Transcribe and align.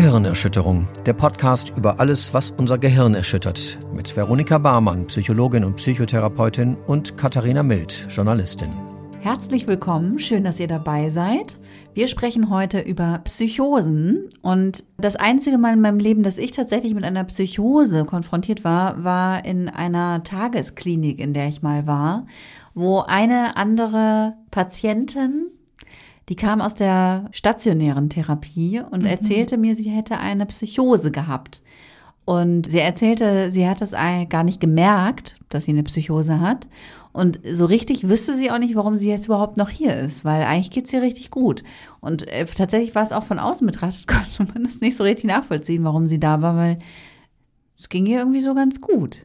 Gehirnerschütterung, 0.00 0.86
der 1.06 1.12
Podcast 1.12 1.72
über 1.76 1.98
alles, 1.98 2.32
was 2.32 2.52
unser 2.52 2.78
Gehirn 2.78 3.14
erschüttert, 3.14 3.80
mit 3.92 4.16
Veronika 4.16 4.56
Barmann, 4.58 5.04
Psychologin 5.08 5.64
und 5.64 5.74
Psychotherapeutin 5.74 6.76
und 6.86 7.16
Katharina 7.16 7.64
Mild, 7.64 8.06
Journalistin. 8.08 8.68
Herzlich 9.18 9.66
willkommen, 9.66 10.20
schön, 10.20 10.44
dass 10.44 10.60
ihr 10.60 10.68
dabei 10.68 11.10
seid. 11.10 11.58
Wir 11.94 12.06
sprechen 12.06 12.48
heute 12.48 12.78
über 12.78 13.22
Psychosen 13.24 14.30
und 14.40 14.84
das 14.98 15.16
einzige 15.16 15.58
Mal 15.58 15.72
in 15.72 15.80
meinem 15.80 15.98
Leben, 15.98 16.22
dass 16.22 16.38
ich 16.38 16.52
tatsächlich 16.52 16.94
mit 16.94 17.02
einer 17.02 17.24
Psychose 17.24 18.04
konfrontiert 18.04 18.62
war, 18.62 19.02
war 19.02 19.44
in 19.44 19.68
einer 19.68 20.22
Tagesklinik, 20.22 21.18
in 21.18 21.34
der 21.34 21.48
ich 21.48 21.60
mal 21.62 21.88
war, 21.88 22.24
wo 22.72 23.00
eine 23.00 23.56
andere 23.56 24.34
Patientin 24.52 25.48
die 26.28 26.36
kam 26.36 26.60
aus 26.60 26.74
der 26.74 27.26
stationären 27.32 28.10
Therapie 28.10 28.80
und 28.80 29.00
mhm. 29.00 29.06
erzählte 29.08 29.56
mir, 29.56 29.74
sie 29.74 29.90
hätte 29.90 30.18
eine 30.18 30.46
Psychose 30.46 31.10
gehabt. 31.10 31.62
Und 32.24 32.70
sie 32.70 32.80
erzählte, 32.80 33.50
sie 33.50 33.66
hat 33.66 33.80
es 33.80 33.92
gar 33.92 34.44
nicht 34.44 34.60
gemerkt, 34.60 35.38
dass 35.48 35.64
sie 35.64 35.72
eine 35.72 35.82
Psychose 35.84 36.40
hat. 36.40 36.68
Und 37.12 37.40
so 37.50 37.64
richtig 37.64 38.06
wüsste 38.06 38.36
sie 38.36 38.50
auch 38.50 38.58
nicht, 38.58 38.76
warum 38.76 38.96
sie 38.96 39.08
jetzt 39.08 39.26
überhaupt 39.26 39.56
noch 39.56 39.70
hier 39.70 39.96
ist, 39.96 40.26
weil 40.26 40.42
eigentlich 40.42 40.70
geht's 40.70 40.92
ihr 40.92 41.00
richtig 41.00 41.30
gut. 41.30 41.64
Und 42.00 42.28
äh, 42.28 42.44
tatsächlich 42.44 42.94
war 42.94 43.02
es 43.02 43.12
auch 43.12 43.24
von 43.24 43.38
außen 43.38 43.66
betrachtet, 43.66 44.06
konnte 44.06 44.52
man 44.52 44.64
das 44.64 44.82
nicht 44.82 44.96
so 44.96 45.04
richtig 45.04 45.24
nachvollziehen, 45.24 45.84
warum 45.84 46.06
sie 46.06 46.20
da 46.20 46.42
war, 46.42 46.54
weil 46.54 46.78
es 47.78 47.88
ging 47.88 48.04
ihr 48.04 48.18
irgendwie 48.18 48.42
so 48.42 48.54
ganz 48.54 48.82
gut. 48.82 49.24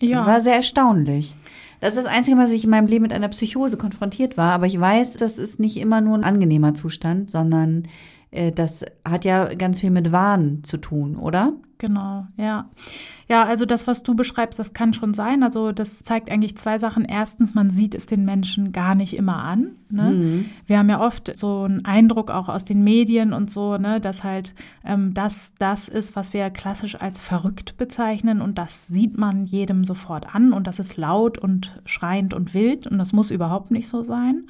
Ja. 0.00 0.18
Das 0.18 0.26
war 0.26 0.40
sehr 0.40 0.56
erstaunlich. 0.56 1.36
Das 1.84 1.98
ist 1.98 2.04
das 2.04 2.10
Einzige, 2.14 2.38
was 2.38 2.50
ich 2.50 2.64
in 2.64 2.70
meinem 2.70 2.86
Leben 2.86 3.02
mit 3.02 3.12
einer 3.12 3.28
Psychose 3.28 3.76
konfrontiert 3.76 4.38
war. 4.38 4.52
Aber 4.52 4.64
ich 4.64 4.80
weiß, 4.80 5.18
das 5.18 5.36
ist 5.36 5.60
nicht 5.60 5.76
immer 5.76 6.00
nur 6.00 6.16
ein 6.16 6.24
angenehmer 6.24 6.72
Zustand, 6.72 7.30
sondern 7.30 7.82
das 8.54 8.84
hat 9.04 9.24
ja 9.24 9.54
ganz 9.54 9.80
viel 9.80 9.90
mit 9.90 10.12
Wahn 10.12 10.64
zu 10.64 10.78
tun, 10.78 11.16
oder? 11.16 11.52
Genau, 11.78 12.26
ja. 12.36 12.68
Ja, 13.28 13.44
also 13.44 13.64
das, 13.66 13.86
was 13.86 14.02
du 14.02 14.14
beschreibst, 14.14 14.58
das 14.58 14.72
kann 14.74 14.92
schon 14.92 15.14
sein. 15.14 15.42
Also 15.42 15.72
das 15.72 16.02
zeigt 16.02 16.30
eigentlich 16.30 16.56
zwei 16.56 16.78
Sachen. 16.78 17.04
Erstens, 17.04 17.54
man 17.54 17.70
sieht 17.70 17.94
es 17.94 18.06
den 18.06 18.24
Menschen 18.24 18.72
gar 18.72 18.94
nicht 18.94 19.16
immer 19.16 19.36
an. 19.36 19.72
Ne? 19.88 20.10
Mhm. 20.10 20.44
Wir 20.66 20.78
haben 20.78 20.88
ja 20.88 21.00
oft 21.00 21.32
so 21.36 21.62
einen 21.62 21.84
Eindruck 21.84 22.30
auch 22.30 22.48
aus 22.48 22.64
den 22.64 22.84
Medien 22.84 23.32
und 23.32 23.50
so, 23.50 23.76
ne, 23.76 24.00
dass 24.00 24.24
halt 24.24 24.54
ähm, 24.84 25.14
das 25.14 25.52
das 25.58 25.88
ist, 25.88 26.16
was 26.16 26.32
wir 26.32 26.50
klassisch 26.50 27.00
als 27.00 27.20
verrückt 27.20 27.76
bezeichnen 27.76 28.40
und 28.40 28.58
das 28.58 28.86
sieht 28.86 29.16
man 29.16 29.44
jedem 29.44 29.84
sofort 29.84 30.34
an 30.34 30.52
und 30.52 30.66
das 30.66 30.78
ist 30.78 30.96
laut 30.96 31.38
und 31.38 31.80
schreiend 31.84 32.34
und 32.34 32.54
wild 32.54 32.86
und 32.86 32.98
das 32.98 33.12
muss 33.12 33.30
überhaupt 33.30 33.70
nicht 33.70 33.88
so 33.88 34.02
sein. 34.02 34.46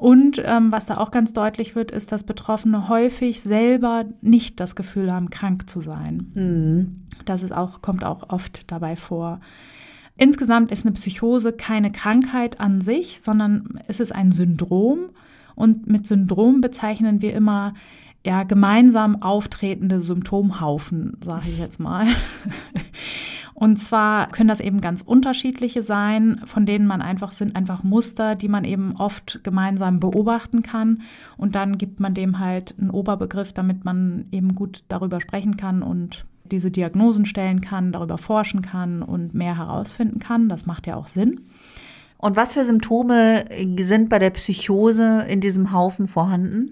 Und 0.00 0.40
ähm, 0.46 0.72
was 0.72 0.86
da 0.86 0.96
auch 0.96 1.10
ganz 1.10 1.34
deutlich 1.34 1.76
wird, 1.76 1.90
ist, 1.90 2.10
dass 2.10 2.24
Betroffene 2.24 2.88
häufig 2.88 3.42
selber 3.42 4.06
nicht 4.22 4.58
das 4.58 4.74
Gefühl 4.74 5.12
haben, 5.12 5.28
krank 5.28 5.68
zu 5.68 5.82
sein. 5.82 6.30
Mhm. 6.32 7.02
Das 7.26 7.42
ist 7.42 7.52
auch, 7.52 7.82
kommt 7.82 8.02
auch 8.02 8.30
oft 8.30 8.70
dabei 8.72 8.96
vor. 8.96 9.40
Insgesamt 10.16 10.72
ist 10.72 10.86
eine 10.86 10.94
Psychose 10.94 11.52
keine 11.52 11.92
Krankheit 11.92 12.60
an 12.60 12.80
sich, 12.80 13.20
sondern 13.20 13.78
es 13.88 14.00
ist 14.00 14.14
ein 14.14 14.32
Syndrom. 14.32 15.10
Und 15.54 15.86
mit 15.86 16.06
Syndrom 16.06 16.62
bezeichnen 16.62 17.20
wir 17.20 17.34
immer 17.34 17.74
ja, 18.24 18.42
gemeinsam 18.42 19.22
auftretende 19.22 20.00
Symptomhaufen, 20.00 21.16
sage 21.24 21.48
ich 21.48 21.58
jetzt 21.58 21.80
mal. 21.80 22.06
Und 23.54 23.76
zwar 23.76 24.28
können 24.28 24.48
das 24.48 24.60
eben 24.60 24.80
ganz 24.80 25.02
unterschiedliche 25.02 25.82
sein, 25.82 26.40
von 26.46 26.64
denen 26.64 26.86
man 26.86 27.02
einfach 27.02 27.30
sind 27.30 27.56
einfach 27.56 27.82
Muster, 27.82 28.34
die 28.34 28.48
man 28.48 28.64
eben 28.64 28.94
oft 28.96 29.40
gemeinsam 29.44 30.00
beobachten 30.00 30.62
kann. 30.62 31.02
Und 31.36 31.54
dann 31.54 31.76
gibt 31.76 32.00
man 32.00 32.14
dem 32.14 32.38
halt 32.38 32.74
einen 32.80 32.88
Oberbegriff, 32.88 33.52
damit 33.52 33.84
man 33.84 34.24
eben 34.32 34.54
gut 34.54 34.82
darüber 34.88 35.20
sprechen 35.20 35.58
kann 35.58 35.82
und 35.82 36.24
diese 36.50 36.70
Diagnosen 36.70 37.26
stellen 37.26 37.60
kann, 37.60 37.92
darüber 37.92 38.16
forschen 38.16 38.62
kann 38.62 39.02
und 39.02 39.34
mehr 39.34 39.58
herausfinden 39.58 40.20
kann. 40.20 40.48
Das 40.48 40.64
macht 40.64 40.86
ja 40.86 40.96
auch 40.96 41.06
Sinn. 41.06 41.42
Und 42.16 42.36
was 42.36 42.54
für 42.54 42.64
Symptome 42.64 43.44
sind 43.78 44.08
bei 44.08 44.18
der 44.18 44.30
Psychose 44.30 45.26
in 45.28 45.42
diesem 45.42 45.72
Haufen 45.72 46.06
vorhanden? 46.08 46.70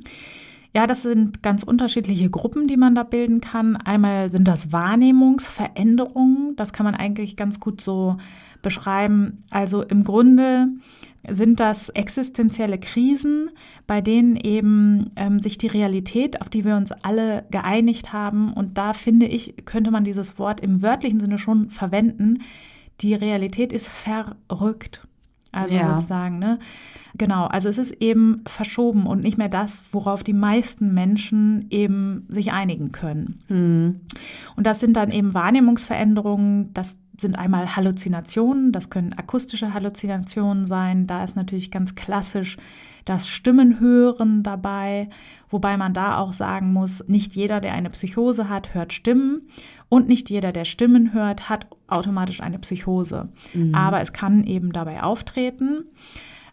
Ja, 0.75 0.87
das 0.87 1.03
sind 1.03 1.43
ganz 1.43 1.62
unterschiedliche 1.62 2.29
Gruppen, 2.31 2.69
die 2.69 2.77
man 2.77 2.95
da 2.95 3.03
bilden 3.03 3.41
kann. 3.41 3.77
Einmal 3.77 4.31
sind 4.31 4.47
das 4.47 4.71
Wahrnehmungsveränderungen. 4.71 6.56
Das 6.56 6.73
kann 6.73 6.84
man 6.84 6.95
eigentlich 6.95 7.37
ganz 7.37 7.59
gut 7.59 7.81
so 7.81 8.19
beschreiben. 8.61 9.39
Also 9.51 9.83
im 9.83 10.05
Grunde 10.05 10.69
sind 11.27 11.61
das 11.61 11.89
existenzielle 11.89 12.79
Krisen, 12.79 13.51
bei 13.87 14.01
denen 14.01 14.37
eben 14.37 15.11
ähm, 15.17 15.41
sich 15.41 15.59
die 15.59 15.67
Realität, 15.67 16.41
auf 16.41 16.49
die 16.49 16.65
wir 16.65 16.77
uns 16.77 16.93
alle 16.93 17.45
geeinigt 17.50 18.12
haben, 18.12 18.53
und 18.53 18.79
da 18.79 18.93
finde 18.93 19.27
ich, 19.27 19.55
könnte 19.65 19.91
man 19.91 20.05
dieses 20.05 20.39
Wort 20.39 20.61
im 20.61 20.83
wörtlichen 20.83 21.21
Sinne 21.21 21.39
schon 21.39 21.71
verwenden, 21.71 22.43
die 23.00 23.15
Realität 23.15 23.73
ist 23.73 23.89
verrückt. 23.89 25.03
Also 25.53 25.76
ja. 25.76 25.97
sozusagen, 25.97 26.38
ne? 26.38 26.59
Genau, 27.16 27.47
also 27.47 27.69
es 27.69 27.78
ist 27.78 27.92
eben 28.00 28.42
verschoben 28.47 29.06
und 29.06 29.22
nicht 29.22 29.38
mehr 29.38 29.48
das, 29.48 29.82
worauf 29.92 30.22
die 30.22 30.34
meisten 30.34 30.92
Menschen 30.94 31.66
eben 31.70 32.26
sich 32.28 32.53
einigen 32.53 32.92
können. 32.92 33.41
Mhm. 33.48 34.00
Und 34.56 34.66
das 34.66 34.81
sind 34.81 34.97
dann 34.97 35.10
eben 35.10 35.34
Wahrnehmungsveränderungen, 35.34 36.72
das 36.75 36.98
sind 37.21 37.37
einmal 37.37 37.77
Halluzinationen, 37.77 38.73
das 38.73 38.91
können 38.91 39.12
akustische 39.12 39.75
Halluzinationen 39.75 40.67
sein, 40.67 41.06
da 41.06 41.25
ist 41.25 41.37
natürlich 41.37 41.71
ganz 41.71 41.95
klassisch 41.95 42.56
das 43.05 43.27
Stimmenhören 43.27 44.43
dabei, 44.43 45.09
wobei 45.51 45.77
man 45.77 45.95
da 45.95 46.19
auch 46.19 46.33
sagen 46.33 46.73
muss, 46.73 47.03
nicht 47.09 47.34
jeder, 47.34 47.61
der 47.61 47.73
eine 47.73 47.91
Psychose 47.91 48.49
hat, 48.49 48.75
hört 48.75 48.93
Stimmen 48.93 49.49
und 49.89 50.09
nicht 50.09 50.29
jeder, 50.29 50.53
der 50.53 50.67
Stimmen 50.67 51.15
hört, 51.15 51.49
hat 51.49 51.67
automatisch 51.87 52.41
eine 52.41 52.59
Psychose. 52.59 53.29
Mhm. 53.55 53.75
Aber 53.75 54.00
es 54.00 54.12
kann 54.12 54.45
eben 54.45 54.73
dabei 54.73 55.03
auftreten. 55.03 55.85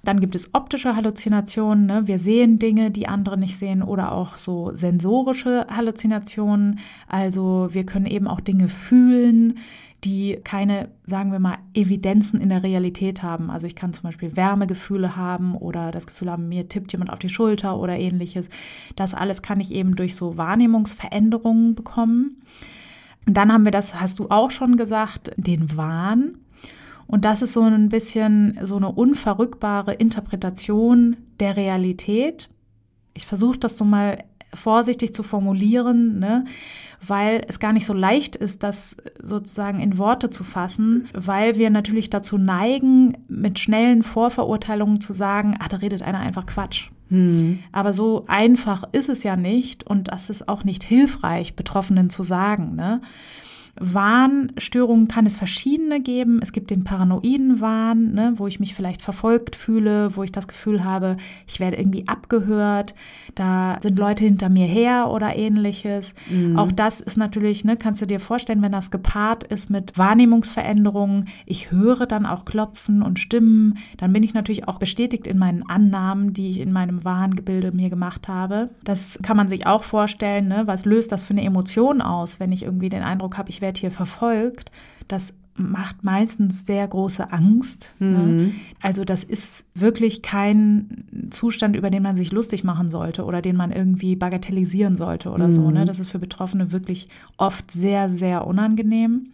Dann 0.04 0.22
gibt 0.22 0.36
es 0.36 0.54
optische 0.54 0.96
Halluzinationen. 0.96 1.88
Ne? 1.88 2.04
Wir 2.06 2.20
sehen 2.20 2.60
Dinge, 2.60 2.92
die 2.92 3.08
andere 3.08 3.38
nicht 3.38 3.58
sehen 3.58 3.82
oder 3.82 4.14
auch 4.14 4.38
so 4.38 4.72
sensorische 4.74 5.66
Halluzinationen. 5.70 6.80
Also 7.08 7.70
wir 7.72 7.86
können 7.86 8.06
eben 8.06 8.28
auch 8.28 8.40
Dinge 8.40 8.70
fühlen, 8.70 9.58
die 10.06 10.40
keine, 10.44 10.90
sagen 11.06 11.32
wir 11.32 11.40
mal, 11.40 11.58
Evidenzen 11.74 12.40
in 12.40 12.50
der 12.50 12.64
Realität 12.64 13.24
haben. 13.24 13.50
Also 13.50 13.66
ich 13.66 13.76
kann 13.76 13.92
zum 13.92 14.04
Beispiel 14.04 14.36
Wärmegefühle 14.38 15.16
haben 15.16 15.56
oder 15.56 15.92
das 15.92 16.06
Gefühl 16.06 16.32
haben, 16.32 16.48
mir 16.48 16.70
tippt 16.70 16.92
jemand 16.92 17.12
auf 17.12 17.20
die 17.20 17.30
Schulter 17.30 17.78
oder 17.80 17.98
ähnliches. 17.98 18.50
Das 18.96 19.16
alles 19.16 19.42
kann 19.42 19.60
ich 19.60 19.74
eben 19.74 19.96
durch 19.96 20.16
so 20.16 20.38
Wahrnehmungsveränderungen 20.38 21.74
bekommen. 21.74 22.42
Und 23.26 23.36
dann 23.36 23.52
haben 23.52 23.66
wir 23.66 23.72
das, 23.72 24.00
hast 24.00 24.20
du 24.20 24.30
auch 24.30 24.52
schon 24.52 24.78
gesagt, 24.78 25.32
den 25.38 25.76
Wahn. 25.76 26.38
Und 27.08 27.26
das 27.26 27.42
ist 27.42 27.54
so 27.54 27.62
ein 27.62 27.90
bisschen 27.90 28.60
so 28.64 28.78
eine 28.78 28.92
unverrückbare 28.92 29.94
Interpretation 29.94 31.18
der 31.40 31.58
Realität. 31.58 32.48
Ich 33.16 33.26
versuche 33.26 33.60
das 33.60 33.78
so 33.78 33.86
mal 33.86 34.24
vorsichtig 34.54 35.14
zu 35.14 35.24
formulieren, 35.24 36.20
ne? 36.20 36.46
Weil 37.06 37.44
es 37.48 37.60
gar 37.60 37.74
nicht 37.74 37.86
so 37.86 37.94
leicht 37.94 38.36
ist, 38.36 38.64
das 38.64 38.98
sozusagen 39.22 39.80
in 39.80 39.98
Worte 39.98 40.30
zu 40.30 40.44
fassen, 40.44 41.08
weil 41.14 41.58
wir 41.58 41.70
natürlich 41.70 42.10
dazu 42.10 42.38
neigen, 42.38 43.18
mit 43.28 43.60
schnellen 43.60 44.04
Vorverurteilungen 44.04 45.02
zu 45.02 45.14
sagen, 45.14 45.56
ach, 45.60 45.68
da 45.68 45.78
redet 45.78 46.02
einer 46.02 46.20
einfach 46.20 46.46
Quatsch. 46.46 46.90
Hm. 47.10 47.60
Aber 47.72 47.94
so 47.94 48.26
einfach 48.28 48.84
ist 48.92 49.10
es 49.10 49.24
ja 49.24 49.36
nicht 49.36 49.86
und 49.86 50.08
das 50.10 50.30
ist 50.30 50.50
auch 50.50 50.64
nicht 50.64 50.84
hilfreich, 50.84 51.56
Betroffenen 51.56 52.10
zu 52.10 52.24
sagen. 52.24 52.76
Ne? 52.76 53.02
Wahnstörungen 53.78 55.08
kann 55.08 55.26
es 55.26 55.36
verschiedene 55.36 56.00
geben. 56.00 56.40
Es 56.42 56.54
gibt 56.54 56.70
den 56.70 56.84
paranoiden 56.86 57.60
Wahn, 57.60 58.14
ne, 58.14 58.34
wo 58.38 58.48
ich 58.48 58.60
mich 58.60 58.74
vielleicht 58.74 59.02
verfolgt 59.02 59.56
fühle, 59.56 60.16
wo 60.16 60.24
ich 60.24 60.32
das 60.32 60.48
Gefühl 60.48 60.84
habe, 60.84 61.18
ich 61.46 61.60
werde 61.60 61.78
irgendwie 61.78 62.08
abgehört, 62.08 62.96
da 63.36 63.78
sind 63.82 64.00
Leute 64.00 64.24
hinter 64.24 64.48
mir 64.50 64.66
her 64.66 65.10
oder 65.10 65.36
ähnliches. 65.36 66.14
Mhm. 66.30 66.58
Auch 66.58 66.72
das 66.72 67.02
ist 67.02 67.18
natürlich, 67.18 67.66
ne, 67.66 67.76
kannst 67.76 68.02
du 68.02 68.08
dir 68.08 68.22
vorstellen, 68.22 68.62
wenn 68.62 68.72
das 68.72 68.92
gepaart 68.92 69.44
ist 69.44 69.70
mit 69.70 69.98
Wahrnehmungsveränderungen, 69.98 71.28
ich 71.46 71.72
höre 71.72 72.06
dann 72.06 72.26
auch 72.26 72.46
Klopfen 72.46 73.02
und 73.02 73.20
Stimmen, 73.20 73.78
dann 73.98 74.14
bin 74.14 74.24
ich 74.24 74.34
natürlich 74.34 74.70
auch 74.70 74.80
bestätigt 74.80 75.28
in 75.28 75.38
meinen 75.38 75.64
Annahmen, 75.68 76.32
die 76.32 76.50
ich 76.50 76.60
in 76.62 76.72
meinem 76.72 77.04
Wahngebilde 77.04 77.74
mir 77.74 77.90
gemacht 77.90 78.30
habe. 78.30 78.70
Das 78.86 79.20
kann 79.22 79.36
man 79.36 79.50
sich 79.50 79.68
auch 79.68 79.84
vorstellen, 79.84 80.48
ne, 80.48 80.64
was 80.66 80.86
löst 80.86 81.12
das 81.12 81.24
für 81.24 81.34
eine 81.34 81.44
Emotion 81.44 82.02
aus, 82.02 82.40
wenn 82.40 82.54
ich 82.54 82.64
irgendwie 82.64 82.90
den 82.90 83.04
Eindruck 83.04 83.38
habe, 83.38 83.50
ich 83.50 83.60
werde 83.60 83.65
hier 83.74 83.92
verfolgt, 83.92 84.72
das 85.08 85.34
macht 85.58 86.04
meistens 86.04 86.66
sehr 86.66 86.86
große 86.86 87.32
Angst. 87.32 87.96
Ne? 88.00 88.08
Mhm. 88.08 88.38
Ne? 88.38 88.52
Also 88.82 89.06
das 89.06 89.24
ist 89.24 89.64
wirklich 89.74 90.22
kein 90.22 91.06
Zustand, 91.30 91.76
über 91.78 91.90
den 91.90 92.04
man 92.04 92.18
sich 92.18 92.32
lustig 92.32 92.64
machen 92.64 92.90
sollte 92.90 93.24
oder 93.24 93.42
den 93.42 93.56
man 93.56 93.72
irgendwie 93.72 94.16
bagatellisieren 94.16 94.98
sollte 94.98 95.32
oder 95.32 95.48
mhm. 95.48 95.54
so. 95.54 95.72
Ne? 95.72 95.82
Mhm. 95.82 95.86
Das 95.86 96.00
ist 96.00 96.10
für 96.10 96.20
Betroffene 96.20 96.72
wirklich 96.72 97.08
oft 97.38 97.72
sehr, 97.72 98.10
sehr 98.10 98.46
unangenehm. 98.46 99.32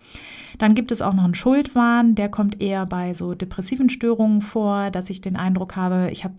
Dann 0.59 0.75
gibt 0.75 0.91
es 0.91 1.01
auch 1.01 1.13
noch 1.13 1.23
einen 1.23 1.33
Schuldwahn, 1.33 2.13
der 2.13 2.29
kommt 2.29 2.61
eher 2.61 2.85
bei 2.85 3.15
so 3.15 3.33
depressiven 3.33 3.89
Störungen 3.89 4.41
vor, 4.41 4.91
dass 4.91 5.09
ich 5.09 5.21
den 5.21 5.35
Eindruck 5.35 5.75
habe, 5.75 6.09
ich 6.11 6.23
habe 6.23 6.35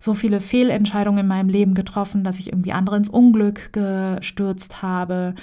so 0.00 0.14
viele 0.14 0.40
Fehlentscheidungen 0.40 1.20
in 1.20 1.26
meinem 1.26 1.48
Leben 1.48 1.74
getroffen, 1.74 2.24
dass 2.24 2.38
ich 2.38 2.48
irgendwie 2.48 2.72
andere 2.72 2.96
ins 2.96 3.08
Unglück 3.08 3.72
gestürzt 3.72 4.82
habe. 4.82 5.34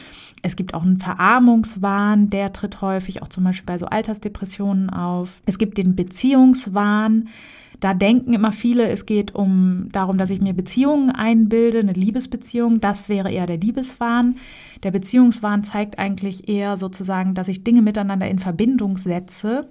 Es 0.41 0.55
gibt 0.55 0.73
auch 0.73 0.83
einen 0.83 0.99
Verarmungswahn, 0.99 2.29
der 2.29 2.53
tritt 2.53 2.81
häufig 2.81 3.21
auch 3.21 3.27
zum 3.27 3.43
Beispiel 3.43 3.65
bei 3.65 3.77
so 3.77 3.87
Altersdepressionen 3.87 4.89
auf. 4.89 5.29
Es 5.45 5.57
gibt 5.57 5.77
den 5.77 5.95
Beziehungswahn. 5.95 7.29
Da 7.81 7.93
denken 7.93 8.33
immer 8.33 8.53
viele, 8.53 8.87
es 8.87 9.05
geht 9.05 9.35
um 9.35 9.89
darum, 9.91 10.17
dass 10.17 10.29
ich 10.29 10.39
mir 10.39 10.53
Beziehungen 10.53 11.11
einbilde, 11.11 11.79
eine 11.79 11.93
Liebesbeziehung. 11.93 12.79
Das 12.79 13.09
wäre 13.09 13.31
eher 13.31 13.47
der 13.47 13.57
Liebeswahn. 13.57 14.37
Der 14.83 14.91
Beziehungswahn 14.91 15.63
zeigt 15.63 15.99
eigentlich 15.99 16.47
eher 16.47 16.77
sozusagen, 16.77 17.33
dass 17.33 17.49
ich 17.49 17.63
Dinge 17.63 17.81
miteinander 17.81 18.29
in 18.29 18.39
Verbindung 18.39 18.97
setze 18.97 19.67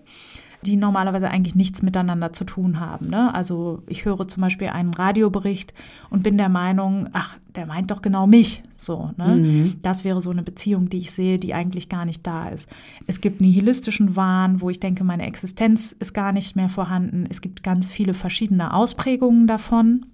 die 0.66 0.76
normalerweise 0.76 1.30
eigentlich 1.30 1.54
nichts 1.54 1.82
miteinander 1.82 2.32
zu 2.32 2.44
tun 2.44 2.80
haben. 2.80 3.08
Ne? 3.08 3.34
Also 3.34 3.82
ich 3.86 4.04
höre 4.04 4.26
zum 4.26 4.40
Beispiel 4.40 4.68
einen 4.68 4.94
Radiobericht 4.94 5.74
und 6.10 6.22
bin 6.22 6.36
der 6.36 6.48
Meinung, 6.48 7.08
ach, 7.12 7.36
der 7.54 7.66
meint 7.66 7.90
doch 7.90 8.02
genau 8.02 8.26
mich. 8.26 8.62
So, 8.76 9.10
ne? 9.16 9.36
Mhm. 9.36 9.74
Das 9.82 10.04
wäre 10.04 10.20
so 10.20 10.30
eine 10.30 10.42
Beziehung, 10.42 10.88
die 10.88 10.98
ich 10.98 11.12
sehe, 11.12 11.38
die 11.38 11.54
eigentlich 11.54 11.88
gar 11.88 12.04
nicht 12.04 12.26
da 12.26 12.48
ist. 12.48 12.68
Es 13.06 13.20
gibt 13.20 13.40
nihilistischen 13.40 14.16
Wahn, 14.16 14.60
wo 14.60 14.70
ich 14.70 14.80
denke, 14.80 15.04
meine 15.04 15.26
Existenz 15.26 15.92
ist 15.92 16.12
gar 16.12 16.32
nicht 16.32 16.56
mehr 16.56 16.68
vorhanden. 16.68 17.26
Es 17.30 17.40
gibt 17.40 17.62
ganz 17.62 17.90
viele 17.90 18.14
verschiedene 18.14 18.74
Ausprägungen 18.74 19.46
davon 19.46 20.06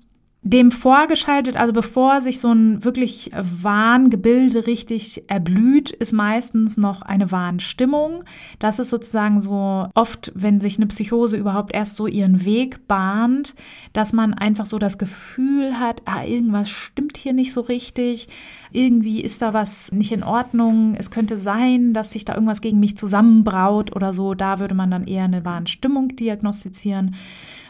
dem 0.43 0.71
vorgeschaltet, 0.71 1.57
also 1.57 1.75
bevor 1.75 2.23
sich 2.23 2.41
so 2.41 2.51
ein 2.51 2.83
wirklich 2.83 3.31
Warngebilde 3.35 4.67
richtig 4.67 5.25
erblüht, 5.29 5.91
ist 5.91 6.13
meistens 6.13 6.79
noch 6.79 7.03
eine 7.03 7.31
Warnstimmung. 7.31 8.25
Das 8.59 8.79
ist 8.79 8.89
sozusagen 8.89 9.43
so 9.43 9.89
oft, 9.95 10.33
wenn 10.35 10.63
sich 10.63 10.79
eine 10.79 10.87
Psychose 10.87 11.37
überhaupt 11.37 11.75
erst 11.75 11.97
so 11.97 12.07
ihren 12.07 12.43
Weg 12.47 12.89
bahnt, 12.89 13.55
dass 13.93 14.15
man 14.15 14.33
einfach 14.33 14.65
so 14.65 14.79
das 14.79 14.97
Gefühl 14.97 15.79
hat, 15.79 16.01
ah, 16.07 16.25
irgendwas 16.25 16.71
stimmt 16.71 17.19
hier 17.19 17.35
nicht 17.35 17.53
so 17.53 17.61
richtig, 17.61 18.29
irgendwie 18.73 19.21
ist 19.21 19.43
da 19.43 19.53
was 19.53 19.93
nicht 19.93 20.13
in 20.13 20.23
Ordnung, 20.23 20.95
es 20.97 21.11
könnte 21.11 21.37
sein, 21.37 21.93
dass 21.93 22.13
sich 22.13 22.25
da 22.25 22.35
irgendwas 22.35 22.63
gegen 22.63 22.81
mich 22.81 22.97
zusammenbraut 22.97 23.95
oder 23.95 24.15
so. 24.15 24.35
Da 24.35 24.59
würde 24.59 24.75
man 24.75 24.91
dann 24.91 25.07
eher 25.07 25.25
eine 25.25 25.45
Warnstimmung 25.45 26.17
diagnostizieren. 26.17 27.15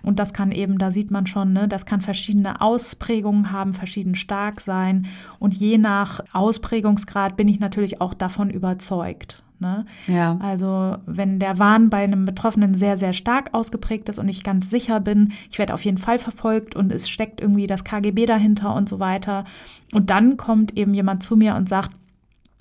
Und 0.03 0.19
das 0.19 0.33
kann 0.33 0.53
eben, 0.53 0.79
da 0.79 0.91
sieht 0.91 1.11
man 1.11 1.27
schon, 1.27 1.53
ne, 1.53 1.69
das 1.69 1.87
kann 1.87 2.01
verschiedene 2.01 2.61
Ausprägungen 2.61 3.53
haben, 3.53 3.75
verschieden 3.75 4.15
stark 4.15 4.61
sein. 4.61 5.07
Und 5.39 5.55
je 5.55 5.79
nach 5.79 6.21
Ausprägungsgrad 6.33 7.37
bin 7.37 7.49
ich 7.49 7.61
natürlich 7.61 8.01
auch 8.01 8.15
davon 8.15 8.51
überzeugt. 8.51 9.43
Ne? 9.61 9.85
Ja. 10.07 10.39
Also 10.41 10.97
wenn 11.05 11.39
der 11.39 11.59
Wahn 11.59 11.91
bei 11.91 11.99
einem 11.99 12.25
Betroffenen 12.25 12.75
sehr, 12.75 12.97
sehr 12.97 13.13
stark 13.13 13.53
ausgeprägt 13.53 14.09
ist 14.09 14.19
und 14.19 14.29
ich 14.31 14.43
ganz 14.43 14.71
sicher 14.71 15.01
bin, 15.01 15.33
ich 15.51 15.59
werde 15.59 15.75
auf 15.75 15.85
jeden 15.85 15.99
Fall 15.99 16.19
verfolgt 16.19 16.75
und 16.75 16.91
es 16.91 17.11
steckt 17.11 17.43
irgendwie 17.43 17.67
das 17.67 17.85
KGB 17.85 18.25
dahinter 18.25 18.75
und 18.75 18.89
so 18.89 19.01
weiter. 19.01 19.45
Und 19.93 20.09
dann 20.09 20.39
kommt 20.39 20.79
eben 20.79 20.95
jemand 20.95 21.23
zu 21.23 21.37
mir 21.37 21.57
und 21.57 21.69
sagt, 21.69 21.91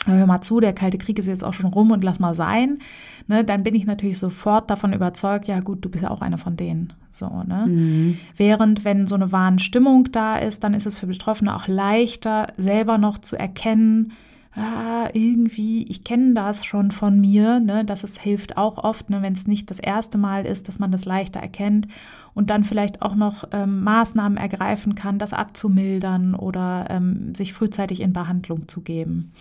hör 0.06 0.26
mal 0.26 0.42
zu, 0.42 0.60
der 0.60 0.74
Kalte 0.74 0.98
Krieg 0.98 1.20
ist 1.20 1.28
jetzt 1.28 1.44
auch 1.44 1.54
schon 1.54 1.68
rum 1.68 1.92
und 1.92 2.04
lass 2.04 2.20
mal 2.20 2.34
sein, 2.34 2.80
ne, 3.28 3.44
dann 3.44 3.64
bin 3.64 3.76
ich 3.76 3.86
natürlich 3.86 4.18
sofort 4.18 4.70
davon 4.70 4.94
überzeugt, 4.94 5.48
ja 5.48 5.60
gut, 5.60 5.84
du 5.84 5.90
bist 5.90 6.04
ja 6.04 6.12
auch 6.12 6.22
einer 6.22 6.38
von 6.38 6.56
denen. 6.56 6.94
So, 7.12 7.44
ne? 7.44 7.66
Mhm. 7.68 8.18
Während, 8.38 8.86
wenn 8.86 9.08
so 9.08 9.16
eine 9.16 9.32
Warnstimmung 9.32 10.12
da 10.12 10.38
ist, 10.38 10.64
dann 10.64 10.74
ist 10.74 10.86
es 10.86 10.96
für 10.96 11.08
Betroffene 11.08 11.56
auch 11.56 11.68
leichter, 11.68 12.48
selber 12.58 12.98
noch 12.98 13.18
zu 13.18 13.36
erkennen, 13.36 14.14
ah, 14.54 15.10
irgendwie, 15.14 15.84
ich 15.84 16.04
kenne 16.04 16.34
das 16.34 16.66
schon 16.66 16.92
von 16.92 17.20
mir, 17.20 17.60
ne? 17.60 17.86
das 17.86 18.04
ist, 18.04 18.20
hilft 18.20 18.58
auch 18.58 18.78
oft, 18.78 19.10
ne? 19.10 19.22
wenn 19.22 19.34
es 19.34 19.48
nicht 19.48 19.70
das 19.70 19.80
erste 19.80 20.18
Mal 20.18 20.46
ist, 20.46 20.68
dass 20.68 20.80
man 20.80 20.92
das 20.92 21.06
leichter 21.06 21.40
erkennt 21.40 21.88
und 22.34 22.50
dann 22.50 22.64
vielleicht 22.64 23.02
auch 23.02 23.16
noch 23.16 23.46
ähm, 23.52 23.84
Maßnahmen 23.84 24.38
ergreifen 24.38 24.96
kann, 24.96 25.20
das 25.20 25.34
abzumildern 25.34 26.36
oder 26.36 26.88
ähm, 26.90 27.34
sich 27.36 27.54
frühzeitig 27.54 28.02
in 28.02 28.14
Behandlung 28.14 28.68
zu 28.68 28.82
geben. 28.82 29.34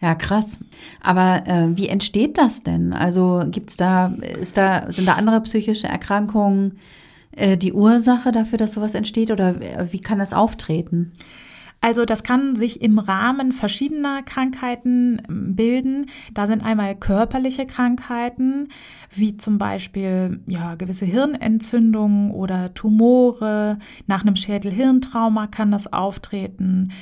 Ja, 0.00 0.14
krass. 0.14 0.60
Aber 1.02 1.46
äh, 1.46 1.76
wie 1.76 1.88
entsteht 1.88 2.38
das 2.38 2.62
denn? 2.62 2.92
Also 2.92 3.44
gibt's 3.46 3.76
da, 3.76 4.14
ist 4.40 4.56
da, 4.56 4.90
sind 4.90 5.06
da 5.06 5.14
andere 5.14 5.40
psychische 5.42 5.88
Erkrankungen 5.88 6.78
äh, 7.32 7.56
die 7.58 7.72
Ursache 7.72 8.32
dafür, 8.32 8.56
dass 8.56 8.72
sowas 8.72 8.94
entsteht 8.94 9.30
oder 9.30 9.56
wie 9.92 10.00
kann 10.00 10.18
das 10.18 10.32
auftreten? 10.32 11.12
Also 11.82 12.04
das 12.04 12.22
kann 12.22 12.56
sich 12.56 12.82
im 12.82 12.98
Rahmen 12.98 13.52
verschiedener 13.52 14.22
Krankheiten 14.22 15.22
ähm, 15.28 15.56
bilden. 15.56 16.06
Da 16.34 16.46
sind 16.46 16.62
einmal 16.62 16.94
körperliche 16.94 17.66
Krankheiten, 17.66 18.68
wie 19.14 19.36
zum 19.36 19.58
Beispiel 19.58 20.40
ja, 20.46 20.74
gewisse 20.74 21.06
Hirnentzündungen 21.06 22.32
oder 22.32 22.74
Tumore. 22.74 23.78
Nach 24.06 24.22
einem 24.22 24.36
Schädel-Hirntrauma 24.36 25.46
kann 25.46 25.70
das 25.70 25.90
auftreten. 25.92 26.92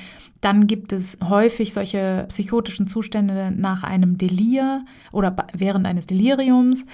Dann 0.41 0.69
gibt 0.69 0.93
es 0.93 1.19
häufig 1.25 1.73
solche 1.73 2.27
psychotischen 2.29 2.87
Zustände 2.87 3.53
nach 3.57 3.83
einem 3.83 4.19
Delir 4.19 4.85
oder 5.11 5.35
während 5.53 5.85
eines 5.87 6.07
Deliriums, 6.07 6.87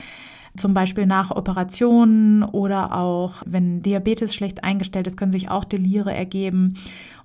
zum 0.57 0.73
Beispiel 0.73 1.05
nach 1.07 1.33
Operationen 1.33 2.45
oder 2.45 2.97
auch 2.97 3.43
wenn 3.45 3.83
Diabetes 3.83 4.35
schlecht 4.35 4.63
eingestellt 4.63 5.09
ist, 5.09 5.17
können 5.17 5.33
sich 5.33 5.51
auch 5.51 5.65
Delire 5.65 6.15
ergeben. 6.15 6.77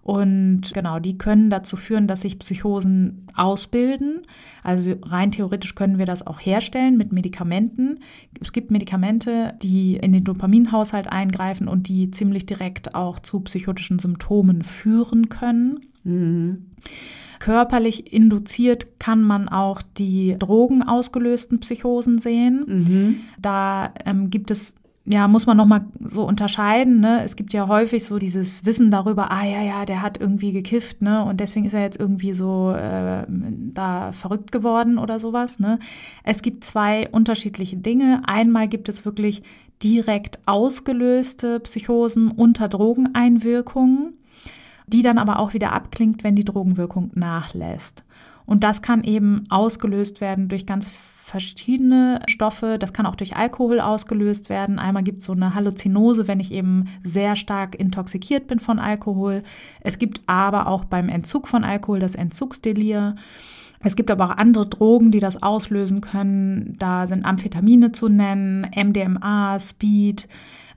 Und 0.09 0.71
genau, 0.73 0.97
die 0.97 1.19
können 1.19 1.51
dazu 1.51 1.75
führen, 1.75 2.07
dass 2.07 2.21
sich 2.21 2.39
Psychosen 2.39 3.27
ausbilden. 3.35 4.23
Also 4.63 4.95
rein 5.03 5.29
theoretisch 5.29 5.75
können 5.75 5.99
wir 5.99 6.07
das 6.07 6.25
auch 6.25 6.39
herstellen 6.39 6.97
mit 6.97 7.11
Medikamenten. 7.11 7.99
Es 8.41 8.51
gibt 8.51 8.71
Medikamente, 8.71 9.53
die 9.61 9.97
in 9.97 10.11
den 10.11 10.23
Dopaminhaushalt 10.23 11.11
eingreifen 11.11 11.67
und 11.67 11.87
die 11.89 12.09
ziemlich 12.09 12.47
direkt 12.47 12.95
auch 12.95 13.19
zu 13.19 13.41
psychotischen 13.41 13.99
Symptomen 13.99 14.63
führen 14.63 15.29
können. 15.29 15.81
Mhm. 16.03 16.65
Körperlich 17.37 18.11
induziert 18.11 18.99
kann 18.99 19.21
man 19.21 19.47
auch 19.47 19.83
die 19.99 20.35
drogenausgelösten 20.39 21.59
Psychosen 21.59 22.17
sehen. 22.17 22.63
Mhm. 22.65 23.15
Da 23.39 23.93
ähm, 24.07 24.31
gibt 24.31 24.49
es 24.49 24.73
ja, 25.05 25.27
muss 25.27 25.45
man 25.45 25.57
nochmal 25.57 25.85
so 26.03 26.23
unterscheiden. 26.23 26.99
Ne? 26.99 27.23
Es 27.23 27.35
gibt 27.35 27.53
ja 27.53 27.67
häufig 27.67 28.05
so 28.05 28.19
dieses 28.19 28.65
Wissen 28.65 28.91
darüber, 28.91 29.31
ah 29.31 29.43
ja, 29.43 29.61
ja, 29.61 29.85
der 29.85 30.01
hat 30.01 30.19
irgendwie 30.19 30.51
gekifft, 30.51 31.01
ne? 31.01 31.23
Und 31.23 31.39
deswegen 31.39 31.65
ist 31.65 31.73
er 31.73 31.81
jetzt 31.81 31.99
irgendwie 31.99 32.33
so 32.33 32.71
äh, 32.71 33.25
da 33.27 34.11
verrückt 34.11 34.51
geworden 34.51 34.97
oder 34.97 35.19
sowas. 35.19 35.59
Ne? 35.59 35.79
Es 36.23 36.41
gibt 36.41 36.63
zwei 36.63 37.09
unterschiedliche 37.09 37.77
Dinge. 37.77 38.21
Einmal 38.25 38.67
gibt 38.67 38.87
es 38.89 39.05
wirklich 39.05 39.41
direkt 39.81 40.39
ausgelöste 40.45 41.59
Psychosen 41.59 42.29
unter 42.29 42.67
Drogeneinwirkungen 42.67 44.13
die 44.91 45.01
dann 45.01 45.17
aber 45.17 45.39
auch 45.39 45.53
wieder 45.53 45.73
abklingt, 45.73 46.23
wenn 46.23 46.35
die 46.35 46.45
Drogenwirkung 46.45 47.11
nachlässt. 47.13 48.03
Und 48.45 48.63
das 48.63 48.81
kann 48.81 49.03
eben 49.03 49.45
ausgelöst 49.49 50.21
werden 50.21 50.47
durch 50.47 50.65
ganz 50.65 50.91
verschiedene 51.29 52.21
Stoffe. 52.27 52.77
Das 52.79 52.91
kann 52.91 53.05
auch 53.05 53.15
durch 53.15 53.35
Alkohol 53.35 53.79
ausgelöst 53.79 54.49
werden. 54.49 54.79
Einmal 54.79 55.03
gibt 55.03 55.19
es 55.19 55.25
so 55.25 55.33
eine 55.33 55.53
Halluzinose, 55.53 56.27
wenn 56.27 56.39
ich 56.39 56.51
eben 56.51 56.87
sehr 57.03 57.35
stark 57.35 57.75
intoxikiert 57.79 58.47
bin 58.47 58.59
von 58.59 58.79
Alkohol. 58.79 59.43
Es 59.81 59.99
gibt 59.99 60.21
aber 60.25 60.67
auch 60.67 60.85
beim 60.85 61.07
Entzug 61.07 61.47
von 61.47 61.63
Alkohol 61.63 61.99
das 61.99 62.15
Entzugsdelir. 62.15 63.15
Es 63.81 63.95
gibt 63.95 64.11
aber 64.11 64.25
auch 64.25 64.37
andere 64.37 64.67
Drogen, 64.67 65.11
die 65.11 65.19
das 65.19 65.41
auslösen 65.41 66.01
können. 66.01 66.75
Da 66.79 67.07
sind 67.07 67.25
Amphetamine 67.25 67.91
zu 67.91 68.09
nennen, 68.09 68.67
MDMA, 68.75 69.59
Speed. 69.59 70.27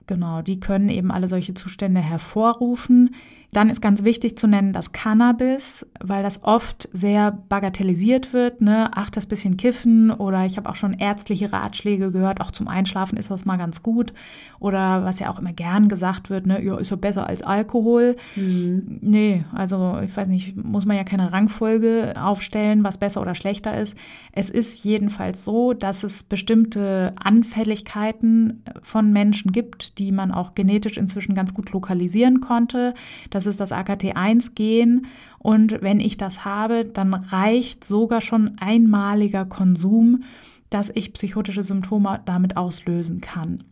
Genau, 0.06 0.42
die 0.42 0.60
können 0.60 0.90
eben 0.90 1.10
alle 1.10 1.28
solche 1.28 1.54
Zustände 1.54 2.00
hervorrufen. 2.00 3.14
Dann 3.54 3.68
ist 3.68 3.82
ganz 3.82 4.02
wichtig 4.02 4.38
zu 4.38 4.46
nennen 4.46 4.72
das 4.72 4.92
Cannabis, 4.92 5.86
weil 6.00 6.22
das 6.22 6.42
oft 6.42 6.88
sehr 6.92 7.32
bagatellisiert 7.50 8.32
wird. 8.32 8.62
Ne? 8.62 8.90
Ach, 8.94 9.10
das 9.10 9.26
bisschen 9.26 9.58
Kiffen 9.58 10.10
oder 10.10 10.46
ich 10.46 10.56
habe 10.56 10.70
auch 10.70 10.74
schon 10.74 10.94
ärztliche 10.94 11.52
Ratschläge 11.52 12.10
gehört, 12.12 12.40
auch 12.40 12.50
zum 12.50 12.66
Einschlafen 12.66 13.18
ist 13.18 13.30
das 13.30 13.44
mal 13.44 13.58
ganz 13.58 13.82
gut. 13.82 14.14
Oder 14.58 15.04
was 15.04 15.18
ja 15.18 15.30
auch 15.30 15.38
immer 15.38 15.52
gern 15.52 15.88
gesagt 15.88 16.30
wird, 16.30 16.46
ne, 16.46 16.64
ja, 16.64 16.78
ist 16.78 16.90
ja 16.90 16.96
besser 16.96 17.26
als 17.26 17.42
Alkohol. 17.42 18.16
Mhm. 18.36 19.00
Nee, 19.02 19.44
also 19.52 19.98
ich 20.02 20.16
weiß 20.16 20.28
nicht, 20.28 20.56
muss 20.56 20.86
man 20.86 20.96
ja 20.96 21.04
keine 21.04 21.32
Rangfolge 21.32 22.14
aufstellen, 22.16 22.84
was 22.84 22.96
besser 22.96 23.20
oder 23.20 23.34
schlechter 23.34 23.78
ist. 23.78 23.98
Es 24.32 24.48
ist 24.48 24.82
jedenfalls 24.82 25.44
so, 25.44 25.74
dass 25.74 26.04
es 26.04 26.22
bestimmte 26.22 27.12
Anfälligkeiten 27.22 28.62
von 28.80 29.12
Menschen 29.12 29.52
gibt, 29.52 29.98
die 29.98 30.10
man 30.10 30.32
auch 30.32 30.54
genetisch 30.54 30.96
inzwischen 30.96 31.34
ganz 31.34 31.52
gut 31.52 31.70
lokalisieren 31.72 32.40
konnte. 32.40 32.94
Das 33.28 33.41
das 33.46 33.54
ist 33.54 33.60
das 33.60 33.72
AKT1-Gen. 33.72 35.06
Und 35.38 35.82
wenn 35.82 36.00
ich 36.00 36.16
das 36.16 36.44
habe, 36.44 36.84
dann 36.84 37.14
reicht 37.14 37.84
sogar 37.84 38.20
schon 38.20 38.56
einmaliger 38.58 39.44
Konsum, 39.44 40.24
dass 40.70 40.90
ich 40.94 41.12
psychotische 41.12 41.62
Symptome 41.62 42.20
damit 42.24 42.56
auslösen 42.56 43.20
kann. 43.20 43.64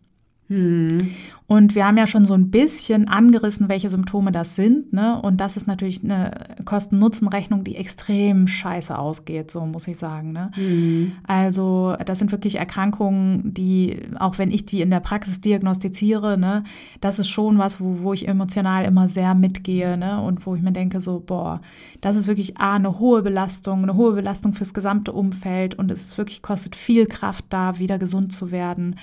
Hm. 0.50 1.12
Und 1.46 1.74
wir 1.74 1.84
haben 1.84 1.96
ja 1.96 2.06
schon 2.06 2.26
so 2.26 2.34
ein 2.34 2.50
bisschen 2.50 3.08
angerissen, 3.08 3.68
welche 3.68 3.88
Symptome 3.88 4.30
das 4.30 4.54
sind. 4.54 4.92
Ne? 4.92 5.20
Und 5.20 5.40
das 5.40 5.56
ist 5.56 5.66
natürlich 5.66 6.02
eine 6.04 6.32
Kosten-Nutzen-Rechnung, 6.64 7.64
die 7.64 7.74
extrem 7.74 8.46
scheiße 8.46 8.96
ausgeht, 8.96 9.50
so 9.50 9.66
muss 9.66 9.88
ich 9.88 9.96
sagen. 9.96 10.30
Ne? 10.30 10.50
Mhm. 10.56 11.12
Also 11.24 11.96
das 12.04 12.20
sind 12.20 12.30
wirklich 12.30 12.56
Erkrankungen, 12.56 13.52
die, 13.52 13.96
auch 14.18 14.38
wenn 14.38 14.52
ich 14.52 14.64
die 14.64 14.80
in 14.80 14.90
der 14.90 15.00
Praxis 15.00 15.40
diagnostiziere, 15.40 16.38
ne, 16.38 16.62
das 17.00 17.18
ist 17.18 17.28
schon 17.28 17.58
was, 17.58 17.80
wo, 17.80 17.98
wo 18.02 18.12
ich 18.12 18.28
emotional 18.28 18.84
immer 18.84 19.08
sehr 19.08 19.34
mitgehe 19.34 19.96
ne? 19.96 20.20
und 20.20 20.46
wo 20.46 20.54
ich 20.54 20.62
mir 20.62 20.72
denke, 20.72 21.00
so, 21.00 21.20
boah, 21.24 21.60
das 22.00 22.14
ist 22.14 22.28
wirklich 22.28 22.58
A, 22.58 22.76
eine 22.76 23.00
hohe 23.00 23.22
Belastung, 23.22 23.82
eine 23.82 23.94
hohe 23.94 24.12
Belastung 24.12 24.52
fürs 24.52 24.72
gesamte 24.72 25.12
Umfeld 25.12 25.76
und 25.76 25.90
es 25.90 26.02
ist 26.02 26.18
wirklich, 26.18 26.42
kostet 26.42 26.76
viel 26.76 27.06
Kraft 27.06 27.44
da, 27.48 27.78
wieder 27.80 27.98
gesund 27.98 28.32
zu 28.32 28.52
werden. 28.52 28.96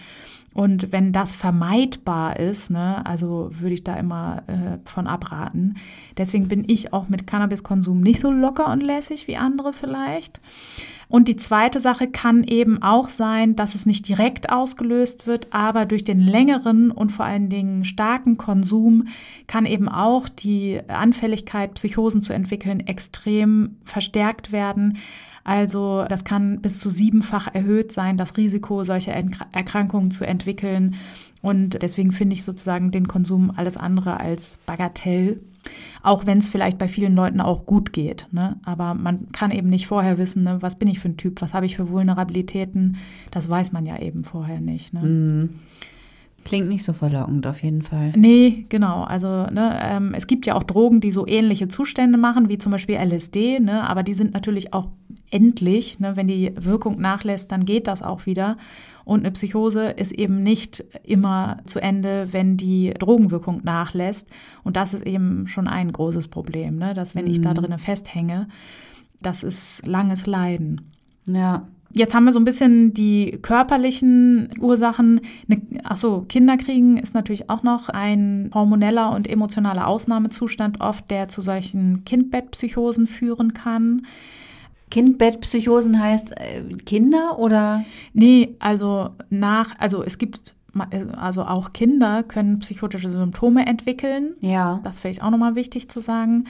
Und 0.58 0.92
wenn 0.92 1.14
das 1.14 1.34
vermeidbar 1.34 2.40
ist, 2.40 2.72
ne, 2.72 3.06
also 3.06 3.52
würde 3.52 3.76
ich 3.76 3.84
da 3.84 3.94
immer 3.94 4.42
äh, 4.48 4.90
von 4.90 5.06
abraten. 5.06 5.76
Deswegen 6.18 6.48
bin 6.48 6.64
ich 6.66 6.94
auch 6.94 7.10
mit 7.10 7.28
Cannabiskonsum 7.28 8.02
nicht 8.02 8.20
so 8.20 8.32
locker 8.32 8.72
und 8.72 8.82
lässig 8.82 9.28
wie 9.28 9.38
andere 9.38 9.72
vielleicht. 9.72 10.42
Und 11.10 11.28
die 11.28 11.36
zweite 11.36 11.80
Sache 11.80 12.08
kann 12.08 12.44
eben 12.44 12.82
auch 12.82 13.10
sein, 13.10 13.56
dass 13.56 13.76
es 13.76 13.86
nicht 13.86 14.08
direkt 14.08 14.50
ausgelöst 14.50 15.28
wird, 15.28 15.50
aber 15.52 15.86
durch 15.86 16.04
den 16.04 16.22
längeren 16.22 16.90
und 16.90 17.12
vor 17.12 17.26
allen 17.26 17.50
Dingen 17.50 17.86
starken 17.86 18.38
Konsum 18.38 19.10
kann 19.46 19.68
eben 19.68 19.88
auch 19.88 20.28
die 20.28 20.82
Anfälligkeit, 20.88 21.76
Psychosen 21.76 22.24
zu 22.24 22.34
entwickeln, 22.34 22.80
extrem 22.80 23.78
verstärkt 23.86 24.52
werden. 24.52 24.98
Also 25.48 26.04
das 26.10 26.26
kann 26.26 26.60
bis 26.60 26.78
zu 26.78 26.90
siebenfach 26.90 27.48
erhöht 27.56 27.94
sein, 27.94 28.18
das 28.18 28.36
Risiko, 28.36 28.84
solche 28.84 29.12
Erkrankungen 29.14 30.12
zu 30.12 30.28
entwickeln. 30.28 30.96
Und 31.42 31.82
deswegen 31.82 32.12
finde 32.12 32.34
ich 32.34 32.44
sozusagen 32.44 32.92
den 32.92 33.08
Konsum 33.08 33.54
alles 33.56 33.78
andere 33.78 34.20
als 34.20 34.60
Bagatell. 34.66 35.40
Auch 36.04 36.26
wenn 36.26 36.40
es 36.40 36.50
vielleicht 36.50 36.78
bei 36.78 36.90
vielen 36.90 37.16
Leuten 37.16 37.40
auch 37.40 37.66
gut 37.66 37.94
geht. 37.94 38.28
Ne? 38.32 38.58
Aber 38.66 38.94
man 38.94 39.32
kann 39.32 39.52
eben 39.52 39.70
nicht 39.70 39.88
vorher 39.88 40.18
wissen, 40.18 40.44
ne, 40.44 40.58
was 40.62 40.78
bin 40.78 40.90
ich 40.90 41.00
für 41.00 41.08
ein 41.08 41.18
Typ, 41.18 41.42
was 41.42 41.54
habe 41.54 41.66
ich 41.66 41.78
für 41.78 41.90
Vulnerabilitäten. 41.90 42.98
Das 43.32 43.50
weiß 43.50 43.72
man 43.72 43.86
ja 43.86 43.98
eben 44.00 44.26
vorher 44.26 44.60
nicht. 44.60 44.94
Ne? 44.94 45.00
Mm. 45.02 45.50
Klingt 46.48 46.70
nicht 46.70 46.86
so 46.86 46.94
verlockend 46.94 47.46
auf 47.46 47.62
jeden 47.62 47.82
Fall. 47.82 48.14
Nee, 48.16 48.66
genau. 48.70 49.04
Also 49.04 49.28
ne, 49.28 49.78
ähm, 49.84 50.14
es 50.16 50.28
gibt 50.28 50.46
ja 50.46 50.56
auch 50.56 50.64
Drogen, 50.64 51.02
die 51.02 51.12
so 51.12 51.28
ähnliche 51.28 51.68
Zustände 51.68 52.18
machen, 52.18 52.48
wie 52.48 52.58
zum 52.58 52.72
Beispiel 52.72 52.96
LSD, 52.96 53.60
ne, 53.60 53.84
aber 53.86 54.02
die 54.02 54.14
sind 54.14 54.34
natürlich 54.34 54.74
auch 54.74 54.88
endlich. 55.30 56.00
Ne, 56.00 56.16
wenn 56.16 56.30
die 56.30 56.54
Wirkung 56.56 57.02
nachlässt, 57.02 57.52
dann 57.52 57.66
geht 57.66 57.86
das 57.88 58.02
auch 58.02 58.26
wieder. 58.26 58.56
Und 59.04 59.20
eine 59.26 59.32
Psychose 59.32 59.90
ist 59.90 60.14
eben 60.14 60.42
nicht 60.42 60.86
immer 61.04 61.58
zu 61.66 61.82
Ende, 61.82 62.30
wenn 62.32 62.56
die 62.56 62.94
Drogenwirkung 62.98 63.60
nachlässt. 63.66 64.30
Und 64.64 64.78
das 64.78 64.94
ist 64.94 65.06
eben 65.06 65.48
schon 65.48 65.68
ein 65.68 65.92
großes 65.92 66.30
Problem, 66.30 66.78
ne, 66.78 66.94
dass 66.94 67.14
wenn 67.14 67.26
mhm. 67.26 67.32
ich 67.32 67.42
da 67.42 67.50
mhm. 67.50 67.56
drinnen 67.56 67.80
festhänge, 67.80 68.48
das 69.22 69.44
ist 69.44 69.86
langes 69.86 70.26
Leiden. 70.28 70.92
Ja. 71.26 71.68
Jetzt 71.94 72.14
haben 72.14 72.26
wir 72.26 72.34
so 72.34 72.40
ein 72.40 72.46
bisschen 72.46 72.94
die 72.94 73.40
körperlichen 73.42 74.50
Ursachen. 74.60 75.22
Achso, 75.84 76.26
Kinder 76.28 76.58
kriegen 76.58 76.98
ist 76.98 77.14
natürlich 77.14 77.50
auch 77.50 77.64
noch 77.64 77.90
ein 77.90 78.52
hormoneller 78.54 79.16
und 79.16 79.28
emotionaler 79.28 79.88
Ausnahmezustand 79.88 80.82
oft, 80.82 81.10
der 81.10 81.30
zu 81.30 81.42
solchen 81.42 82.04
Kindbettpsychosen 82.04 83.08
führen 83.08 83.54
kann. 83.54 84.06
Kindbettpsychosen 84.90 86.00
heißt 86.00 86.32
äh, 86.38 86.64
Kinder 86.86 87.40
oder? 87.40 87.84
Nee, 88.14 88.56
also 88.60 89.10
nach, 89.30 89.76
also 89.80 90.04
es 90.04 90.18
gibt 90.18 90.54
also 91.16 91.44
auch 91.44 91.74
Kinder 91.74 92.24
können 92.24 92.60
psychotische 92.60 93.10
Symptome 93.10 93.66
entwickeln. 93.66 94.36
Ja. 94.42 94.80
Das 94.84 95.00
finde 95.00 95.18
ich 95.18 95.24
auch 95.24 95.32
nochmal 95.32 95.56
wichtig 95.56 95.90
zu 95.90 96.00
sagen. 96.00 96.46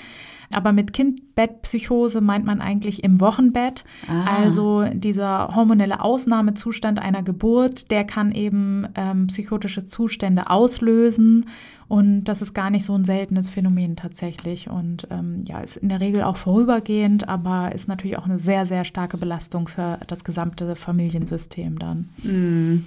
Aber 0.53 0.71
mit 0.71 0.93
Kindbettpsychose 0.93 2.21
meint 2.21 2.45
man 2.45 2.61
eigentlich 2.61 3.03
im 3.03 3.19
Wochenbett. 3.19 3.83
Ah. 4.07 4.43
Also 4.43 4.85
dieser 4.93 5.55
hormonelle 5.55 6.01
Ausnahmezustand 6.01 6.99
einer 6.99 7.23
Geburt, 7.23 7.91
der 7.91 8.05
kann 8.05 8.31
eben 8.31 8.87
ähm, 8.95 9.27
psychotische 9.27 9.87
Zustände 9.87 10.49
auslösen. 10.49 11.47
Und 11.89 12.25
das 12.25 12.41
ist 12.41 12.53
gar 12.53 12.69
nicht 12.69 12.83
so 12.83 12.93
ein 12.93 13.05
seltenes 13.05 13.49
Phänomen 13.49 13.95
tatsächlich. 13.95 14.69
Und 14.69 15.07
ähm, 15.09 15.43
ja, 15.45 15.59
ist 15.59 15.77
in 15.77 15.89
der 15.89 15.99
Regel 15.99 16.23
auch 16.23 16.37
vorübergehend, 16.37 17.27
aber 17.27 17.73
ist 17.73 17.87
natürlich 17.87 18.17
auch 18.17 18.25
eine 18.25 18.39
sehr, 18.39 18.65
sehr 18.65 18.83
starke 18.83 19.17
Belastung 19.17 19.67
für 19.67 19.99
das 20.07 20.23
gesamte 20.23 20.75
Familiensystem 20.75 21.79
dann. 21.79 22.09
Mm. 22.23 22.85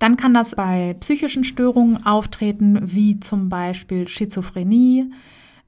Dann 0.00 0.16
kann 0.16 0.34
das 0.34 0.56
bei 0.56 0.96
psychischen 0.98 1.44
Störungen 1.44 2.04
auftreten, 2.04 2.80
wie 2.82 3.20
zum 3.20 3.48
Beispiel 3.48 4.08
Schizophrenie, 4.08 5.12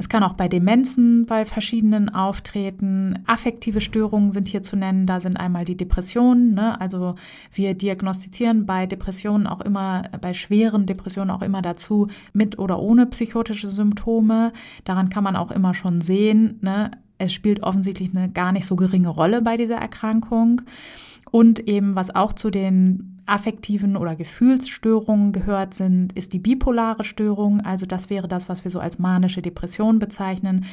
es 0.02 0.08
kann 0.08 0.24
auch 0.24 0.32
bei 0.32 0.48
Demenzen 0.48 1.26
bei 1.26 1.44
verschiedenen 1.44 2.08
auftreten. 2.08 3.20
Affektive 3.26 3.80
Störungen 3.80 4.32
sind 4.32 4.48
hier 4.48 4.64
zu 4.64 4.74
nennen. 4.74 5.06
Da 5.06 5.20
sind 5.20 5.36
einmal 5.36 5.64
die 5.64 5.76
Depressionen. 5.76 6.54
Ne? 6.54 6.80
Also 6.80 7.14
wir 7.52 7.74
diagnostizieren 7.74 8.66
bei 8.66 8.86
Depressionen 8.86 9.46
auch 9.46 9.60
immer, 9.60 10.02
bei 10.20 10.34
schweren 10.34 10.86
Depressionen 10.86 11.30
auch 11.30 11.40
immer 11.40 11.62
dazu 11.62 12.08
mit 12.32 12.58
oder 12.58 12.80
ohne 12.80 13.06
psychotische 13.06 13.68
Symptome. 13.68 14.52
Daran 14.82 15.08
kann 15.08 15.22
man 15.22 15.36
auch 15.36 15.52
immer 15.52 15.72
schon 15.72 16.00
sehen. 16.00 16.58
Ne? 16.62 16.90
Es 17.18 17.32
spielt 17.32 17.62
offensichtlich 17.62 18.10
eine 18.12 18.28
gar 18.28 18.50
nicht 18.50 18.66
so 18.66 18.74
geringe 18.74 19.08
Rolle 19.08 19.40
bei 19.40 19.56
dieser 19.56 19.76
Erkrankung. 19.76 20.62
Und 21.30 21.60
eben, 21.68 21.94
was 21.94 22.12
auch 22.12 22.32
zu 22.32 22.50
den 22.50 23.11
affektiven 23.26 23.96
oder 23.96 24.16
Gefühlsstörungen 24.16 25.32
gehört 25.32 25.74
sind, 25.74 26.12
ist 26.14 26.32
die 26.32 26.38
bipolare 26.38 27.04
Störung. 27.04 27.60
Also 27.60 27.86
das 27.86 28.10
wäre 28.10 28.28
das, 28.28 28.48
was 28.48 28.64
wir 28.64 28.70
so 28.70 28.80
als 28.80 28.98
manische 28.98 29.42
Depression 29.42 29.98
bezeichnen. 29.98 30.64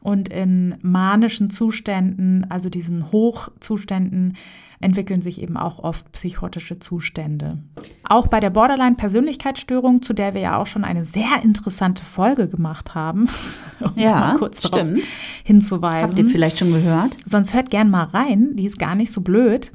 Und 0.00 0.28
in 0.28 0.76
manischen 0.82 1.50
Zuständen, 1.50 2.46
also 2.48 2.68
diesen 2.68 3.10
Hochzuständen, 3.12 4.36
entwickeln 4.80 5.22
sich 5.22 5.40
eben 5.40 5.56
auch 5.56 5.78
oft 5.78 6.10
psychotische 6.12 6.78
Zustände. 6.78 7.58
Auch 8.04 8.26
bei 8.26 8.40
der 8.40 8.50
Borderline-Persönlichkeitsstörung, 8.50 10.02
zu 10.02 10.12
der 10.12 10.34
wir 10.34 10.42
ja 10.42 10.58
auch 10.58 10.66
schon 10.66 10.84
eine 10.84 11.04
sehr 11.04 11.42
interessante 11.42 12.04
Folge 12.04 12.48
gemacht 12.48 12.94
haben, 12.94 13.28
um 13.80 13.92
ja, 13.96 14.34
kurz 14.38 14.66
stimmt. 14.66 15.06
hinzuweisen. 15.44 16.10
Habt 16.10 16.18
ihr 16.18 16.26
vielleicht 16.26 16.58
schon 16.58 16.72
gehört? 16.72 17.16
Sonst 17.24 17.54
hört 17.54 17.70
gern 17.70 17.90
mal 17.90 18.04
rein, 18.04 18.54
die 18.56 18.66
ist 18.66 18.78
gar 18.78 18.94
nicht 18.94 19.12
so 19.12 19.20
blöd. 19.22 19.72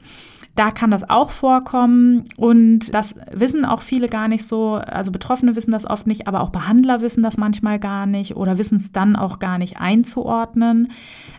Da 0.55 0.69
kann 0.69 0.91
das 0.91 1.09
auch 1.09 1.31
vorkommen 1.31 2.25
und 2.35 2.93
das 2.93 3.15
wissen 3.31 3.63
auch 3.63 3.81
viele 3.81 4.09
gar 4.09 4.27
nicht 4.27 4.45
so. 4.45 4.73
Also 4.73 5.09
Betroffene 5.09 5.55
wissen 5.55 5.71
das 5.71 5.89
oft 5.89 6.07
nicht, 6.07 6.27
aber 6.27 6.41
auch 6.41 6.49
Behandler 6.49 6.99
wissen 6.99 7.23
das 7.23 7.37
manchmal 7.37 7.79
gar 7.79 8.05
nicht 8.05 8.35
oder 8.35 8.57
wissen 8.57 8.77
es 8.77 8.91
dann 8.91 9.15
auch 9.15 9.39
gar 9.39 9.57
nicht 9.57 9.77
einzuordnen. 9.79 10.89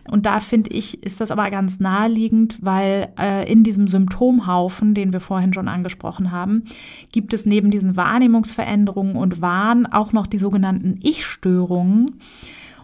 Und 0.09 0.25
da 0.25 0.39
finde 0.39 0.71
ich, 0.71 1.03
ist 1.03 1.21
das 1.21 1.29
aber 1.29 1.51
ganz 1.51 1.79
naheliegend, 1.79 2.57
weil 2.61 3.09
äh, 3.19 3.49
in 3.51 3.63
diesem 3.63 3.87
Symptomhaufen, 3.87 4.95
den 4.95 5.13
wir 5.13 5.19
vorhin 5.19 5.53
schon 5.53 5.67
angesprochen 5.67 6.31
haben, 6.31 6.63
gibt 7.11 7.35
es 7.35 7.45
neben 7.45 7.69
diesen 7.69 7.95
Wahrnehmungsveränderungen 7.95 9.15
und 9.15 9.41
Wahn 9.41 9.85
auch 9.85 10.11
noch 10.11 10.25
die 10.25 10.39
sogenannten 10.39 10.97
Ich-Störungen. 11.03 12.15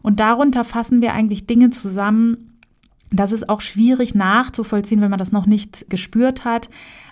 Und 0.03 0.19
darunter 0.19 0.63
fassen 0.63 1.01
wir 1.01 1.13
eigentlich 1.13 1.47
Dinge 1.47 1.71
zusammen, 1.71 2.48
das 3.11 3.31
ist 3.31 3.49
auch 3.49 3.61
schwierig 3.61 4.15
nachzuvollziehen, 4.15 5.01
wenn 5.01 5.09
man 5.09 5.19
das 5.19 5.31
noch 5.31 5.45
nicht 5.45 5.89
gespürt 5.89 6.45
hat. 6.45 6.69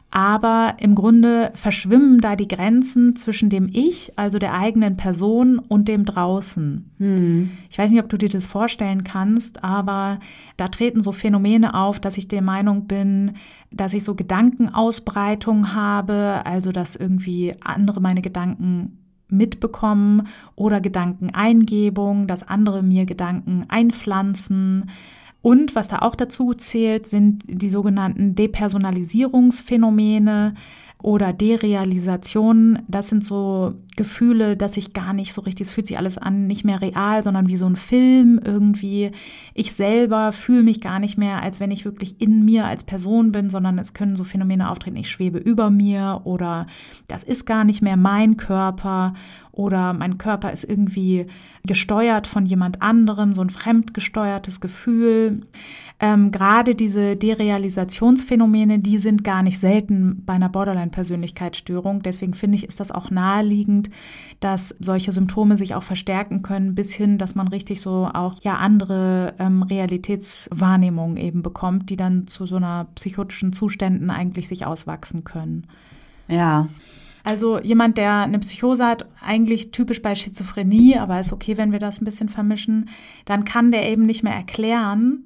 Aber 0.09 0.75
im 0.79 0.95
Grunde 0.95 1.51
verschwimmen 1.55 2.21
da 2.21 2.37
die 2.37 2.47
Grenzen 2.47 3.17
zwischen 3.17 3.49
dem 3.49 3.67
Ich, 3.71 4.13
also 4.15 4.39
der 4.39 4.53
eigenen 4.53 4.95
Person, 4.95 5.59
und 5.59 5.89
dem 5.89 6.05
Draußen. 6.05 6.89
Hm. 6.97 7.51
Ich 7.69 7.77
weiß 7.77 7.91
nicht, 7.91 8.01
ob 8.01 8.07
du 8.07 8.17
dir 8.17 8.29
das 8.29 8.47
vorstellen 8.47 9.03
kannst, 9.03 9.65
aber 9.65 10.19
da 10.55 10.69
treten 10.69 11.01
so 11.01 11.11
Phänomene 11.11 11.73
auf, 11.73 11.99
dass 11.99 12.17
ich 12.17 12.29
der 12.29 12.41
Meinung 12.41 12.87
bin, 12.87 13.33
dass 13.69 13.93
ich 13.93 14.05
so 14.05 14.15
Gedankenausbreitung 14.15 15.73
habe, 15.73 16.41
also 16.45 16.71
dass 16.71 16.95
irgendwie 16.95 17.55
andere 17.61 17.99
meine 17.99 18.21
Gedanken 18.21 18.99
mitbekommen 19.27 20.27
oder 20.55 20.79
Gedankeneingebung, 20.79 22.27
dass 22.27 22.47
andere 22.47 22.81
mir 22.81 23.05
Gedanken 23.05 23.65
einpflanzen 23.67 24.89
und 25.41 25.75
was 25.75 25.87
da 25.87 25.99
auch 25.99 26.15
dazu 26.15 26.53
zählt, 26.53 27.07
sind 27.07 27.43
die 27.47 27.69
sogenannten 27.69 28.35
Depersonalisierungsphänomene 28.35 30.55
oder 31.01 31.33
Derealisation. 31.33 32.79
Das 32.87 33.09
sind 33.09 33.25
so 33.25 33.73
Gefühle, 33.97 34.55
dass 34.55 34.77
ich 34.77 34.93
gar 34.93 35.11
nicht 35.11 35.33
so 35.33 35.41
richtig, 35.41 35.67
es 35.67 35.73
fühlt 35.73 35.87
sich 35.87 35.97
alles 35.97 36.17
an, 36.17 36.47
nicht 36.47 36.63
mehr 36.63 36.81
real, 36.81 37.23
sondern 37.23 37.49
wie 37.49 37.57
so 37.57 37.65
ein 37.65 37.75
Film 37.75 38.39
irgendwie. 38.41 39.11
Ich 39.53 39.73
selber 39.73 40.31
fühle 40.31 40.63
mich 40.63 40.79
gar 40.79 40.99
nicht 40.99 41.17
mehr, 41.17 41.43
als 41.43 41.59
wenn 41.59 41.71
ich 41.71 41.83
wirklich 41.83 42.21
in 42.21 42.45
mir 42.45 42.65
als 42.65 42.85
Person 42.85 43.33
bin, 43.33 43.49
sondern 43.49 43.77
es 43.77 43.93
können 43.93 44.15
so 44.15 44.23
Phänomene 44.23 44.71
auftreten, 44.71 44.95
ich 44.95 45.09
schwebe 45.09 45.39
über 45.39 45.69
mir 45.69 46.21
oder 46.23 46.67
das 47.09 47.23
ist 47.23 47.45
gar 47.45 47.65
nicht 47.65 47.81
mehr 47.81 47.97
mein 47.97 48.37
Körper 48.37 49.13
oder 49.57 49.93
mein 49.93 50.17
Körper 50.17 50.53
ist 50.53 50.63
irgendwie 50.63 51.25
gesteuert 51.65 52.27
von 52.27 52.45
jemand 52.45 52.81
anderem, 52.81 53.33
so 53.33 53.41
ein 53.41 53.49
fremdgesteuertes 53.49 54.61
Gefühl. 54.61 55.41
Ähm, 55.99 56.31
Gerade 56.31 56.75
diese 56.75 57.15
Derealisationsphänomene, 57.15 58.79
die 58.79 58.99
sind 58.99 59.23
gar 59.23 59.41
nicht 59.41 59.59
selten 59.59 60.23
bei 60.25 60.33
einer 60.33 60.49
Borderline-Persönlichkeitsstörung. 60.49 62.03
Deswegen 62.03 62.35
finde 62.35 62.57
ich, 62.57 62.67
ist 62.67 62.79
das 62.79 62.91
auch 62.91 63.09
naheliegend, 63.09 63.86
dass 64.39 64.75
solche 64.79 65.11
Symptome 65.11 65.57
sich 65.57 65.75
auch 65.75 65.83
verstärken 65.83 66.41
können, 66.41 66.75
bis 66.75 66.93
hin, 66.93 67.17
dass 67.17 67.35
man 67.35 67.47
richtig 67.47 67.81
so 67.81 68.09
auch 68.13 68.41
ja 68.41 68.57
andere 68.57 69.33
ähm, 69.39 69.63
Realitätswahrnehmungen 69.63 71.17
eben 71.17 71.41
bekommt, 71.41 71.89
die 71.89 71.97
dann 71.97 72.27
zu 72.27 72.45
so 72.45 72.57
einer 72.57 72.87
psychotischen 72.95 73.53
Zuständen 73.53 74.09
eigentlich 74.09 74.47
sich 74.47 74.65
auswachsen 74.65 75.23
können. 75.23 75.67
Ja. 76.27 76.67
Also 77.23 77.59
jemand, 77.59 77.97
der 77.97 78.23
eine 78.23 78.39
Psychose 78.39 78.85
hat, 78.85 79.05
eigentlich 79.21 79.71
typisch 79.71 80.01
bei 80.01 80.15
Schizophrenie, 80.15 80.97
aber 80.97 81.19
ist 81.19 81.33
okay, 81.33 81.57
wenn 81.57 81.73
wir 81.73 81.79
das 81.79 81.99
ein 81.99 82.05
bisschen 82.05 82.29
vermischen, 82.29 82.89
dann 83.25 83.43
kann 83.43 83.71
der 83.71 83.89
eben 83.89 84.05
nicht 84.05 84.23
mehr 84.23 84.33
erklären, 84.33 85.25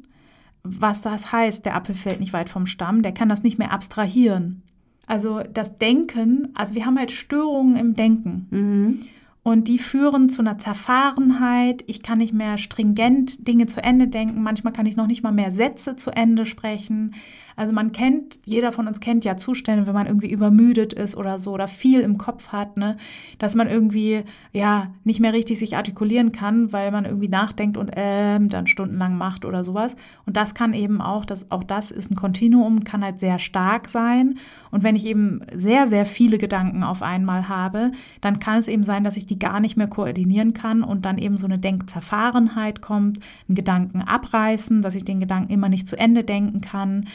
was 0.63 1.01
das 1.01 1.31
heißt, 1.31 1.65
der 1.65 1.75
Apfel 1.75 1.95
fällt 1.95 2.19
nicht 2.19 2.33
weit 2.33 2.49
vom 2.49 2.65
Stamm, 2.65 3.01
der 3.01 3.11
kann 3.11 3.29
das 3.29 3.43
nicht 3.43 3.59
mehr 3.59 3.71
abstrahieren. 3.71 4.63
Also 5.07 5.41
das 5.53 5.77
Denken, 5.77 6.49
also 6.53 6.75
wir 6.75 6.85
haben 6.85 6.97
halt 6.97 7.11
Störungen 7.11 7.75
im 7.75 7.95
Denken. 7.95 8.47
Mhm. 8.49 8.99
Und 9.43 9.67
die 9.67 9.79
führen 9.79 10.29
zu 10.29 10.41
einer 10.41 10.59
Zerfahrenheit. 10.59 11.83
Ich 11.87 12.03
kann 12.03 12.19
nicht 12.19 12.33
mehr 12.33 12.59
stringent 12.59 13.47
Dinge 13.47 13.65
zu 13.65 13.83
Ende 13.83 14.07
denken. 14.07 14.43
Manchmal 14.43 14.71
kann 14.71 14.85
ich 14.85 14.95
noch 14.95 15.07
nicht 15.07 15.23
mal 15.23 15.31
mehr 15.31 15.51
Sätze 15.51 15.95
zu 15.95 16.11
Ende 16.11 16.45
sprechen. 16.45 17.15
Also 17.61 17.73
man 17.73 17.91
kennt, 17.91 18.39
jeder 18.43 18.71
von 18.71 18.87
uns 18.87 18.99
kennt 19.01 19.23
ja 19.23 19.37
Zustände, 19.37 19.85
wenn 19.85 19.93
man 19.93 20.07
irgendwie 20.07 20.31
übermüdet 20.31 20.93
ist 20.93 21.15
oder 21.15 21.37
so 21.37 21.51
oder 21.51 21.67
viel 21.67 21.99
im 21.99 22.17
Kopf 22.17 22.47
hat, 22.47 22.75
ne, 22.75 22.97
dass 23.37 23.53
man 23.53 23.69
irgendwie 23.69 24.23
ja 24.51 24.87
nicht 25.03 25.19
mehr 25.19 25.31
richtig 25.31 25.59
sich 25.59 25.77
artikulieren 25.77 26.31
kann, 26.31 26.73
weil 26.73 26.89
man 26.89 27.05
irgendwie 27.05 27.27
nachdenkt 27.27 27.77
und 27.77 27.91
ähm, 27.95 28.49
dann 28.49 28.65
stundenlang 28.65 29.15
macht 29.15 29.45
oder 29.45 29.63
sowas. 29.63 29.95
Und 30.25 30.37
das 30.37 30.55
kann 30.55 30.73
eben 30.73 31.01
auch, 31.01 31.23
das, 31.23 31.51
auch 31.51 31.63
das 31.63 31.91
ist 31.91 32.09
ein 32.09 32.15
Kontinuum, 32.15 32.83
kann 32.83 33.03
halt 33.03 33.19
sehr 33.19 33.37
stark 33.37 33.89
sein. 33.89 34.39
Und 34.71 34.81
wenn 34.81 34.95
ich 34.95 35.05
eben 35.05 35.41
sehr, 35.53 35.85
sehr 35.85 36.07
viele 36.07 36.39
Gedanken 36.39 36.81
auf 36.81 37.03
einmal 37.03 37.47
habe, 37.47 37.91
dann 38.21 38.39
kann 38.39 38.57
es 38.57 38.67
eben 38.67 38.83
sein, 38.83 39.03
dass 39.03 39.17
ich 39.17 39.27
die 39.27 39.37
gar 39.37 39.59
nicht 39.59 39.77
mehr 39.77 39.85
koordinieren 39.85 40.55
kann 40.55 40.81
und 40.81 41.05
dann 41.05 41.19
eben 41.19 41.37
so 41.37 41.45
eine 41.45 41.59
Denkzerfahrenheit 41.59 42.81
kommt, 42.81 43.19
einen 43.47 43.55
Gedanken 43.55 44.01
abreißen, 44.01 44.81
dass 44.81 44.95
ich 44.95 45.05
den 45.05 45.19
Gedanken 45.19 45.53
immer 45.53 45.69
nicht 45.69 45.87
zu 45.87 45.95
Ende 45.95 46.23
denken 46.23 46.61
kann. 46.61 47.05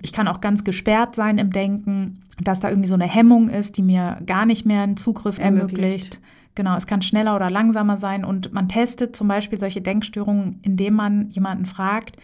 Ich 0.00 0.12
kann 0.12 0.28
auch 0.28 0.40
ganz 0.40 0.64
gesperrt 0.64 1.14
sein 1.14 1.38
im 1.38 1.52
Denken, 1.52 2.24
dass 2.40 2.60
da 2.60 2.68
irgendwie 2.68 2.88
so 2.88 2.94
eine 2.94 3.06
Hemmung 3.06 3.48
ist, 3.48 3.76
die 3.76 3.82
mir 3.82 4.20
gar 4.26 4.46
nicht 4.46 4.64
mehr 4.64 4.82
einen 4.82 4.96
Zugriff 4.96 5.38
ermöglicht. 5.38 5.78
ermöglicht. 5.78 6.20
Genau, 6.54 6.76
es 6.76 6.86
kann 6.86 7.02
schneller 7.02 7.36
oder 7.36 7.50
langsamer 7.50 7.98
sein 7.98 8.24
und 8.24 8.52
man 8.52 8.68
testet 8.68 9.14
zum 9.14 9.28
Beispiel 9.28 9.58
solche 9.58 9.80
Denkstörungen, 9.80 10.58
indem 10.62 10.94
man 10.94 11.30
jemanden 11.30 11.66
fragt, 11.66 12.16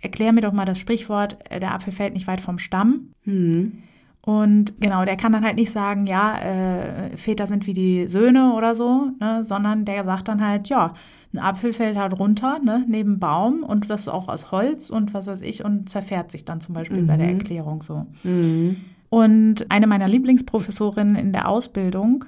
erklär 0.00 0.32
mir 0.32 0.40
doch 0.40 0.52
mal 0.52 0.64
das 0.64 0.78
Sprichwort, 0.78 1.38
äh, 1.50 1.60
der 1.60 1.74
Apfel 1.74 1.92
fällt 1.92 2.14
nicht 2.14 2.26
weit 2.26 2.40
vom 2.40 2.58
Stamm. 2.58 3.10
Mhm. 3.24 3.82
Und 4.28 4.78
genau, 4.78 5.06
der 5.06 5.16
kann 5.16 5.32
dann 5.32 5.42
halt 5.42 5.56
nicht 5.56 5.70
sagen, 5.70 6.06
ja, 6.06 6.38
äh, 6.38 7.16
Väter 7.16 7.46
sind 7.46 7.66
wie 7.66 7.72
die 7.72 8.08
Söhne 8.08 8.52
oder 8.52 8.74
so, 8.74 9.12
ne, 9.18 9.42
sondern 9.42 9.86
der 9.86 10.04
sagt 10.04 10.28
dann 10.28 10.46
halt, 10.46 10.68
ja, 10.68 10.92
ein 11.32 11.38
Apfel 11.38 11.72
fällt 11.72 11.96
halt 11.96 12.12
runter, 12.12 12.58
ne, 12.62 12.84
neben 12.86 13.20
Baum 13.20 13.62
und 13.62 13.88
das 13.88 14.06
auch 14.06 14.28
aus 14.28 14.52
Holz 14.52 14.90
und 14.90 15.14
was 15.14 15.26
weiß 15.26 15.40
ich 15.40 15.64
und 15.64 15.88
zerfährt 15.88 16.30
sich 16.30 16.44
dann 16.44 16.60
zum 16.60 16.74
Beispiel 16.74 17.00
mhm. 17.00 17.06
bei 17.06 17.16
der 17.16 17.28
mhm. 17.28 17.38
Erklärung 17.38 17.82
so. 17.82 18.04
Mhm. 18.22 18.76
Und 19.08 19.70
eine 19.70 19.86
meiner 19.86 20.08
Lieblingsprofessorinnen 20.08 21.16
in 21.16 21.32
der 21.32 21.48
Ausbildung, 21.48 22.26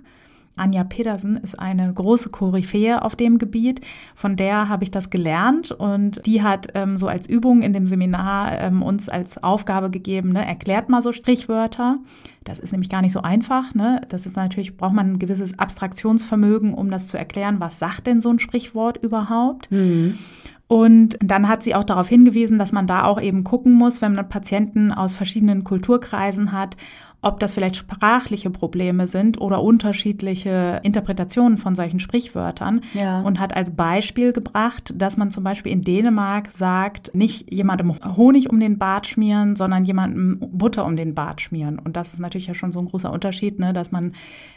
Anja 0.57 0.85
Pedersen 0.85 1.37
ist 1.37 1.59
eine 1.59 1.93
große 1.93 2.29
Koryphäe 2.29 3.03
auf 3.03 3.17
dem 3.17 3.39
Gebiet. 3.39 3.81
Von 4.15 4.37
der 4.37 4.69
habe 4.69 4.85
ich 4.85 4.91
das 4.91 5.09
gelernt 5.09 5.71
und 5.71 6.25
die 6.27 6.43
hat 6.43 6.69
ähm, 6.75 6.99
so 6.99 7.09
als 7.09 7.27
Übung 7.27 7.63
in 7.63 7.73
dem 7.73 7.87
Seminar 7.87 8.59
ähm, 8.61 8.83
uns 8.83 9.09
als 9.09 9.43
Aufgabe 9.43 9.91
gegeben, 9.91 10.33
ne, 10.33 10.45
erklärt 10.45 10.89
mal 10.89 11.03
so 11.03 11.13
Strichwörter. 11.13 11.99
Das 12.45 12.59
ist 12.59 12.73
nämlich 12.73 12.91
gar 12.91 13.03
nicht 13.03 13.13
so 13.13 13.23
einfach. 13.23 13.75
Ne? 13.75 14.03
Das 14.09 14.27
ist 14.27 14.37
natürlich, 14.37 14.77
braucht 14.77 14.95
man 14.95 15.13
ein 15.13 15.19
gewisses 15.19 15.59
Abstraktionsvermögen, 15.59 16.75
um 16.75 16.91
das 16.91 17.07
zu 17.07 17.17
erklären, 17.17 17.61
was 17.61 17.79
sagt 17.79 18.07
denn 18.07 18.21
so 18.21 18.31
ein 18.31 18.39
Sprichwort 18.39 18.99
überhaupt. 19.03 19.71
Mhm. 19.71 20.19
Und 20.67 21.19
dann 21.21 21.49
hat 21.49 21.65
sie 21.65 21.75
auch 21.75 21.83
darauf 21.83 22.09
hingewiesen, 22.09 22.57
dass 22.57 22.71
man 22.71 22.87
da 22.87 23.03
auch 23.03 23.21
eben 23.21 23.43
gucken 23.43 23.73
muss, 23.73 24.01
wenn 24.03 24.15
man 24.15 24.29
Patienten 24.29 24.93
aus 24.93 25.15
verschiedenen 25.15 25.65
Kulturkreisen 25.65 26.53
hat, 26.53 26.77
ob 27.23 27.39
das 27.39 27.53
vielleicht 27.53 27.77
sprachliche 27.77 28.49
Probleme 28.49 29.07
sind 29.07 29.39
oder 29.41 29.63
unterschiedliche 29.63 30.81
Interpretationen 30.83 31.59
von 31.59 31.75
solchen 31.75 32.01
Sprichwörtern. 32.01 32.81
Ja. 32.95 33.21
Und 33.21 33.39
hat 33.39 33.55
als 33.55 33.73
Beispiel 33.73 34.33
gebracht, 34.33 34.95
dass 34.97 35.19
man 35.19 35.31
zum 35.31 35.45
Beispiel 35.45 35.71
in 35.71 35.83
Dänemark 35.83 36.51
sagt, 36.51 37.15
nicht 37.15 37.53
jemandem 37.53 37.95
Honig 38.17 38.49
um 38.49 38.59
den 38.59 38.79
Bart 38.79 39.07
schmieren, 39.07 39.57
sondern 39.57 39.85
jemandem 39.85 40.39
Butter 40.41 40.87
um 40.87 40.97
den 40.97 41.15
Bart 41.15 41.43
schmieren. 41.43 41.79
Und 41.79 41.97
das 41.97 42.15
ist 42.15 42.21
natürlich 42.21 42.47
ja 42.47 42.55
schon 42.55 42.73
so 42.73 42.79
ein 42.79 42.87
großer 42.87 43.13
Unterschied, 43.13 43.59
ne, 43.59 43.75
dass 43.75 43.93
man 43.93 44.15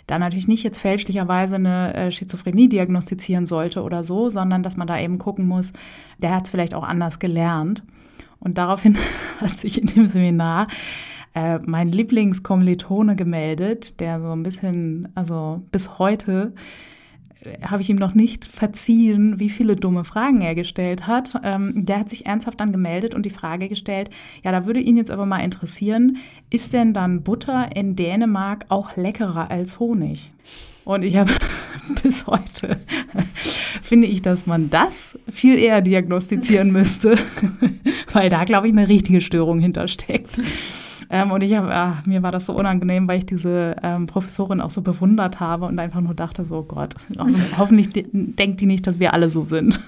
da 0.07 0.17
natürlich 0.17 0.47
nicht 0.47 0.63
jetzt 0.63 0.79
fälschlicherweise 0.79 1.55
eine 1.55 1.93
äh, 1.93 2.11
Schizophrenie 2.11 2.69
diagnostizieren 2.69 3.45
sollte 3.45 3.83
oder 3.83 4.05
so, 4.05 4.29
sondern 4.29 4.63
dass 4.63 4.77
man 4.77 4.87
da 4.87 4.97
eben 4.99 5.17
gucken 5.17 5.47
muss, 5.47 5.73
der 6.17 6.33
hat 6.33 6.45
es 6.45 6.49
vielleicht 6.49 6.75
auch 6.75 6.83
anders 6.83 7.19
gelernt. 7.19 7.83
Und 8.39 8.57
daraufhin 8.57 8.97
hat 9.41 9.57
sich 9.57 9.81
in 9.81 9.87
dem 9.87 10.07
Seminar 10.07 10.67
äh, 11.33 11.59
mein 11.65 11.91
Lieblingskommilitone 11.91 13.15
gemeldet, 13.15 13.99
der 13.99 14.21
so 14.21 14.31
ein 14.31 14.43
bisschen, 14.43 15.09
also 15.15 15.63
bis 15.71 15.97
heute 15.97 16.53
äh, 17.41 17.61
habe 17.65 17.81
ich 17.81 17.89
ihm 17.89 17.97
noch 17.97 18.13
nicht 18.13 18.45
verziehen, 18.45 19.39
wie 19.39 19.49
viele 19.49 19.75
dumme 19.75 20.03
Fragen 20.03 20.41
er 20.41 20.55
gestellt 20.55 21.07
hat. 21.07 21.39
Ähm, 21.43 21.85
der 21.85 21.99
hat 21.99 22.09
sich 22.09 22.25
ernsthaft 22.25 22.59
dann 22.59 22.71
gemeldet 22.71 23.15
und 23.15 23.25
die 23.25 23.31
Frage 23.31 23.67
gestellt, 23.67 24.09
ja, 24.43 24.51
da 24.51 24.65
würde 24.65 24.79
ihn 24.79 24.97
jetzt 24.97 25.11
aber 25.11 25.25
mal 25.25 25.39
interessieren, 25.39 26.17
ist 26.49 26.73
denn 26.73 26.93
dann 26.93 27.23
Butter 27.23 27.75
in 27.75 27.95
Dänemark 27.95 28.65
auch 28.69 28.95
leckerer 28.95 29.49
als 29.49 29.79
Honig? 29.79 30.31
Und 30.85 31.03
ich 31.03 31.15
habe 31.15 31.31
bis 32.03 32.27
heute 32.27 32.79
finde 33.81 34.07
ich, 34.07 34.21
dass 34.21 34.45
man 34.45 34.69
das 34.69 35.17
viel 35.31 35.57
eher 35.57 35.81
diagnostizieren 35.81 36.71
müsste, 36.71 37.17
weil 38.11 38.29
da, 38.29 38.43
glaube 38.43 38.67
ich, 38.67 38.73
eine 38.73 38.87
richtige 38.87 39.21
Störung 39.21 39.59
hintersteckt. 39.59 40.31
Ähm, 41.13 41.29
und 41.29 41.43
ich 41.43 41.55
hab, 41.55 41.65
ah, 41.65 42.01
mir 42.07 42.23
war 42.23 42.31
das 42.31 42.47
so 42.47 42.53
unangenehm, 42.53 43.07
weil 43.07 43.19
ich 43.19 43.27
diese 43.27 43.75
ähm, 43.83 44.07
Professorin 44.07 44.61
auch 44.61 44.71
so 44.71 44.81
bewundert 44.81 45.39
habe 45.39 45.67
und 45.67 45.77
einfach 45.77 46.01
nur 46.01 46.15
dachte, 46.15 46.43
so 46.43 46.63
Gott, 46.63 46.95
hoffentlich 47.59 47.89
denkt 47.93 48.61
die 48.61 48.65
nicht, 48.65 48.87
dass 48.87 48.97
wir 48.97 49.13
alle 49.13 49.29
so 49.29 49.43
sind. 49.43 49.79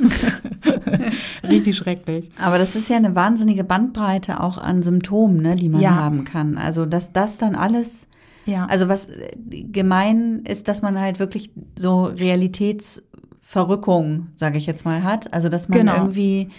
Richtig 1.49 1.77
schrecklich. 1.77 2.29
Aber 2.39 2.59
das 2.59 2.75
ist 2.75 2.91
ja 2.91 2.97
eine 2.97 3.15
wahnsinnige 3.15 3.63
Bandbreite 3.63 4.39
auch 4.39 4.59
an 4.59 4.83
Symptomen, 4.83 5.41
ne, 5.41 5.55
die 5.55 5.67
man 5.67 5.81
ja. 5.81 5.95
haben 5.95 6.25
kann. 6.25 6.59
Also, 6.59 6.85
dass 6.85 7.11
das 7.11 7.39
dann 7.39 7.55
alles 7.55 8.05
ja. 8.45 8.67
Also 8.67 8.87
was 8.87 9.07
äh, 9.07 9.35
gemein 9.63 10.43
ist, 10.47 10.67
dass 10.67 10.83
man 10.83 11.01
halt 11.01 11.17
wirklich 11.17 11.49
so 11.75 12.03
Realitätsverrückung, 12.03 14.27
sage 14.35 14.59
ich 14.59 14.67
jetzt 14.67 14.85
mal, 14.85 15.01
hat. 15.01 15.33
Also 15.33 15.49
dass 15.49 15.69
man 15.69 15.79
genau. 15.79 15.95
irgendwie 15.95 16.49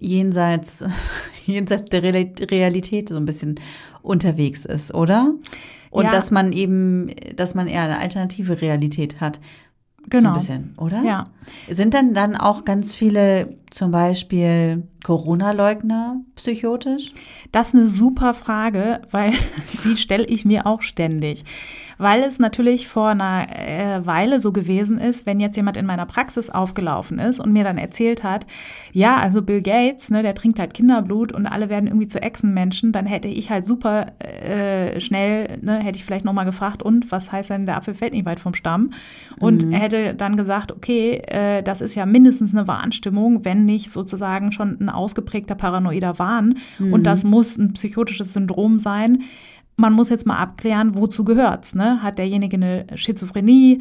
jenseits, 0.00 0.84
jenseits 1.46 1.90
der 1.90 2.02
Realität 2.02 3.08
so 3.08 3.16
ein 3.16 3.26
bisschen 3.26 3.60
unterwegs 4.02 4.64
ist, 4.64 4.92
oder? 4.94 5.34
Und 5.90 6.04
ja. 6.04 6.10
dass 6.10 6.30
man 6.30 6.52
eben, 6.52 7.10
dass 7.36 7.54
man 7.54 7.68
eher 7.68 7.82
eine 7.82 7.98
alternative 7.98 8.60
Realität 8.60 9.20
hat. 9.20 9.40
Genau. 10.08 10.22
So 10.22 10.28
ein 10.28 10.34
bisschen, 10.34 10.74
oder? 10.78 11.02
Ja. 11.02 11.24
Sind 11.68 11.94
denn 11.94 12.14
dann 12.14 12.36
auch 12.36 12.64
ganz 12.64 12.94
viele 12.94 13.56
zum 13.70 13.90
Beispiel 13.90 14.88
Corona-Leugner 15.04 16.20
psychotisch? 16.36 17.12
Das 17.52 17.68
ist 17.68 17.74
eine 17.74 17.86
super 17.86 18.34
Frage, 18.34 19.02
weil 19.10 19.32
die 19.84 19.96
stelle 19.96 20.24
ich 20.24 20.44
mir 20.44 20.66
auch 20.66 20.82
ständig 20.82 21.44
weil 22.00 22.22
es 22.22 22.38
natürlich 22.38 22.88
vor 22.88 23.08
einer 23.08 23.46
äh, 23.50 24.06
Weile 24.06 24.40
so 24.40 24.52
gewesen 24.52 24.96
ist, 24.96 25.26
wenn 25.26 25.38
jetzt 25.38 25.56
jemand 25.56 25.76
in 25.76 25.84
meiner 25.84 26.06
Praxis 26.06 26.48
aufgelaufen 26.48 27.18
ist 27.18 27.40
und 27.40 27.52
mir 27.52 27.62
dann 27.62 27.76
erzählt 27.76 28.24
hat, 28.24 28.46
ja, 28.92 29.18
also 29.18 29.42
Bill 29.42 29.60
Gates, 29.60 30.10
ne, 30.10 30.22
der 30.22 30.34
trinkt 30.34 30.58
halt 30.58 30.72
Kinderblut 30.72 31.30
und 31.30 31.46
alle 31.46 31.68
werden 31.68 31.88
irgendwie 31.88 32.08
zu 32.08 32.22
Echsenmenschen, 32.22 32.92
dann 32.92 33.04
hätte 33.04 33.28
ich 33.28 33.50
halt 33.50 33.66
super 33.66 34.12
äh, 34.18 34.98
schnell, 34.98 35.58
ne, 35.60 35.76
hätte 35.76 35.98
ich 35.98 36.04
vielleicht 36.06 36.24
nochmal 36.24 36.46
gefragt, 36.46 36.82
und 36.82 37.12
was 37.12 37.30
heißt 37.32 37.50
denn, 37.50 37.66
der 37.66 37.76
Apfel 37.76 37.92
fällt 37.92 38.14
nicht 38.14 38.24
weit 38.24 38.40
vom 38.40 38.54
Stamm? 38.54 38.94
Und 39.38 39.66
mhm. 39.66 39.72
hätte 39.72 40.14
dann 40.14 40.36
gesagt, 40.36 40.72
okay, 40.72 41.22
äh, 41.26 41.62
das 41.62 41.82
ist 41.82 41.96
ja 41.96 42.06
mindestens 42.06 42.54
eine 42.54 42.66
Warnstimmung, 42.66 43.44
wenn 43.44 43.59
nicht 43.64 43.92
sozusagen 43.92 44.52
schon 44.52 44.78
ein 44.80 44.88
ausgeprägter 44.88 45.54
paranoider 45.54 46.18
Wahn. 46.18 46.58
Mhm. 46.78 46.92
Und 46.92 47.06
das 47.06 47.24
muss 47.24 47.56
ein 47.56 47.72
psychotisches 47.72 48.32
Syndrom 48.32 48.78
sein 48.78 49.24
man 49.80 49.94
muss 49.94 50.10
jetzt 50.10 50.26
mal 50.26 50.36
abklären, 50.36 50.94
wozu 50.94 51.24
gehört's, 51.24 51.74
ne? 51.74 52.02
Hat 52.02 52.18
derjenige 52.18 52.56
eine 52.56 52.86
Schizophrenie? 52.94 53.80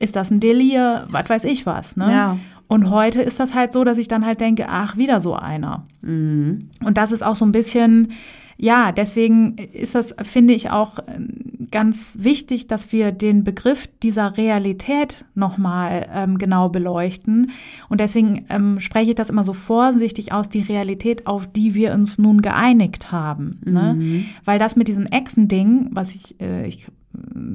Ist 0.00 0.16
das 0.16 0.30
ein 0.30 0.40
Delir? 0.40 1.06
Was 1.10 1.28
weiß 1.28 1.44
ich 1.44 1.66
was, 1.66 1.96
ne? 1.96 2.10
Ja. 2.10 2.38
Und 2.66 2.90
heute 2.90 3.22
ist 3.22 3.38
das 3.38 3.54
halt 3.54 3.72
so, 3.72 3.84
dass 3.84 3.98
ich 3.98 4.08
dann 4.08 4.24
halt 4.24 4.40
denke, 4.40 4.66
ach, 4.68 4.96
wieder 4.96 5.20
so 5.20 5.34
einer. 5.34 5.86
Mhm. 6.00 6.70
Und 6.82 6.96
das 6.96 7.12
ist 7.12 7.22
auch 7.22 7.36
so 7.36 7.44
ein 7.44 7.52
bisschen, 7.52 8.12
ja, 8.56 8.92
deswegen 8.92 9.56
ist 9.56 9.94
das, 9.94 10.14
finde 10.22 10.54
ich, 10.54 10.70
auch 10.70 10.98
ähm, 11.06 11.68
ganz 11.70 12.18
wichtig, 12.20 12.66
dass 12.66 12.92
wir 12.92 13.12
den 13.12 13.44
Begriff 13.44 13.88
dieser 14.02 14.36
Realität 14.36 15.24
nochmal 15.34 16.08
ähm, 16.12 16.38
genau 16.38 16.68
beleuchten. 16.68 17.50
Und 17.88 18.00
deswegen 18.00 18.44
ähm, 18.48 18.80
spreche 18.80 19.10
ich 19.10 19.16
das 19.16 19.30
immer 19.30 19.44
so 19.44 19.52
vorsichtig 19.52 20.32
aus, 20.32 20.48
die 20.48 20.62
Realität, 20.62 21.26
auf 21.26 21.46
die 21.46 21.74
wir 21.74 21.92
uns 21.92 22.18
nun 22.18 22.42
geeinigt 22.42 23.10
haben. 23.10 23.60
Ne? 23.64 23.94
Mhm. 23.94 24.26
Weil 24.44 24.58
das 24.58 24.76
mit 24.76 24.88
diesem 24.88 25.06
Echsen-Ding, 25.06 25.90
was 25.92 26.14
ich, 26.14 26.40
äh, 26.40 26.66
ich 26.66 26.86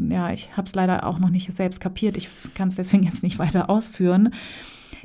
ja, 0.09 0.31
ich 0.31 0.55
habe 0.55 0.67
es 0.67 0.75
leider 0.75 1.05
auch 1.05 1.19
noch 1.19 1.29
nicht 1.29 1.55
selbst 1.55 1.81
kapiert, 1.81 2.15
ich 2.15 2.29
kann 2.53 2.69
es 2.69 2.75
deswegen 2.75 3.03
jetzt 3.03 3.23
nicht 3.23 3.39
weiter 3.39 3.69
ausführen. 3.69 4.33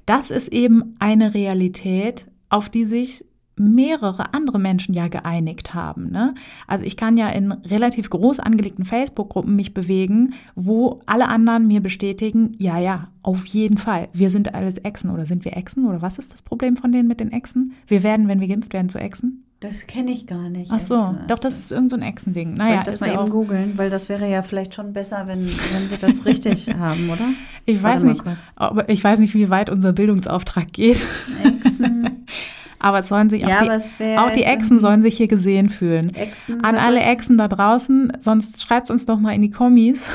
Das 0.06 0.30
ist 0.30 0.52
eben 0.52 0.96
eine 0.98 1.34
Realität, 1.34 2.26
auf 2.50 2.68
die 2.68 2.84
sich 2.84 3.24
mehrere 3.56 4.34
andere 4.34 4.58
Menschen 4.58 4.94
ja 4.94 5.08
geeinigt 5.08 5.74
haben. 5.74 6.10
Ne? 6.10 6.34
Also 6.66 6.84
ich 6.84 6.96
kann 6.96 7.16
ja 7.16 7.28
in 7.28 7.52
relativ 7.52 8.10
groß 8.10 8.40
angelegten 8.40 8.84
Facebook-Gruppen 8.84 9.54
mich 9.54 9.74
bewegen, 9.74 10.34
wo 10.54 11.00
alle 11.06 11.28
anderen 11.28 11.66
mir 11.66 11.80
bestätigen, 11.80 12.54
ja, 12.58 12.78
ja, 12.78 13.08
auf 13.22 13.46
jeden 13.46 13.78
Fall, 13.78 14.08
wir 14.12 14.30
sind 14.30 14.54
alles 14.54 14.78
Echsen 14.78 15.10
oder 15.10 15.24
sind 15.24 15.44
wir 15.44 15.56
Echsen 15.56 15.86
oder 15.86 16.02
was 16.02 16.18
ist 16.18 16.32
das 16.32 16.42
Problem 16.42 16.76
von 16.76 16.92
denen 16.92 17.08
mit 17.08 17.20
den 17.20 17.32
Echsen? 17.32 17.72
Wir 17.86 18.02
werden, 18.02 18.28
wenn 18.28 18.40
wir 18.40 18.48
geimpft 18.48 18.72
werden, 18.72 18.88
zu 18.88 18.98
Echsen? 18.98 19.44
Das 19.60 19.86
kenne 19.86 20.10
ich 20.10 20.26
gar 20.26 20.50
nicht. 20.50 20.70
Ach 20.70 20.80
so, 20.80 21.14
doch, 21.26 21.38
das 21.38 21.58
ist 21.58 21.72
irgendein 21.72 22.00
so 22.00 22.06
Echsending. 22.06 22.54
Naja, 22.54 22.72
Soll 22.72 22.78
ich 22.80 22.84
das 22.84 23.00
mal 23.00 23.14
eben 23.14 23.30
googeln, 23.30 23.78
weil 23.78 23.88
das 23.88 24.10
wäre 24.10 24.28
ja 24.28 24.42
vielleicht 24.42 24.74
schon 24.74 24.92
besser, 24.92 25.26
wenn, 25.26 25.46
wenn 25.46 25.90
wir 25.90 25.96
das 25.96 26.26
richtig 26.26 26.68
haben, 26.78 27.08
oder? 27.08 27.28
Ich 27.64 27.82
weiß 27.82 28.02
nicht, 28.02 28.22
aber 28.56 28.88
ich 28.90 29.02
weiß 29.02 29.20
nicht, 29.20 29.32
wie 29.32 29.48
weit 29.48 29.70
unser 29.70 29.94
Bildungsauftrag 29.94 30.70
geht. 30.70 30.98
Echsen. 31.42 32.26
Aber 32.84 32.98
es 32.98 33.08
sollen 33.08 33.30
sich 33.30 33.40
ja, 33.40 33.62
auch, 33.62 33.80
die, 33.98 34.18
auch 34.18 34.30
die 34.32 34.42
Echsen 34.42 34.78
sollen 34.78 35.00
sich 35.00 35.16
hier 35.16 35.26
gesehen 35.26 35.70
fühlen. 35.70 36.14
Echsen, 36.14 36.62
An 36.62 36.76
alle 36.76 37.00
Echsen 37.00 37.38
da 37.38 37.48
draußen, 37.48 38.12
sonst 38.20 38.60
schreibt 38.60 38.90
uns 38.90 39.06
doch 39.06 39.18
mal 39.18 39.34
in 39.34 39.40
die 39.40 39.50
Kommis. 39.50 40.06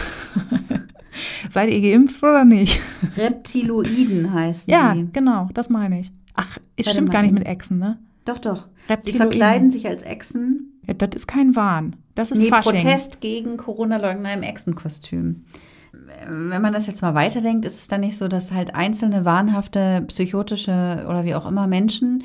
Seid 1.50 1.72
ihr 1.72 1.82
geimpft 1.82 2.22
oder 2.22 2.46
nicht? 2.46 2.80
Reptiloiden 3.18 4.32
heißen 4.32 4.72
ja, 4.72 4.94
die. 4.94 5.00
Ja, 5.00 5.06
genau, 5.12 5.50
das 5.52 5.72
meine 5.72 6.00
ich. 6.00 6.12
Ach, 6.36 6.60
es 6.76 6.86
Warte 6.86 6.92
stimmt 6.92 7.12
gar 7.12 7.24
nicht 7.24 7.34
mit 7.34 7.48
Echsen, 7.48 7.80
ne? 7.80 7.98
Doch, 8.26 8.38
doch. 8.38 8.68
Sie 9.00 9.14
verkleiden 9.14 9.72
sich 9.72 9.88
als 9.88 10.04
Echsen. 10.04 10.80
Ja, 10.86 10.94
das 10.94 11.10
ist 11.16 11.28
kein 11.28 11.56
Wahn. 11.56 11.96
Das 12.14 12.30
ist 12.30 12.38
nee, 12.38 12.50
Fasching. 12.50 12.84
Protest 12.84 13.20
gegen 13.20 13.58
Corona-Leugner 13.58 14.32
im 14.32 14.44
Echsenkostüm. 14.44 15.44
Wenn 16.28 16.62
man 16.62 16.74
das 16.74 16.86
jetzt 16.86 17.02
mal 17.02 17.16
weiterdenkt, 17.16 17.66
ist 17.66 17.80
es 17.80 17.88
dann 17.88 18.02
nicht 18.02 18.18
so, 18.18 18.28
dass 18.28 18.52
halt 18.52 18.76
einzelne 18.76 19.26
wahnhafte, 19.26 20.04
psychotische 20.08 21.04
oder 21.10 21.24
wie 21.24 21.34
auch 21.34 21.48
immer 21.48 21.66
Menschen 21.66 22.24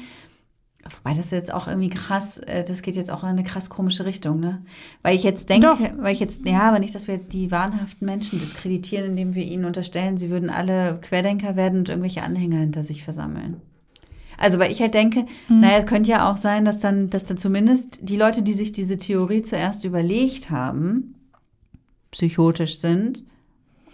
Wobei 0.99 1.17
das 1.17 1.31
jetzt 1.31 1.53
auch 1.53 1.67
irgendwie 1.67 1.89
krass, 1.89 2.39
äh, 2.39 2.63
das 2.65 2.83
geht 2.83 2.97
jetzt 2.97 3.11
auch 3.11 3.23
in 3.23 3.31
eine 3.31 3.45
krass 3.45 3.71
komische 3.71 4.05
Richtung, 4.05 4.41
ne? 4.41 4.63
Weil 5.03 5.17
ich 5.17 5.23
jetzt 5.23 5.49
denke, 5.49 5.67
Doch. 5.67 5.81
weil 5.99 6.13
ich 6.13 6.21
jetzt, 6.21 6.47
ja, 6.47 6.63
aber 6.63 6.79
nicht, 6.79 6.95
dass 6.95 7.07
wir 7.07 7.15
jetzt 7.15 7.33
die 7.33 7.51
wahnhaften 7.51 8.07
Menschen 8.07 8.39
diskreditieren, 8.39 9.11
indem 9.11 9.35
wir 9.35 9.45
ihnen 9.45 9.65
unterstellen, 9.65 10.19
sie 10.19 10.31
würden 10.31 10.51
alle 10.51 10.99
Querdenker 11.01 11.57
werden 11.57 11.81
und 11.81 11.89
irgendwelche 11.89 12.23
Anhänger 12.23 12.59
hinter 12.59 12.85
sich 12.85 13.03
versammeln. 13.03 13.63
Also, 14.37 14.59
weil 14.59 14.71
ich 14.71 14.81
halt 14.81 14.95
denke, 14.95 15.27
mhm. 15.49 15.61
naja, 15.61 15.79
es 15.79 15.87
könnte 15.87 16.11
ja 16.11 16.31
auch 16.31 16.37
sein, 16.37 16.65
dass 16.65 16.81
dann, 16.81 17.09
dass 17.09 17.25
dann 17.25 17.39
zumindest 17.39 18.01
die 18.03 18.17
Leute, 18.17 18.43
die 18.43 18.53
sich 18.53 18.73
diese 18.73 18.99
Theorie 18.99 19.43
zuerst 19.43 19.85
überlegt 19.85 20.51
haben, 20.51 21.15
psychotisch 22.11 22.79
sind 22.79 23.25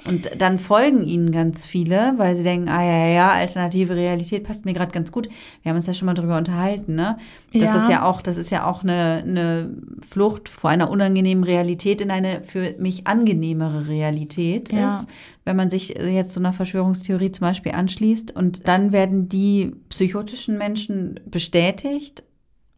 und 0.07 0.31
dann 0.39 0.59
folgen 0.59 1.07
ihnen 1.07 1.31
ganz 1.31 1.67
viele, 1.67 2.15
weil 2.17 2.35
sie 2.35 2.43
denken, 2.43 2.69
ah 2.69 2.83
ja, 2.83 3.07
ja, 3.07 3.07
ja, 3.07 3.31
alternative 3.33 3.95
Realität 3.95 4.45
passt 4.45 4.65
mir 4.65 4.73
gerade 4.73 4.93
ganz 4.93 5.13
gut. 5.13 5.29
Wir 5.63 5.71
haben 5.71 5.77
uns 5.77 5.87
ja 5.87 5.93
schon 5.93 6.07
mal 6.07 6.15
drüber 6.15 6.39
unterhalten, 6.39 6.95
ne? 6.95 7.19
Das 7.53 7.75
ja. 7.75 7.77
ist 7.77 7.91
ja 7.91 8.05
auch, 8.05 8.23
das 8.23 8.37
ist 8.37 8.51
ja 8.51 8.67
auch 8.67 8.83
eine, 8.83 9.23
eine 9.27 9.71
Flucht 10.09 10.49
vor 10.49 10.71
einer 10.71 10.91
unangenehmen 10.91 11.45
Realität 11.45 12.01
in 12.01 12.11
eine 12.11 12.43
für 12.45 12.75
mich 12.79 13.07
angenehmere 13.07 13.89
Realität 13.89 14.73
ja. 14.73 14.87
ist, 14.87 15.09
wenn 15.45 15.57
man 15.57 15.71
sich 15.71 15.89
jetzt 15.91 16.33
so 16.33 16.41
einer 16.41 16.53
Verschwörungstheorie 16.53 17.33
zum 17.33 17.47
Beispiel 17.47 17.73
anschließt. 17.73 18.35
Und 18.35 18.69
dann 18.69 18.93
werden 18.93 19.29
die 19.29 19.75
psychotischen 19.91 20.57
Menschen 20.57 21.21
bestätigt, 21.27 22.23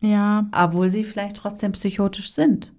ja. 0.00 0.46
obwohl 0.52 0.90
sie 0.90 1.04
vielleicht 1.04 1.37
trotzdem 1.37 1.72
psychotisch 1.72 2.32
sind 2.32 2.72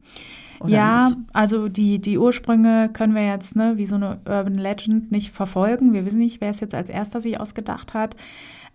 ja, 0.67 1.09
nicht? 1.09 1.17
also 1.33 1.69
die, 1.69 1.99
die 1.99 2.17
Ursprünge 2.17 2.89
können 2.93 3.15
wir 3.15 3.25
jetzt, 3.25 3.55
ne, 3.55 3.73
wie 3.77 3.85
so 3.85 3.95
eine 3.95 4.19
Urban 4.25 4.55
Legend 4.55 5.11
nicht 5.11 5.31
verfolgen. 5.31 5.93
Wir 5.93 6.05
wissen 6.05 6.19
nicht, 6.19 6.41
wer 6.41 6.49
es 6.49 6.59
jetzt 6.59 6.75
als 6.75 6.89
erster 6.89 7.21
sich 7.21 7.39
ausgedacht 7.39 7.93
hat. 7.93 8.15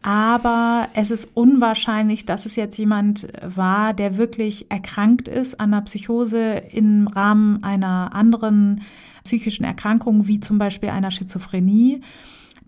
Aber 0.01 0.89
es 0.95 1.11
ist 1.11 1.31
unwahrscheinlich, 1.35 2.25
dass 2.25 2.47
es 2.47 2.55
jetzt 2.55 2.79
jemand 2.79 3.29
war, 3.43 3.95
der 3.95 4.17
wirklich 4.17 4.71
erkrankt 4.71 5.27
ist 5.27 5.59
an 5.59 5.75
einer 5.75 5.83
Psychose 5.83 6.63
im 6.73 7.09
Rahmen 7.09 7.65
einer 7.65 8.15
anderen 8.15 8.83
psychischen 9.25 9.65
Erkrankung, 9.65 10.29
wie 10.29 10.41
zum 10.41 10.59
Beispiel 10.59 10.91
einer 10.91 11.11
Schizophrenie. 11.11 12.01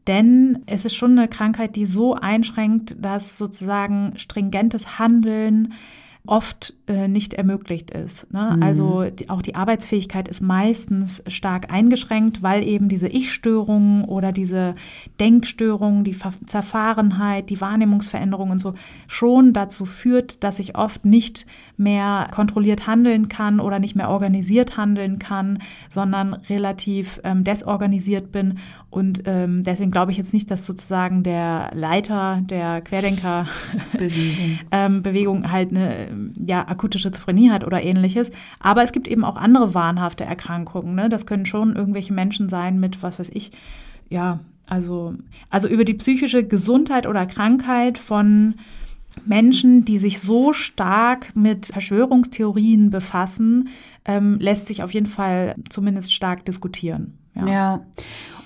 Denn 0.07 0.61
es 0.67 0.85
ist 0.85 0.97
schon 0.97 1.13
eine 1.13 1.29
Krankheit, 1.29 1.77
die 1.77 1.87
so 1.87 2.15
einschränkt, 2.15 2.97
dass 3.01 3.39
sozusagen 3.39 4.15
stringentes 4.17 4.99
Handeln 4.99 5.75
oft 6.27 6.75
äh, 6.87 7.09
nicht 7.09 7.35
ermöglicht 7.35 7.91
ist. 7.91 8.33
Ne? 8.33 8.55
Mhm. 8.57 8.63
Also 8.63 9.05
die, 9.05 9.31
auch 9.31 9.43
die 9.43 9.55
Arbeitsfähigkeit 9.55 10.29
ist 10.29 10.43
meistens 10.43 11.23
stark 11.27 11.73
eingeschränkt, 11.73 12.43
weil 12.43 12.63
eben 12.63 12.89
diese 12.89 13.09
Ich-Störungen 13.09 14.05
oder 14.05 14.31
diese 14.31 14.75
Denkstörungen, 15.19 16.05
die 16.05 16.15
Ver 16.15 16.33
Zerfahrenheit, 16.47 17.51
die 17.51 17.61
Wahrnehmungsveränderungen 17.61 18.53
und 18.53 18.59
so 18.61 18.75
schon 19.09 19.53
dazu 19.53 19.87
führt, 19.87 20.45
dass 20.45 20.59
ich 20.59 20.77
oft 20.77 21.05
nicht 21.05 21.47
mehr 21.77 22.29
kontrolliert 22.31 22.87
handeln 22.87 23.29
kann 23.29 23.59
oder 23.59 23.79
nicht 23.79 23.97
mehr 23.97 24.11
organisiert 24.11 24.77
handeln 24.77 25.19
kann, 25.19 25.59
sondern 25.89 26.35
relativ 26.35 27.21
ähm, 27.25 27.45
desorganisiert 27.45 28.31
bin. 28.31 28.59
Und 28.91 29.23
ähm, 29.27 29.63
deswegen 29.63 29.91
glaube 29.91 30.13
ich 30.13 30.19
jetzt 30.19 30.33
nicht, 30.33 30.51
dass 30.51 30.67
sozusagen 30.67 31.23
der 31.23 31.71
Leiter 31.75 32.41
der 32.43 32.81
Querdenker-Bewegung 32.83 35.39
ähm, 35.45 35.53
halt 35.53 35.71
eine 35.71 36.10
ja, 36.39 36.67
akute 36.67 36.99
Schizophrenie 36.99 37.51
hat 37.51 37.65
oder 37.65 37.83
ähnliches. 37.83 38.31
Aber 38.59 38.83
es 38.83 38.93
gibt 38.93 39.09
eben 39.09 39.25
auch 39.25 39.37
andere 39.37 39.75
wahnhafte 39.75 40.25
Erkrankungen. 40.25 40.95
Ne? 40.95 41.09
Das 41.09 41.27
können 41.27 41.47
schon 41.47 41.77
irgendwelche 41.77 42.13
Menschen 42.13 42.49
sein 42.49 42.81
mit, 42.81 43.03
was 43.03 43.19
weiß 43.19 43.31
ich, 43.33 43.53
ja, 44.09 44.41
also, 44.67 45.15
also 45.51 45.69
über 45.69 45.85
die 45.85 45.95
psychische 45.95 46.45
Gesundheit 46.45 47.07
oder 47.07 47.27
Krankheit 47.27 47.99
von 47.99 48.55
Menschen, 49.25 49.85
die 49.85 49.99
sich 49.99 50.21
so 50.21 50.53
stark 50.53 51.35
mit 51.35 51.67
Verschwörungstheorien 51.67 52.91
befassen, 52.91 53.69
ähm, 54.05 54.39
lässt 54.39 54.67
sich 54.67 54.83
auf 54.83 54.95
jeden 54.95 55.07
Fall 55.07 55.57
zumindest 55.69 56.13
stark 56.13 56.45
diskutieren. 56.45 57.19
Ja. 57.35 57.47
ja. 57.47 57.81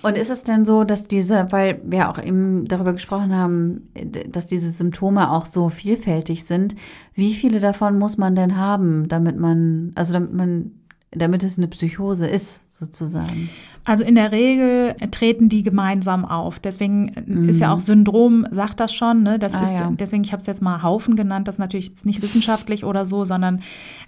Und 0.03 0.19
ist 0.19 0.29
es 0.29 0.43
denn 0.43 0.67
so, 0.67 0.85
dass 0.85 1.09
diese, 1.09 1.51
weil 1.51 1.81
wir 1.83 2.11
auch 2.11 2.23
eben 2.23 2.69
darüber 2.69 2.93
gesprochen 2.93 3.35
haben, 3.35 3.89
dass 4.29 4.45
diese 4.45 4.71
Symptome 4.71 5.31
auch 5.31 5.47
so 5.47 5.71
vielfältig 5.71 6.45
sind, 6.45 6.77
wie 7.15 7.33
viele 7.33 7.59
davon 7.59 7.99
muss 7.99 8.19
man 8.19 8.35
denn 8.37 8.59
haben, 8.59 9.09
damit 9.09 9.39
man, 9.39 9.93
also 9.95 10.13
damit 10.13 10.35
man, 10.35 10.73
damit 11.11 11.43
es 11.43 11.57
eine 11.57 11.69
Psychose 11.69 12.27
ist, 12.27 12.61
sozusagen? 12.75 13.49
Also 13.85 14.03
in 14.03 14.15
der 14.15 14.33
Regel 14.33 14.95
treten 15.11 15.51
die 15.51 15.63
gemeinsam 15.63 16.25
auf. 16.25 16.59
Deswegen 16.59 17.13
mhm. 17.27 17.49
ist 17.49 17.61
ja 17.61 17.73
auch 17.73 17.81
Syndrom, 17.81 18.47
sagt 18.51 18.81
das 18.81 18.95
schon. 18.95 19.23
Ne? 19.23 19.39
Das 19.39 19.55
ah, 19.55 19.63
ist, 19.63 19.73
ja. 19.73 19.93
Deswegen, 19.93 20.25
ich 20.25 20.33
habe 20.33 20.41
es 20.41 20.47
jetzt 20.47 20.63
mal 20.63 20.83
Haufen 20.83 21.17
genannt, 21.17 21.47
das 21.47 21.57
ist 21.57 21.59
natürlich 21.59 21.89
jetzt 21.89 22.07
nicht 22.07 22.23
wissenschaftlich 22.23 22.85
oder 22.85 23.05
so, 23.05 23.27
sondern 23.27 23.61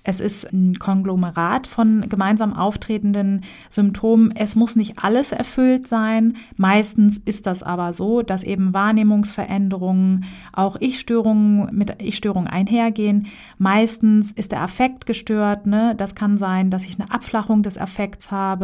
es 0.02 0.18
ist 0.18 0.50
ein 0.50 0.78
Konglomerat 0.78 1.66
von 1.66 2.08
gemeinsam 2.08 2.54
auftretenden 2.54 3.42
Symptomen. 3.68 4.32
Es 4.34 4.56
muss 4.56 4.76
nicht 4.76 4.98
alles 4.98 5.32
erfüllt 5.32 5.86
sein. 5.86 6.36
Meistens 6.56 7.18
ist 7.18 7.46
das 7.46 7.62
aber 7.62 7.92
so, 7.92 8.22
dass 8.22 8.42
eben 8.44 8.72
Wahrnehmungsveränderungen, 8.72 10.24
auch 10.54 10.76
Ich-Störungen 10.80 11.68
mit 11.76 12.00
Ich-Störungen 12.00 12.48
einhergehen. 12.48 13.26
Meistens 13.58 14.32
ist 14.32 14.52
der 14.52 14.62
Affekt 14.62 15.04
gestört. 15.04 15.66
Ne? 15.66 15.94
Das 15.98 16.14
kann 16.14 16.38
sein, 16.38 16.70
dass 16.70 16.84
ich 16.84 16.98
eine 16.98 17.10
Abflachung 17.10 17.62
des 17.62 17.76
Affekts 17.76 18.30
habe, 18.30 18.55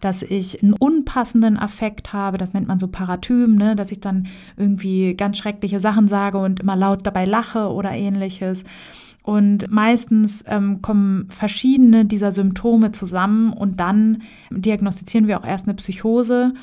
dass 0.00 0.22
ich 0.22 0.38
ich 0.38 0.62
einen 0.62 0.72
unpassenden 0.72 1.58
Affekt 1.58 2.12
habe, 2.12 2.38
das 2.38 2.54
nennt 2.54 2.68
man 2.68 2.78
so 2.78 2.88
Paratym, 2.88 3.56
ne, 3.56 3.76
dass 3.76 3.92
ich 3.92 4.00
dann 4.00 4.26
irgendwie 4.56 5.14
ganz 5.14 5.38
schreckliche 5.38 5.80
Sachen 5.80 6.08
sage 6.08 6.38
und 6.38 6.60
immer 6.60 6.76
laut 6.76 7.06
dabei 7.06 7.24
lache 7.24 7.70
oder 7.70 7.92
ähnliches. 7.92 8.64
Und 9.22 9.70
meistens 9.70 10.42
ähm, 10.46 10.80
kommen 10.80 11.26
verschiedene 11.28 12.06
dieser 12.06 12.32
Symptome 12.32 12.92
zusammen 12.92 13.52
und 13.52 13.78
dann 13.78 14.22
diagnostizieren 14.50 15.26
wir 15.26 15.38
auch 15.38 15.44
erst 15.44 15.66
eine 15.66 15.74
Psychose. 15.74 16.54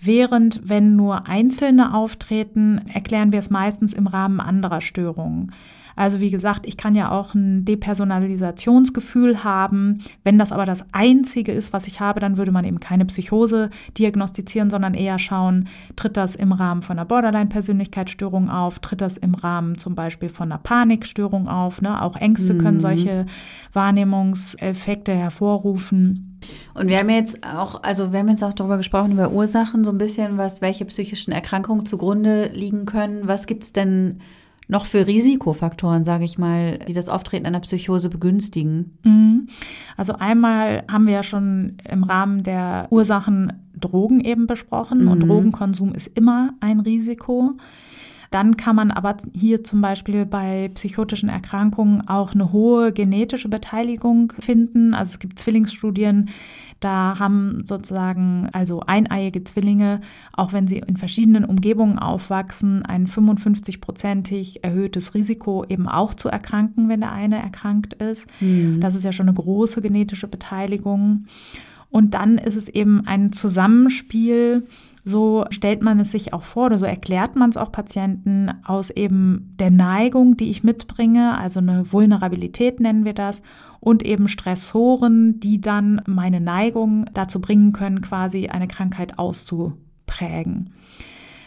Während 0.00 0.60
wenn 0.64 0.96
nur 0.96 1.28
einzelne 1.28 1.94
auftreten, 1.94 2.80
erklären 2.92 3.30
wir 3.30 3.38
es 3.38 3.50
meistens 3.50 3.92
im 3.92 4.08
Rahmen 4.08 4.40
anderer 4.40 4.80
Störungen. 4.80 5.52
Also 5.98 6.20
wie 6.20 6.30
gesagt, 6.30 6.64
ich 6.64 6.76
kann 6.76 6.94
ja 6.94 7.10
auch 7.10 7.34
ein 7.34 7.64
Depersonalisationsgefühl 7.64 9.42
haben. 9.42 9.98
Wenn 10.22 10.38
das 10.38 10.52
aber 10.52 10.64
das 10.64 10.86
Einzige 10.92 11.50
ist, 11.50 11.72
was 11.72 11.88
ich 11.88 11.98
habe, 11.98 12.20
dann 12.20 12.36
würde 12.36 12.52
man 12.52 12.64
eben 12.64 12.78
keine 12.78 13.04
Psychose 13.04 13.70
diagnostizieren, 13.98 14.70
sondern 14.70 14.94
eher 14.94 15.18
schauen, 15.18 15.66
tritt 15.96 16.16
das 16.16 16.36
im 16.36 16.52
Rahmen 16.52 16.82
von 16.82 16.96
einer 16.96 17.04
Borderline-Persönlichkeitsstörung 17.04 18.48
auf, 18.48 18.78
tritt 18.78 19.00
das 19.00 19.16
im 19.16 19.34
Rahmen 19.34 19.76
zum 19.76 19.96
Beispiel 19.96 20.28
von 20.28 20.52
einer 20.52 20.60
Panikstörung 20.60 21.48
auf. 21.48 21.82
Ne? 21.82 22.00
Auch 22.00 22.14
Ängste 22.14 22.54
mhm. 22.54 22.58
können 22.58 22.80
solche 22.80 23.26
Wahrnehmungseffekte 23.72 25.12
hervorrufen. 25.12 26.38
Und 26.74 26.86
wir 26.86 26.98
haben 26.98 27.10
jetzt 27.10 27.44
auch, 27.44 27.82
also 27.82 28.12
wir 28.12 28.20
haben 28.20 28.28
jetzt 28.28 28.44
auch 28.44 28.54
darüber 28.54 28.76
gesprochen, 28.76 29.10
über 29.10 29.32
Ursachen, 29.32 29.84
so 29.84 29.90
ein 29.90 29.98
bisschen, 29.98 30.38
was, 30.38 30.60
welche 30.60 30.84
psychischen 30.84 31.32
Erkrankungen 31.32 31.86
zugrunde 31.86 32.52
liegen 32.54 32.86
können. 32.86 33.26
Was 33.26 33.46
gibt 33.46 33.64
es 33.64 33.72
denn 33.72 34.20
noch 34.68 34.84
für 34.84 35.06
Risikofaktoren, 35.06 36.04
sage 36.04 36.24
ich 36.24 36.38
mal, 36.38 36.78
die 36.86 36.92
das 36.92 37.08
Auftreten 37.08 37.46
einer 37.46 37.60
Psychose 37.60 38.10
begünstigen? 38.10 38.98
Mhm. 39.02 39.48
Also 39.96 40.14
einmal 40.14 40.84
haben 40.90 41.06
wir 41.06 41.14
ja 41.14 41.22
schon 41.22 41.78
im 41.90 42.04
Rahmen 42.04 42.42
der 42.42 42.86
Ursachen 42.90 43.52
Drogen 43.74 44.20
eben 44.20 44.46
besprochen 44.46 45.04
mhm. 45.04 45.10
und 45.10 45.20
Drogenkonsum 45.20 45.94
ist 45.94 46.08
immer 46.14 46.54
ein 46.60 46.80
Risiko. 46.80 47.54
Dann 48.30 48.58
kann 48.58 48.76
man 48.76 48.90
aber 48.90 49.16
hier 49.34 49.64
zum 49.64 49.80
Beispiel 49.80 50.26
bei 50.26 50.70
psychotischen 50.74 51.30
Erkrankungen 51.30 52.06
auch 52.06 52.34
eine 52.34 52.52
hohe 52.52 52.92
genetische 52.92 53.48
Beteiligung 53.48 54.34
finden. 54.38 54.92
Also 54.92 55.12
es 55.12 55.18
gibt 55.18 55.38
Zwillingsstudien, 55.38 56.28
da 56.80 57.18
haben 57.18 57.64
sozusagen 57.64 58.48
also 58.52 58.82
eineiige 58.86 59.42
Zwillinge, 59.42 60.00
auch 60.32 60.52
wenn 60.52 60.68
sie 60.68 60.78
in 60.78 60.96
verschiedenen 60.96 61.44
Umgebungen 61.44 61.98
aufwachsen, 61.98 62.84
ein 62.84 63.08
55-prozentig 63.08 64.62
erhöhtes 64.62 65.14
Risiko 65.14 65.64
eben 65.68 65.88
auch 65.88 66.14
zu 66.14 66.28
erkranken, 66.28 66.88
wenn 66.88 67.00
der 67.00 67.12
eine 67.12 67.42
erkrankt 67.42 67.94
ist. 67.94 68.28
Mhm. 68.40 68.80
Das 68.80 68.94
ist 68.94 69.04
ja 69.04 69.12
schon 69.12 69.28
eine 69.28 69.36
große 69.36 69.82
genetische 69.82 70.28
Beteiligung. 70.28 71.26
Und 71.90 72.14
dann 72.14 72.38
ist 72.38 72.56
es 72.56 72.68
eben 72.68 73.06
ein 73.06 73.32
Zusammenspiel 73.32 74.66
so 75.08 75.44
stellt 75.50 75.82
man 75.82 75.98
es 75.98 76.12
sich 76.12 76.32
auch 76.32 76.42
vor 76.42 76.66
oder 76.66 76.78
so 76.78 76.84
erklärt 76.84 77.34
man 77.34 77.50
es 77.50 77.56
auch 77.56 77.72
Patienten 77.72 78.52
aus 78.64 78.90
eben 78.90 79.54
der 79.58 79.70
Neigung, 79.70 80.36
die 80.36 80.50
ich 80.50 80.62
mitbringe, 80.62 81.36
also 81.36 81.58
eine 81.60 81.92
Vulnerabilität 81.92 82.78
nennen 82.78 83.04
wir 83.04 83.14
das, 83.14 83.42
und 83.80 84.04
eben 84.04 84.28
Stressoren, 84.28 85.40
die 85.40 85.60
dann 85.60 86.02
meine 86.06 86.40
Neigung 86.40 87.06
dazu 87.14 87.40
bringen 87.40 87.72
können, 87.72 88.00
quasi 88.00 88.48
eine 88.48 88.68
Krankheit 88.68 89.18
auszuprägen. 89.18 90.70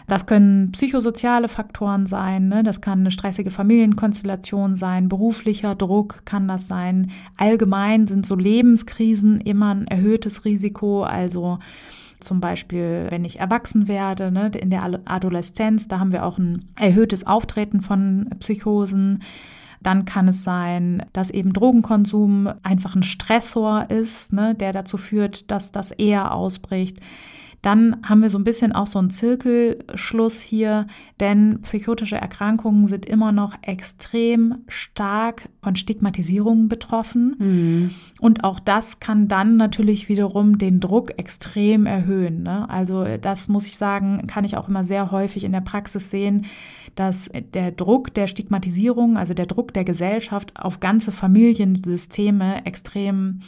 Das 0.08 0.26
können 0.26 0.72
psychosoziale 0.72 1.48
Faktoren 1.48 2.06
sein, 2.06 2.50
ne? 2.50 2.64
das 2.64 2.82
kann 2.82 3.00
eine 3.00 3.12
stressige 3.12 3.52
Familienkonstellation 3.52 4.76
sein, 4.76 5.08
beruflicher 5.08 5.76
Druck 5.76 6.26
kann 6.26 6.48
das 6.48 6.68
sein. 6.68 7.12
Allgemein 7.38 8.08
sind 8.08 8.26
so 8.26 8.36
Lebenskrisen 8.36 9.40
immer 9.40 9.74
ein 9.74 9.88
erhöhtes 9.88 10.44
Risiko, 10.44 11.04
also 11.04 11.60
zum 12.22 12.40
Beispiel, 12.40 13.08
wenn 13.10 13.26
ich 13.26 13.40
erwachsen 13.40 13.88
werde, 13.88 14.32
ne, 14.32 14.52
in 14.56 14.70
der 14.70 15.02
Adoleszenz, 15.06 15.88
da 15.88 16.00
haben 16.00 16.12
wir 16.12 16.26
auch 16.26 16.38
ein 16.38 16.66
erhöhtes 16.80 17.28
Auftreten 17.28 17.82
von 17.82 18.30
Psychosen. 18.40 19.24
Dann 19.82 20.06
kann 20.06 20.28
es 20.28 20.44
sein, 20.44 21.04
dass 21.12 21.32
eben 21.32 21.54
Drogenkonsum 21.54 22.50
einfach 22.64 22.96
ein 22.96 23.04
Stressor 23.04 23.90
ist, 23.90 24.32
ne, 24.32 24.56
der 24.56 24.74
dazu 24.74 24.98
führt, 24.98 25.50
dass 25.52 25.72
das 25.72 25.92
eher 25.92 26.34
ausbricht. 26.34 27.00
Dann 27.62 27.98
haben 28.04 28.22
wir 28.22 28.30
so 28.30 28.40
ein 28.40 28.44
bisschen 28.44 28.72
auch 28.72 28.88
so 28.88 28.98
einen 28.98 29.12
Zirkelschluss 29.12 30.42
hier, 30.42 30.88
denn 31.20 31.60
psychotische 31.62 32.16
Erkrankungen 32.16 32.88
sind 32.88 33.06
immer 33.06 33.32
noch 33.32 33.56
extrem 33.62 34.60
stark 34.68 35.48
von 35.62 35.76
Stigmatisierungen 35.76 36.70
betroffen. 36.70 37.36
Mhm. 37.38 37.92
Und 38.20 38.44
auch 38.44 38.60
das 38.60 39.00
kann 39.00 39.28
dann 39.28 39.58
natürlich 39.58 40.10
wiederum 40.10 40.58
den 40.58 40.80
Druck 40.80 41.20
extrem 41.20 41.86
erhöhen. 41.86 42.44
Ne? 42.44 42.68
Also 42.70 43.06
das 43.22 43.48
muss 43.48 43.68
ich 43.68 43.78
sagen, 43.78 44.26
kann 44.26 44.44
ich 44.44 44.58
auch 44.58 44.68
immer 44.68 44.84
sehr 44.84 45.12
häufig 45.12 45.44
in 45.44 45.52
der 45.52 45.62
Praxis 45.62 46.10
sehen, 46.10 46.46
dass 46.96 47.30
der 47.54 47.72
Druck 47.72 48.14
der 48.14 48.28
Stigmatisierung, 48.28 49.18
also 49.18 49.34
der 49.34 49.46
Druck 49.46 49.74
der 49.74 49.84
Gesellschaft 49.84 50.60
auf 50.60 50.80
ganze 50.80 51.12
Familiensysteme 51.12 52.66
extrem 52.66 53.42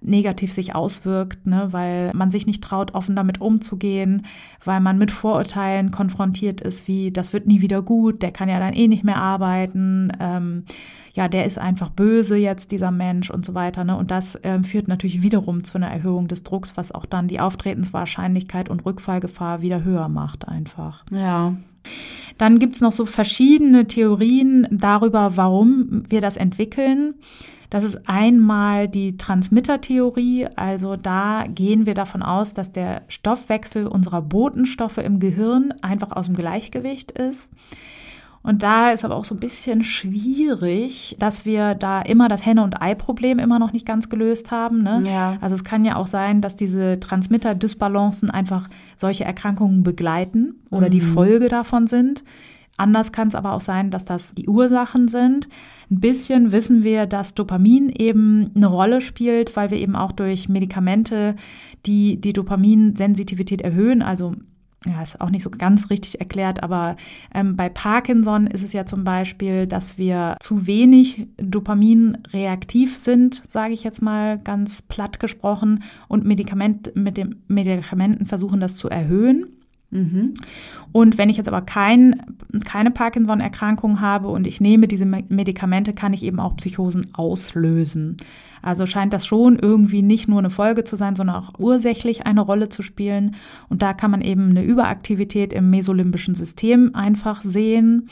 negativ 0.00 0.52
sich 0.52 0.74
auswirkt, 0.74 1.46
ne, 1.46 1.68
weil 1.70 2.12
man 2.14 2.30
sich 2.30 2.46
nicht 2.46 2.62
traut, 2.64 2.94
offen 2.94 3.16
damit 3.16 3.40
umzugehen, 3.40 4.26
weil 4.64 4.80
man 4.80 4.98
mit 4.98 5.10
Vorurteilen 5.10 5.90
konfrontiert 5.90 6.60
ist, 6.60 6.88
wie 6.88 7.10
das 7.10 7.32
wird 7.32 7.46
nie 7.46 7.60
wieder 7.60 7.82
gut, 7.82 8.22
der 8.22 8.32
kann 8.32 8.48
ja 8.48 8.58
dann 8.58 8.72
eh 8.72 8.88
nicht 8.88 9.04
mehr 9.04 9.18
arbeiten, 9.18 10.12
ähm, 10.18 10.64
ja, 11.12 11.28
der 11.28 11.44
ist 11.44 11.58
einfach 11.58 11.90
böse 11.90 12.36
jetzt, 12.36 12.72
dieser 12.72 12.90
Mensch 12.90 13.30
und 13.30 13.44
so 13.44 13.54
weiter. 13.54 13.84
Ne? 13.84 13.96
Und 13.96 14.10
das 14.10 14.38
ähm, 14.42 14.64
führt 14.64 14.88
natürlich 14.88 15.22
wiederum 15.22 15.64
zu 15.64 15.76
einer 15.76 15.88
Erhöhung 15.88 16.28
des 16.28 16.44
Drucks, 16.44 16.76
was 16.76 16.92
auch 16.92 17.04
dann 17.04 17.28
die 17.28 17.40
Auftretenswahrscheinlichkeit 17.40 18.68
und 18.68 18.84
Rückfallgefahr 18.86 19.60
wieder 19.60 19.82
höher 19.82 20.08
macht 20.08 20.46
einfach. 20.46 21.04
Ja. 21.10 21.56
Dann 22.38 22.58
gibt 22.58 22.76
es 22.76 22.80
noch 22.80 22.92
so 22.92 23.06
verschiedene 23.06 23.86
Theorien 23.86 24.66
darüber, 24.70 25.36
warum 25.36 26.04
wir 26.08 26.20
das 26.20 26.36
entwickeln. 26.36 27.14
Das 27.70 27.84
ist 27.84 28.08
einmal 28.08 28.88
die 28.88 29.16
Transmittertheorie. 29.16 30.48
Also 30.56 30.96
da 30.96 31.44
gehen 31.48 31.86
wir 31.86 31.94
davon 31.94 32.22
aus, 32.22 32.52
dass 32.52 32.72
der 32.72 33.02
Stoffwechsel 33.08 33.86
unserer 33.86 34.22
Botenstoffe 34.22 34.98
im 34.98 35.20
Gehirn 35.20 35.72
einfach 35.80 36.10
aus 36.10 36.26
dem 36.26 36.34
Gleichgewicht 36.34 37.12
ist. 37.12 37.48
Und 38.42 38.62
da 38.62 38.90
ist 38.90 39.04
aber 39.04 39.16
auch 39.16 39.24
so 39.24 39.34
ein 39.34 39.40
bisschen 39.40 39.84
schwierig, 39.84 41.14
dass 41.18 41.44
wir 41.44 41.74
da 41.74 42.00
immer 42.00 42.28
das 42.28 42.44
Henne- 42.44 42.64
und 42.64 42.80
Ei-Problem 42.80 43.38
immer 43.38 43.58
noch 43.58 43.72
nicht 43.72 43.84
ganz 43.84 44.08
gelöst 44.08 44.50
haben. 44.50 44.82
Ne? 44.82 45.02
Ja. 45.04 45.36
Also 45.42 45.54
es 45.54 45.62
kann 45.62 45.84
ja 45.84 45.96
auch 45.96 46.06
sein, 46.06 46.40
dass 46.40 46.56
diese 46.56 46.98
Transmitter-Dysbalancen 47.00 48.30
einfach 48.30 48.68
solche 48.96 49.24
Erkrankungen 49.24 49.82
begleiten 49.82 50.54
oder 50.70 50.86
mhm. 50.86 50.90
die 50.90 51.00
Folge 51.02 51.48
davon 51.48 51.86
sind. 51.86 52.24
Anders 52.80 53.12
kann 53.12 53.28
es 53.28 53.34
aber 53.34 53.52
auch 53.52 53.60
sein, 53.60 53.90
dass 53.90 54.06
das 54.06 54.34
die 54.34 54.48
Ursachen 54.48 55.08
sind. 55.08 55.48
Ein 55.90 56.00
bisschen 56.00 56.50
wissen 56.50 56.82
wir, 56.82 57.04
dass 57.04 57.34
Dopamin 57.34 57.90
eben 57.90 58.52
eine 58.54 58.68
Rolle 58.68 59.02
spielt, 59.02 59.54
weil 59.54 59.70
wir 59.70 59.78
eben 59.78 59.96
auch 59.96 60.12
durch 60.12 60.48
Medikamente 60.48 61.36
die 61.84 62.18
die 62.18 62.32
Dopaminsensitivität 62.32 63.60
erhöhen, 63.60 64.00
also 64.00 64.32
ja, 64.86 65.02
ist 65.02 65.20
auch 65.20 65.28
nicht 65.28 65.42
so 65.42 65.50
ganz 65.50 65.90
richtig 65.90 66.20
erklärt, 66.20 66.62
aber 66.62 66.96
ähm, 67.34 67.54
bei 67.54 67.68
Parkinson 67.68 68.46
ist 68.46 68.64
es 68.64 68.72
ja 68.72 68.86
zum 68.86 69.04
Beispiel, 69.04 69.66
dass 69.66 69.98
wir 69.98 70.36
zu 70.40 70.66
wenig 70.66 71.26
Dopamin 71.36 72.16
reaktiv 72.32 72.96
sind, 72.96 73.42
sage 73.46 73.74
ich 73.74 73.84
jetzt 73.84 74.00
mal 74.00 74.38
ganz 74.38 74.80
platt 74.80 75.20
gesprochen, 75.20 75.82
und 76.08 76.24
Medikament, 76.24 76.92
mit 76.96 77.18
den 77.18 77.42
Medikamenten 77.46 78.24
versuchen 78.24 78.60
das 78.60 78.74
zu 78.74 78.88
erhöhen. 78.88 79.59
Mhm. 79.90 80.34
Und 80.92 81.18
wenn 81.18 81.28
ich 81.28 81.36
jetzt 81.36 81.48
aber 81.48 81.62
kein, 81.62 82.22
keine 82.64 82.90
Parkinson-Erkrankung 82.90 84.00
habe 84.00 84.28
und 84.28 84.46
ich 84.46 84.60
nehme 84.60 84.88
diese 84.88 85.06
Medikamente, 85.06 85.92
kann 85.92 86.12
ich 86.12 86.22
eben 86.22 86.40
auch 86.40 86.56
Psychosen 86.56 87.08
auslösen. 87.14 88.16
Also 88.62 88.86
scheint 88.86 89.12
das 89.12 89.26
schon 89.26 89.58
irgendwie 89.58 90.02
nicht 90.02 90.28
nur 90.28 90.38
eine 90.38 90.50
Folge 90.50 90.84
zu 90.84 90.96
sein, 90.96 91.16
sondern 91.16 91.36
auch 91.36 91.58
ursächlich 91.58 92.26
eine 92.26 92.42
Rolle 92.42 92.68
zu 92.68 92.82
spielen. 92.82 93.36
Und 93.68 93.82
da 93.82 93.94
kann 93.94 94.10
man 94.10 94.20
eben 94.20 94.50
eine 94.50 94.62
Überaktivität 94.62 95.52
im 95.52 95.70
mesolimbischen 95.70 96.34
System 96.34 96.94
einfach 96.94 97.42
sehen. 97.42 98.10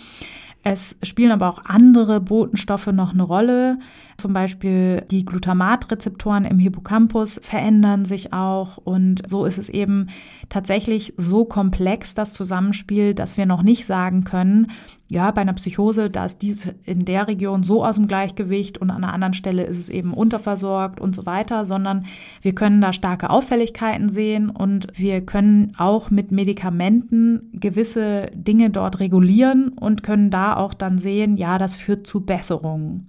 Es 0.64 0.96
spielen 1.02 1.30
aber 1.30 1.48
auch 1.48 1.64
andere 1.64 2.20
Botenstoffe 2.20 2.88
noch 2.88 3.12
eine 3.12 3.22
Rolle. 3.22 3.78
Zum 4.16 4.32
Beispiel 4.32 5.02
die 5.10 5.24
Glutamatrezeptoren 5.24 6.44
im 6.44 6.58
Hippocampus 6.58 7.40
verändern 7.42 8.04
sich 8.04 8.32
auch. 8.32 8.76
Und 8.76 9.22
so 9.26 9.44
ist 9.44 9.58
es 9.58 9.68
eben 9.68 10.08
tatsächlich 10.48 11.14
so 11.16 11.44
komplex, 11.44 12.14
das 12.14 12.32
Zusammenspiel, 12.32 13.14
dass 13.14 13.36
wir 13.36 13.46
noch 13.46 13.62
nicht 13.62 13.86
sagen 13.86 14.24
können, 14.24 14.68
ja, 15.10 15.30
bei 15.30 15.40
einer 15.40 15.54
Psychose, 15.54 16.10
da 16.10 16.26
ist 16.26 16.42
dies 16.42 16.68
in 16.84 17.06
der 17.06 17.28
Region 17.28 17.62
so 17.62 17.82
aus 17.82 17.94
dem 17.94 18.08
Gleichgewicht 18.08 18.76
und 18.76 18.90
an 18.90 19.02
einer 19.04 19.14
anderen 19.14 19.32
Stelle 19.32 19.64
ist 19.64 19.78
es 19.78 19.88
eben 19.88 20.12
unterversorgt 20.12 21.00
und 21.00 21.14
so 21.14 21.24
weiter, 21.24 21.64
sondern 21.64 22.04
wir 22.42 22.54
können 22.54 22.82
da 22.82 22.92
starke 22.92 23.30
Auffälligkeiten 23.30 24.10
sehen 24.10 24.50
und 24.50 24.88
wir 24.94 25.22
können 25.22 25.72
auch 25.78 26.10
mit 26.10 26.30
Medikamenten 26.30 27.50
gewisse 27.54 28.30
Dinge 28.34 28.68
dort 28.68 29.00
regulieren 29.00 29.68
und 29.70 30.02
können 30.02 30.30
da 30.30 30.56
auch 30.56 30.74
dann 30.74 30.98
sehen, 30.98 31.36
ja, 31.36 31.56
das 31.56 31.72
führt 31.72 32.06
zu 32.06 32.26
Besserungen. 32.26 33.08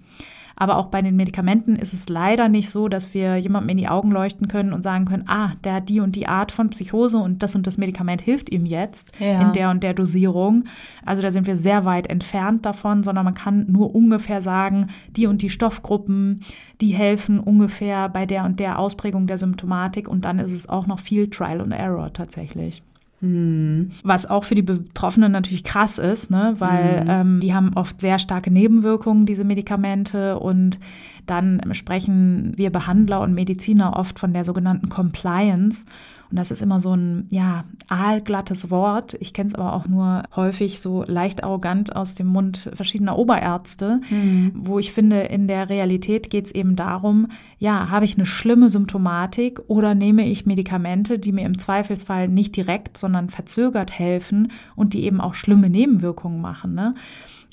Aber 0.59 0.75
auch 0.75 0.87
bei 0.87 1.01
den 1.01 1.15
Medikamenten 1.15 1.77
ist 1.77 1.93
es 1.93 2.09
leider 2.09 2.49
nicht 2.49 2.69
so, 2.69 2.89
dass 2.89 3.13
wir 3.13 3.37
jemandem 3.37 3.69
in 3.69 3.77
die 3.77 3.87
Augen 3.87 4.11
leuchten 4.11 4.49
können 4.49 4.73
und 4.73 4.83
sagen 4.83 5.05
können, 5.05 5.23
ah, 5.27 5.53
der 5.63 5.75
hat 5.75 5.87
die 5.87 6.01
und 6.01 6.17
die 6.17 6.27
Art 6.27 6.51
von 6.51 6.69
Psychose 6.69 7.17
und 7.17 7.41
das 7.41 7.55
und 7.55 7.65
das 7.65 7.77
Medikament 7.77 8.21
hilft 8.21 8.51
ihm 8.51 8.65
jetzt 8.65 9.13
ja. 9.19 9.41
in 9.41 9.53
der 9.53 9.69
und 9.69 9.83
der 9.83 9.93
Dosierung. 9.93 10.65
Also 11.05 11.21
da 11.21 11.31
sind 11.31 11.47
wir 11.47 11.55
sehr 11.55 11.85
weit 11.85 12.07
entfernt 12.07 12.65
davon, 12.65 13.03
sondern 13.03 13.23
man 13.23 13.35
kann 13.35 13.67
nur 13.69 13.95
ungefähr 13.95 14.41
sagen, 14.41 14.87
die 15.15 15.27
und 15.27 15.41
die 15.41 15.49
Stoffgruppen, 15.49 16.43
die 16.81 16.91
helfen 16.91 17.39
ungefähr 17.39 18.09
bei 18.09 18.25
der 18.25 18.43
und 18.43 18.59
der 18.59 18.79
Ausprägung 18.79 19.27
der 19.27 19.37
Symptomatik 19.37 20.09
und 20.09 20.25
dann 20.25 20.39
ist 20.39 20.51
es 20.51 20.67
auch 20.67 20.87
noch 20.87 20.99
viel 20.99 21.29
Trial 21.29 21.61
and 21.61 21.73
Error 21.73 22.11
tatsächlich. 22.11 22.83
Mhm. 23.21 23.91
Was 24.03 24.25
auch 24.25 24.45
für 24.45 24.55
die 24.55 24.61
Betroffenen 24.61 25.31
natürlich 25.31 25.63
krass 25.63 25.97
ist, 25.97 26.31
ne? 26.31 26.55
weil 26.59 27.03
mhm. 27.03 27.09
ähm, 27.09 27.39
die 27.41 27.53
haben 27.53 27.71
oft 27.75 27.99
sehr 28.01 28.19
starke 28.19 28.51
Nebenwirkungen, 28.51 29.25
diese 29.25 29.43
Medikamente. 29.43 30.39
Und 30.39 30.79
dann 31.25 31.61
sprechen 31.73 32.53
wir 32.55 32.71
Behandler 32.71 33.21
und 33.21 33.33
Mediziner 33.33 33.97
oft 33.97 34.19
von 34.19 34.33
der 34.33 34.45
sogenannten 34.45 34.89
Compliance. 34.89 35.85
Und 36.31 36.37
das 36.37 36.51
ist 36.51 36.61
immer 36.61 36.79
so 36.79 36.93
ein, 36.95 37.27
ja, 37.31 37.63
aalglattes 37.87 38.69
Wort. 38.69 39.17
Ich 39.19 39.33
kenne 39.33 39.47
es 39.47 39.55
aber 39.55 39.73
auch 39.73 39.87
nur 39.87 40.23
häufig 40.35 40.79
so 40.79 41.03
leicht 41.03 41.43
arrogant 41.43 41.95
aus 41.95 42.13
dem 42.13 42.27
Mund 42.27 42.69
verschiedener 42.73 43.17
Oberärzte, 43.17 43.99
mhm. 44.09 44.51
wo 44.53 44.77
ich 44.77 44.93
finde, 44.93 45.21
in 45.21 45.47
der 45.47 45.69
Realität 45.69 46.29
geht 46.29 46.45
es 46.45 46.51
eben 46.51 46.75
darum, 46.75 47.27
ja, 47.57 47.89
habe 47.89 48.05
ich 48.05 48.15
eine 48.15 48.27
schlimme 48.27 48.69
Symptomatik 48.69 49.59
oder 49.67 49.95
nehme 49.95 50.27
ich 50.27 50.45
Medikamente, 50.45 51.17
die 51.17 51.31
mir 51.31 51.45
im 51.45 51.57
Zweifelsfall 51.57 52.27
nicht 52.27 52.55
direkt, 52.55 52.97
sondern 52.97 53.29
verzögert 53.29 53.91
helfen 53.97 54.51
und 54.75 54.93
die 54.93 55.03
eben 55.03 55.21
auch 55.21 55.33
schlimme 55.33 55.69
Nebenwirkungen 55.69 56.41
machen. 56.41 56.75
Ne? 56.75 56.93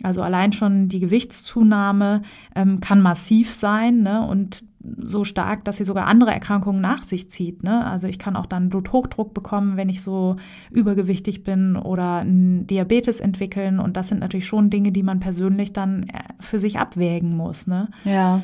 Also 0.02 0.20
allein 0.20 0.52
schon 0.52 0.88
die 0.88 1.00
Gewichtszunahme 1.00 2.22
ähm, 2.54 2.80
kann 2.80 3.00
massiv 3.00 3.54
sein 3.54 4.02
ne? 4.02 4.26
und 4.26 4.62
so 4.98 5.24
stark, 5.24 5.64
dass 5.64 5.76
sie 5.76 5.84
sogar 5.84 6.06
andere 6.06 6.32
Erkrankungen 6.32 6.80
nach 6.80 7.04
sich 7.04 7.30
zieht. 7.30 7.62
Ne? 7.62 7.84
Also 7.84 8.06
ich 8.06 8.18
kann 8.18 8.36
auch 8.36 8.46
dann 8.46 8.68
Bluthochdruck 8.68 9.34
bekommen, 9.34 9.76
wenn 9.76 9.88
ich 9.88 10.02
so 10.02 10.36
übergewichtig 10.70 11.42
bin 11.42 11.76
oder 11.76 12.24
Diabetes 12.26 13.20
entwickeln. 13.20 13.78
Und 13.78 13.96
das 13.96 14.08
sind 14.08 14.20
natürlich 14.20 14.46
schon 14.46 14.70
Dinge, 14.70 14.92
die 14.92 15.02
man 15.02 15.20
persönlich 15.20 15.72
dann 15.72 16.04
äh, 16.04 16.20
für 16.40 16.58
sich 16.58 16.78
abwägen 16.78 17.36
muss. 17.36 17.66
Ne? 17.66 17.88
Ja. 18.04 18.42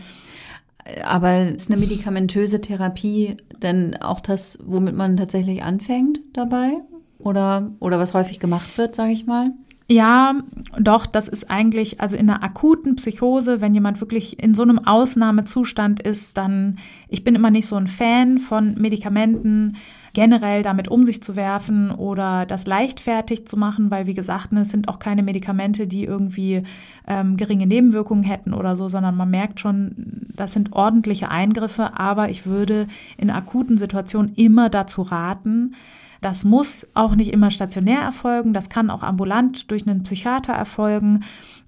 Aber 1.04 1.42
ist 1.42 1.70
eine 1.70 1.80
medikamentöse 1.80 2.60
Therapie 2.60 3.36
denn 3.62 3.96
auch 4.02 4.20
das, 4.20 4.58
womit 4.64 4.96
man 4.96 5.16
tatsächlich 5.16 5.62
anfängt 5.62 6.20
dabei? 6.32 6.72
Oder, 7.18 7.70
oder 7.78 8.00
was 8.00 8.14
häufig 8.14 8.40
gemacht 8.40 8.76
wird, 8.76 8.96
sage 8.96 9.12
ich 9.12 9.26
mal? 9.26 9.52
Ja, 9.88 10.36
doch, 10.78 11.06
das 11.06 11.28
ist 11.28 11.50
eigentlich, 11.50 12.00
also 12.00 12.16
in 12.16 12.30
einer 12.30 12.42
akuten 12.42 12.96
Psychose, 12.96 13.60
wenn 13.60 13.74
jemand 13.74 14.00
wirklich 14.00 14.42
in 14.42 14.54
so 14.54 14.62
einem 14.62 14.78
Ausnahmezustand 14.78 16.00
ist, 16.00 16.36
dann, 16.36 16.78
ich 17.08 17.24
bin 17.24 17.34
immer 17.34 17.50
nicht 17.50 17.66
so 17.66 17.76
ein 17.76 17.88
Fan 17.88 18.38
von 18.38 18.74
Medikamenten, 18.74 19.76
generell 20.14 20.62
damit 20.62 20.88
um 20.88 21.04
sich 21.04 21.22
zu 21.22 21.36
werfen 21.36 21.90
oder 21.90 22.44
das 22.46 22.66
leichtfertig 22.66 23.46
zu 23.46 23.56
machen, 23.56 23.90
weil 23.90 24.06
wie 24.06 24.14
gesagt, 24.14 24.52
ne, 24.52 24.60
es 24.60 24.70
sind 24.70 24.88
auch 24.88 24.98
keine 24.98 25.22
Medikamente, 25.22 25.86
die 25.86 26.04
irgendwie 26.04 26.62
ähm, 27.06 27.36
geringe 27.36 27.66
Nebenwirkungen 27.66 28.22
hätten 28.22 28.52
oder 28.52 28.76
so, 28.76 28.88
sondern 28.88 29.16
man 29.16 29.30
merkt 29.30 29.58
schon, 29.60 30.26
das 30.36 30.52
sind 30.52 30.72
ordentliche 30.72 31.30
Eingriffe, 31.30 31.98
aber 31.98 32.28
ich 32.28 32.46
würde 32.46 32.88
in 33.16 33.30
akuten 33.30 33.78
Situationen 33.78 34.34
immer 34.34 34.68
dazu 34.68 35.02
raten, 35.02 35.74
das 36.22 36.44
muss 36.44 36.86
auch 36.94 37.14
nicht 37.14 37.32
immer 37.32 37.50
stationär 37.50 38.00
erfolgen, 38.00 38.54
das 38.54 38.68
kann 38.68 38.90
auch 38.90 39.02
ambulant 39.02 39.70
durch 39.70 39.86
einen 39.86 40.04
Psychiater 40.04 40.52
erfolgen. 40.52 41.24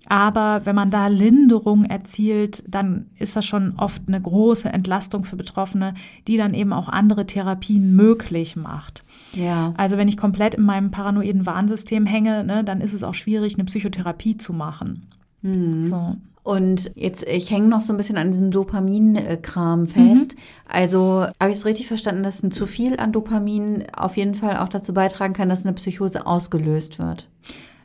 Aber 0.06 0.64
wenn 0.64 0.76
man 0.76 0.90
da 0.90 1.08
Linderung 1.08 1.84
erzielt, 1.84 2.62
dann 2.68 3.06
ist 3.18 3.36
das 3.36 3.46
schon 3.46 3.74
oft 3.78 4.02
eine 4.06 4.20
große 4.20 4.68
Entlastung 4.68 5.24
für 5.24 5.36
Betroffene, 5.36 5.94
die 6.28 6.36
dann 6.36 6.54
eben 6.54 6.72
auch 6.72 6.88
andere 6.88 7.26
Therapien 7.26 7.96
möglich 7.96 8.54
macht. 8.54 9.02
Ja. 9.32 9.72
Also 9.76 9.96
wenn 9.96 10.08
ich 10.08 10.16
komplett 10.16 10.54
in 10.54 10.64
meinem 10.64 10.90
paranoiden 10.90 11.46
Warnsystem 11.46 12.06
hänge, 12.06 12.44
ne, 12.44 12.64
dann 12.64 12.80
ist 12.80 12.92
es 12.92 13.02
auch 13.02 13.14
schwierig, 13.14 13.54
eine 13.54 13.64
Psychotherapie 13.64 14.36
zu 14.36 14.52
machen. 14.52 15.06
Mhm. 15.42 15.82
So. 15.82 16.16
Und 16.44 16.92
jetzt, 16.94 17.26
ich 17.26 17.50
hänge 17.50 17.68
noch 17.68 17.82
so 17.82 17.94
ein 17.94 17.96
bisschen 17.96 18.18
an 18.18 18.30
diesem 18.30 18.50
Dopamin-Kram 18.50 19.86
fest. 19.86 20.34
Mhm. 20.34 20.40
Also 20.68 21.26
habe 21.40 21.50
ich 21.50 21.56
es 21.56 21.64
richtig 21.64 21.88
verstanden, 21.88 22.22
dass 22.22 22.42
ein 22.42 22.50
zu 22.50 22.66
viel 22.66 22.98
an 22.98 23.12
Dopamin 23.12 23.84
auf 23.96 24.18
jeden 24.18 24.34
Fall 24.34 24.58
auch 24.58 24.68
dazu 24.68 24.92
beitragen 24.92 25.32
kann, 25.32 25.48
dass 25.48 25.64
eine 25.64 25.74
Psychose 25.74 26.26
ausgelöst 26.26 26.98
wird? 26.98 27.28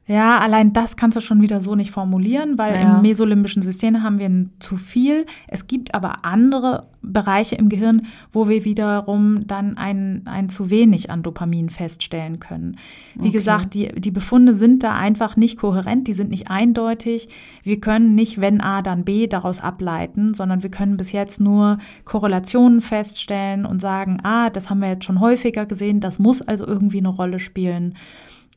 Ja, 0.09 0.39
allein 0.39 0.73
das 0.73 0.95
kannst 0.95 1.15
du 1.17 1.21
schon 1.21 1.43
wieder 1.43 1.61
so 1.61 1.75
nicht 1.75 1.91
formulieren, 1.91 2.57
weil 2.57 2.73
ja. 2.73 2.95
im 2.95 3.03
mesolimbischen 3.03 3.61
System 3.61 4.01
haben 4.01 4.17
wir 4.17 4.25
ein 4.25 4.49
zu 4.57 4.75
viel. 4.75 5.27
Es 5.47 5.67
gibt 5.67 5.93
aber 5.93 6.25
andere 6.25 6.87
Bereiche 7.03 7.53
im 7.53 7.69
Gehirn, 7.69 8.07
wo 8.33 8.49
wir 8.49 8.65
wiederum 8.65 9.45
dann 9.45 9.77
ein, 9.77 10.23
ein 10.25 10.49
zu 10.49 10.71
wenig 10.71 11.11
an 11.11 11.21
Dopamin 11.21 11.69
feststellen 11.69 12.39
können. 12.39 12.77
Wie 13.13 13.27
okay. 13.27 13.37
gesagt, 13.37 13.75
die, 13.75 13.89
die 13.89 14.09
Befunde 14.09 14.55
sind 14.55 14.81
da 14.81 14.97
einfach 14.97 15.37
nicht 15.37 15.59
kohärent, 15.59 16.07
die 16.07 16.13
sind 16.13 16.31
nicht 16.31 16.49
eindeutig. 16.49 17.29
Wir 17.61 17.79
können 17.79 18.15
nicht, 18.15 18.41
wenn 18.41 18.61
A, 18.61 18.81
dann 18.81 19.03
B 19.03 19.27
daraus 19.27 19.61
ableiten, 19.61 20.33
sondern 20.33 20.63
wir 20.63 20.71
können 20.71 20.97
bis 20.97 21.11
jetzt 21.11 21.39
nur 21.39 21.77
Korrelationen 22.05 22.81
feststellen 22.81 23.63
und 23.63 23.79
sagen, 23.79 24.17
ah, 24.23 24.49
das 24.49 24.71
haben 24.71 24.79
wir 24.79 24.89
jetzt 24.89 25.05
schon 25.05 25.19
häufiger 25.19 25.67
gesehen, 25.67 25.99
das 25.99 26.17
muss 26.17 26.41
also 26.41 26.65
irgendwie 26.65 26.97
eine 26.97 27.09
Rolle 27.09 27.37
spielen. 27.37 27.93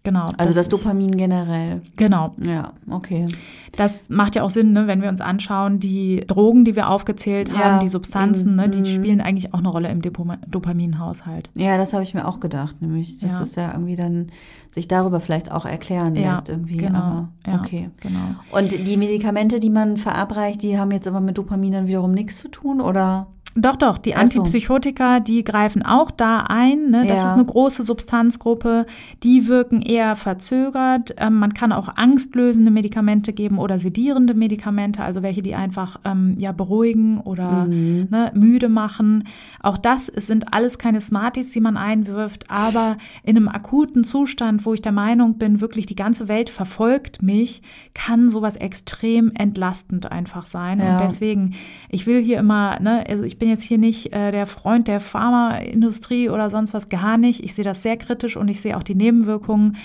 Genau. 0.04 0.26
Also 0.36 0.52
das, 0.52 0.68
das 0.68 0.68
Dopamin 0.68 1.16
generell. 1.16 1.80
Genau. 1.96 2.34
Ja, 2.42 2.72
okay. 2.90 3.26
Das 3.72 4.10
macht 4.10 4.34
ja 4.34 4.42
auch 4.42 4.50
Sinn, 4.50 4.72
ne, 4.72 4.86
wenn 4.86 5.00
wir 5.00 5.08
uns 5.08 5.20
anschauen, 5.20 5.78
die 5.78 6.24
Drogen, 6.26 6.64
die 6.64 6.74
wir 6.74 6.90
aufgezählt 6.90 7.56
haben, 7.56 7.80
die 7.80 7.88
Substanzen, 7.88 8.56
ne, 8.56 8.68
die 8.68 8.80
mhm. 8.80 8.86
spielen 8.86 9.20
eigentlich 9.20 9.54
auch 9.54 9.60
eine 9.60 9.68
Rolle 9.68 9.88
im 9.90 10.02
Dopaminhaushalt. 10.02 11.50
Ja, 11.54 11.76
das 11.78 11.92
habe 11.92 12.02
ich 12.02 12.14
mir 12.14 12.26
auch 12.26 12.40
gedacht, 12.40 12.82
nämlich, 12.82 13.20
dass 13.20 13.34
ja. 13.34 13.42
es 13.42 13.54
ja 13.54 13.72
irgendwie 13.72 13.96
dann 13.96 14.26
sich 14.72 14.88
darüber 14.88 15.20
vielleicht 15.20 15.52
auch 15.52 15.64
erklären 15.64 16.16
ja, 16.16 16.32
lässt 16.32 16.48
irgendwie. 16.48 16.78
Genau. 16.78 16.98
Aber, 16.98 17.28
okay. 17.60 17.90
genau. 18.00 18.34
Und 18.50 18.72
die 18.72 18.96
Medikamente, 18.96 19.60
die 19.60 19.70
man 19.70 19.98
verabreicht, 19.98 20.62
die 20.62 20.78
haben 20.78 20.90
jetzt 20.90 21.06
aber 21.06 21.20
mit 21.20 21.38
Dopamin 21.38 21.72
dann 21.72 21.86
wiederum 21.86 22.12
nichts 22.12 22.38
zu 22.38 22.48
tun, 22.48 22.80
oder? 22.80 23.28
Doch, 23.54 23.76
doch, 23.76 23.98
die 23.98 24.14
Antipsychotika, 24.14 25.20
die 25.20 25.44
greifen 25.44 25.82
auch 25.84 26.10
da 26.10 26.46
ein. 26.48 26.90
Ne? 26.90 27.04
Das 27.06 27.18
ja. 27.18 27.28
ist 27.28 27.34
eine 27.34 27.44
große 27.44 27.82
Substanzgruppe. 27.82 28.86
Die 29.22 29.46
wirken 29.46 29.82
eher 29.82 30.16
verzögert. 30.16 31.14
Ähm, 31.18 31.34
man 31.34 31.52
kann 31.52 31.72
auch 31.72 31.88
angstlösende 31.96 32.70
Medikamente 32.70 33.34
geben 33.34 33.58
oder 33.58 33.78
sedierende 33.78 34.32
Medikamente, 34.32 35.02
also 35.02 35.22
welche, 35.22 35.42
die 35.42 35.54
einfach 35.54 36.00
ähm, 36.04 36.36
ja 36.38 36.52
beruhigen 36.52 37.20
oder 37.20 37.66
mhm. 37.66 38.08
ne, 38.10 38.32
müde 38.34 38.70
machen. 38.70 39.24
Auch 39.60 39.76
das 39.76 40.06
sind 40.06 40.54
alles 40.54 40.78
keine 40.78 41.02
Smarties, 41.02 41.50
die 41.50 41.60
man 41.60 41.76
einwirft, 41.76 42.50
aber 42.50 42.96
in 43.22 43.36
einem 43.36 43.48
akuten 43.48 44.02
Zustand, 44.02 44.64
wo 44.64 44.72
ich 44.72 44.80
der 44.80 44.92
Meinung 44.92 45.36
bin, 45.36 45.60
wirklich 45.60 45.84
die 45.84 45.96
ganze 45.96 46.26
Welt 46.28 46.48
verfolgt 46.48 47.22
mich, 47.22 47.60
kann 47.92 48.30
sowas 48.30 48.56
extrem 48.56 49.30
entlastend 49.34 50.10
einfach 50.10 50.46
sein. 50.46 50.78
Ja. 50.78 51.00
Und 51.00 51.10
deswegen, 51.10 51.54
ich 51.90 52.06
will 52.06 52.22
hier 52.22 52.38
immer, 52.38 52.80
ne, 52.80 53.04
also 53.06 53.24
ich 53.24 53.38
bin 53.42 53.50
jetzt 53.50 53.64
hier 53.64 53.78
nicht 53.78 54.12
äh, 54.12 54.30
der 54.30 54.46
Freund 54.46 54.86
der 54.86 55.00
Pharmaindustrie 55.00 56.28
oder 56.28 56.48
sonst 56.48 56.74
was, 56.74 56.88
gar 56.88 57.18
nicht. 57.18 57.42
Ich 57.42 57.54
sehe 57.54 57.64
das 57.64 57.82
sehr 57.82 57.96
kritisch 57.96 58.36
und 58.36 58.46
ich 58.46 58.60
sehe 58.60 58.76
auch 58.76 58.84
die 58.84 58.94
Nebenwirkungen 58.94 59.78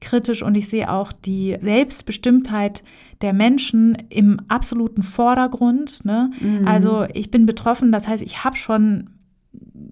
kritisch 0.00 0.42
und 0.42 0.56
ich 0.56 0.68
sehe 0.68 0.90
auch 0.90 1.12
die 1.12 1.54
Selbstbestimmtheit 1.60 2.82
der 3.22 3.32
Menschen 3.32 3.96
im 4.08 4.40
absoluten 4.48 5.04
Vordergrund. 5.04 6.04
Ne? 6.04 6.32
Mhm. 6.40 6.66
Also 6.66 7.06
ich 7.14 7.30
bin 7.30 7.46
betroffen, 7.46 7.92
das 7.92 8.08
heißt, 8.08 8.20
ich 8.20 8.42
habe 8.42 8.56
schon 8.56 9.10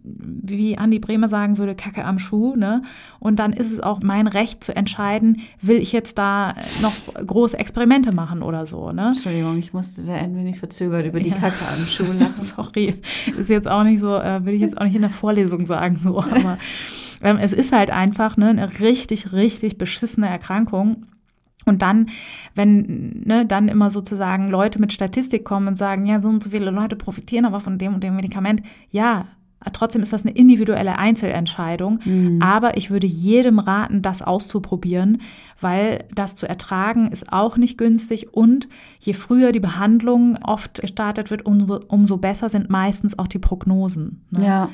wie 0.04 0.76
Andi 0.76 0.98
Bremer 0.98 1.28
sagen 1.28 1.58
würde, 1.58 1.74
Kacke 1.74 2.04
am 2.04 2.18
Schuh. 2.18 2.56
Ne? 2.56 2.82
Und 3.20 3.38
dann 3.38 3.52
ist 3.52 3.70
es 3.70 3.80
auch 3.80 4.00
mein 4.02 4.26
Recht 4.26 4.64
zu 4.64 4.74
entscheiden, 4.74 5.40
will 5.60 5.76
ich 5.76 5.92
jetzt 5.92 6.18
da 6.18 6.54
noch 6.80 6.92
große 7.14 7.58
Experimente 7.58 8.12
machen 8.12 8.42
oder 8.42 8.66
so. 8.66 8.90
Ne? 8.92 9.08
Entschuldigung, 9.08 9.58
ich 9.58 9.72
musste 9.72 10.04
da 10.04 10.14
ein 10.14 10.36
wenig 10.36 10.58
verzögert 10.58 11.06
über 11.06 11.20
die 11.20 11.30
ja. 11.30 11.36
Kacke 11.36 11.64
am 11.68 11.86
Schuh 11.86 12.12
lachen. 12.12 12.42
Sorry, 12.42 12.94
ist 13.38 13.50
jetzt 13.50 13.68
auch 13.68 13.84
nicht 13.84 14.00
so, 14.00 14.16
äh, 14.16 14.44
will 14.44 14.54
ich 14.54 14.60
jetzt 14.60 14.78
auch 14.78 14.84
nicht 14.84 14.96
in 14.96 15.02
der 15.02 15.10
Vorlesung 15.10 15.66
sagen, 15.66 15.96
so. 15.96 16.20
Aber 16.20 16.58
ähm, 17.22 17.38
es 17.40 17.52
ist 17.52 17.72
halt 17.72 17.90
einfach 17.90 18.36
ne, 18.36 18.48
eine 18.48 18.80
richtig, 18.80 19.32
richtig 19.32 19.78
beschissene 19.78 20.28
Erkrankung. 20.28 21.06
Und 21.64 21.82
dann, 21.82 22.06
wenn 22.56 23.22
ne, 23.24 23.46
dann 23.46 23.68
immer 23.68 23.90
sozusagen 23.90 24.50
Leute 24.50 24.80
mit 24.80 24.92
Statistik 24.92 25.44
kommen 25.44 25.68
und 25.68 25.78
sagen, 25.78 26.06
ja, 26.06 26.20
so 26.20 26.26
und 26.26 26.42
so 26.42 26.50
viele 26.50 26.72
Leute 26.72 26.96
profitieren 26.96 27.44
aber 27.44 27.60
von 27.60 27.78
dem 27.78 27.94
und 27.94 28.02
dem 28.02 28.16
Medikament, 28.16 28.62
ja, 28.90 29.26
Trotzdem 29.72 30.02
ist 30.02 30.12
das 30.12 30.22
eine 30.22 30.34
individuelle 30.34 30.98
Einzelentscheidung. 30.98 32.00
Mhm. 32.04 32.42
Aber 32.42 32.76
ich 32.76 32.90
würde 32.90 33.06
jedem 33.06 33.58
raten, 33.58 34.02
das 34.02 34.22
auszuprobieren, 34.22 35.20
weil 35.60 36.04
das 36.14 36.34
zu 36.34 36.48
ertragen 36.48 37.08
ist 37.08 37.32
auch 37.32 37.56
nicht 37.56 37.78
günstig. 37.78 38.32
Und 38.32 38.68
je 39.00 39.12
früher 39.12 39.52
die 39.52 39.60
Behandlung 39.60 40.38
oft 40.42 40.80
gestartet 40.80 41.30
wird, 41.30 41.46
umso, 41.46 41.80
umso 41.88 42.16
besser 42.16 42.48
sind 42.48 42.70
meistens 42.70 43.18
auch 43.18 43.28
die 43.28 43.38
Prognosen. 43.38 44.24
Ne? 44.30 44.46
Ja. 44.46 44.68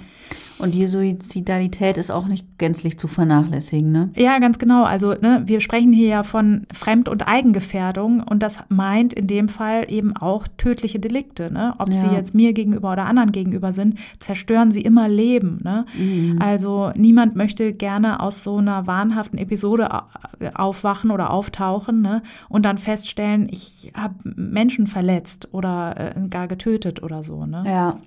Und 0.58 0.74
die 0.74 0.86
Suizidalität 0.86 1.98
ist 1.98 2.10
auch 2.10 2.26
nicht 2.26 2.58
gänzlich 2.58 2.98
zu 2.98 3.06
vernachlässigen, 3.06 3.92
ne? 3.92 4.10
Ja, 4.16 4.38
ganz 4.38 4.58
genau. 4.58 4.84
Also 4.84 5.14
ne, 5.14 5.42
wir 5.46 5.60
sprechen 5.60 5.92
hier 5.92 6.08
ja 6.08 6.22
von 6.22 6.66
Fremd- 6.72 7.08
und 7.08 7.22
Eigengefährdung 7.22 8.22
und 8.22 8.42
das 8.42 8.58
meint 8.68 9.14
in 9.14 9.26
dem 9.26 9.48
Fall 9.48 9.86
eben 9.88 10.16
auch 10.16 10.46
tödliche 10.56 10.98
Delikte. 10.98 11.52
Ne? 11.52 11.74
Ob 11.78 11.90
ja. 11.90 12.00
sie 12.00 12.14
jetzt 12.14 12.34
mir 12.34 12.52
gegenüber 12.52 12.92
oder 12.92 13.06
anderen 13.06 13.32
gegenüber 13.32 13.72
sind, 13.72 13.98
zerstören 14.18 14.72
sie 14.72 14.82
immer 14.82 15.08
Leben. 15.08 15.60
Ne? 15.62 15.86
Mhm. 15.96 16.38
Also 16.40 16.90
niemand 16.96 17.36
möchte 17.36 17.72
gerne 17.72 18.20
aus 18.20 18.42
so 18.42 18.56
einer 18.56 18.86
wahnhaften 18.86 19.38
Episode 19.38 19.88
aufwachen 20.54 21.10
oder 21.10 21.30
auftauchen 21.30 22.02
ne? 22.02 22.22
und 22.48 22.64
dann 22.64 22.78
feststellen, 22.78 23.48
ich 23.50 23.92
habe 23.94 24.14
Menschen 24.24 24.86
verletzt 24.86 25.48
oder 25.52 26.14
äh, 26.16 26.28
gar 26.28 26.48
getötet 26.48 27.02
oder 27.02 27.22
so. 27.22 27.46
Ne? 27.46 27.62
Ja. 27.66 27.98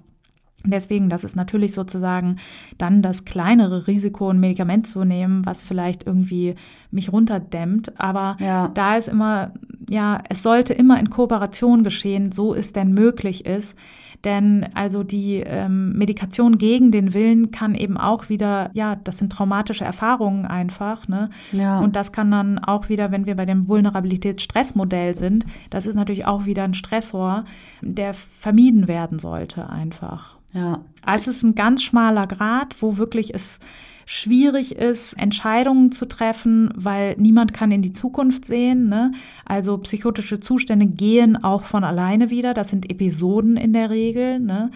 Deswegen, 0.63 1.09
das 1.09 1.23
ist 1.23 1.35
natürlich 1.35 1.73
sozusagen 1.73 2.37
dann 2.77 3.01
das 3.01 3.25
kleinere 3.25 3.87
Risiko, 3.87 4.29
ein 4.29 4.39
Medikament 4.39 4.87
zu 4.87 5.03
nehmen, 5.03 5.45
was 5.45 5.63
vielleicht 5.63 6.05
irgendwie 6.05 6.55
mich 6.91 7.11
runterdämmt. 7.11 7.99
Aber 7.99 8.37
ja. 8.39 8.69
da 8.73 8.97
ist 8.97 9.07
immer 9.07 9.53
ja, 9.91 10.21
es 10.29 10.41
sollte 10.41 10.73
immer 10.73 10.99
in 10.99 11.09
Kooperation 11.09 11.83
geschehen, 11.83 12.31
so 12.31 12.55
es 12.55 12.71
denn 12.71 12.93
möglich 12.93 13.45
ist. 13.45 13.77
Denn 14.23 14.67
also 14.73 15.03
die 15.03 15.43
ähm, 15.45 15.97
Medikation 15.97 16.57
gegen 16.57 16.91
den 16.91 17.13
Willen 17.13 17.51
kann 17.51 17.75
eben 17.75 17.97
auch 17.97 18.29
wieder, 18.29 18.69
ja, 18.73 18.95
das 18.95 19.17
sind 19.17 19.31
traumatische 19.31 19.83
Erfahrungen 19.83 20.45
einfach. 20.45 21.07
Ne? 21.07 21.29
Ja. 21.51 21.79
Und 21.79 21.97
das 21.97 22.13
kann 22.13 22.31
dann 22.31 22.59
auch 22.59 22.87
wieder, 22.87 23.11
wenn 23.11 23.25
wir 23.25 23.35
bei 23.35 23.45
dem 23.45 23.67
Vulnerabilitätsstressmodell 23.67 25.15
sind, 25.15 25.45
das 25.71 25.85
ist 25.85 25.95
natürlich 25.95 26.25
auch 26.25 26.45
wieder 26.45 26.63
ein 26.63 26.75
Stressor, 26.75 27.43
der 27.81 28.13
vermieden 28.13 28.87
werden 28.87 29.19
sollte 29.19 29.69
einfach. 29.69 30.37
Ja. 30.53 30.83
Also 31.03 31.31
es 31.31 31.37
ist 31.37 31.43
ein 31.43 31.55
ganz 31.55 31.83
schmaler 31.83 32.27
Grad, 32.27 32.81
wo 32.81 32.97
wirklich 32.97 33.33
es 33.33 33.59
schwierig 34.05 34.75
ist, 34.75 35.13
Entscheidungen 35.13 35.91
zu 35.91 36.05
treffen, 36.05 36.69
weil 36.75 37.15
niemand 37.17 37.53
kann 37.53 37.71
in 37.71 37.81
die 37.81 37.93
Zukunft 37.93 38.45
sehen. 38.45 38.89
Ne? 38.89 39.13
Also 39.45 39.77
psychotische 39.77 40.39
Zustände 40.39 40.85
gehen 40.85 41.41
auch 41.41 41.63
von 41.63 41.83
alleine 41.83 42.29
wieder. 42.29 42.53
Das 42.53 42.69
sind 42.69 42.89
Episoden 42.89 43.55
in 43.55 43.73
der 43.73 43.89
Regel. 43.89 44.39
Ne? 44.39 44.71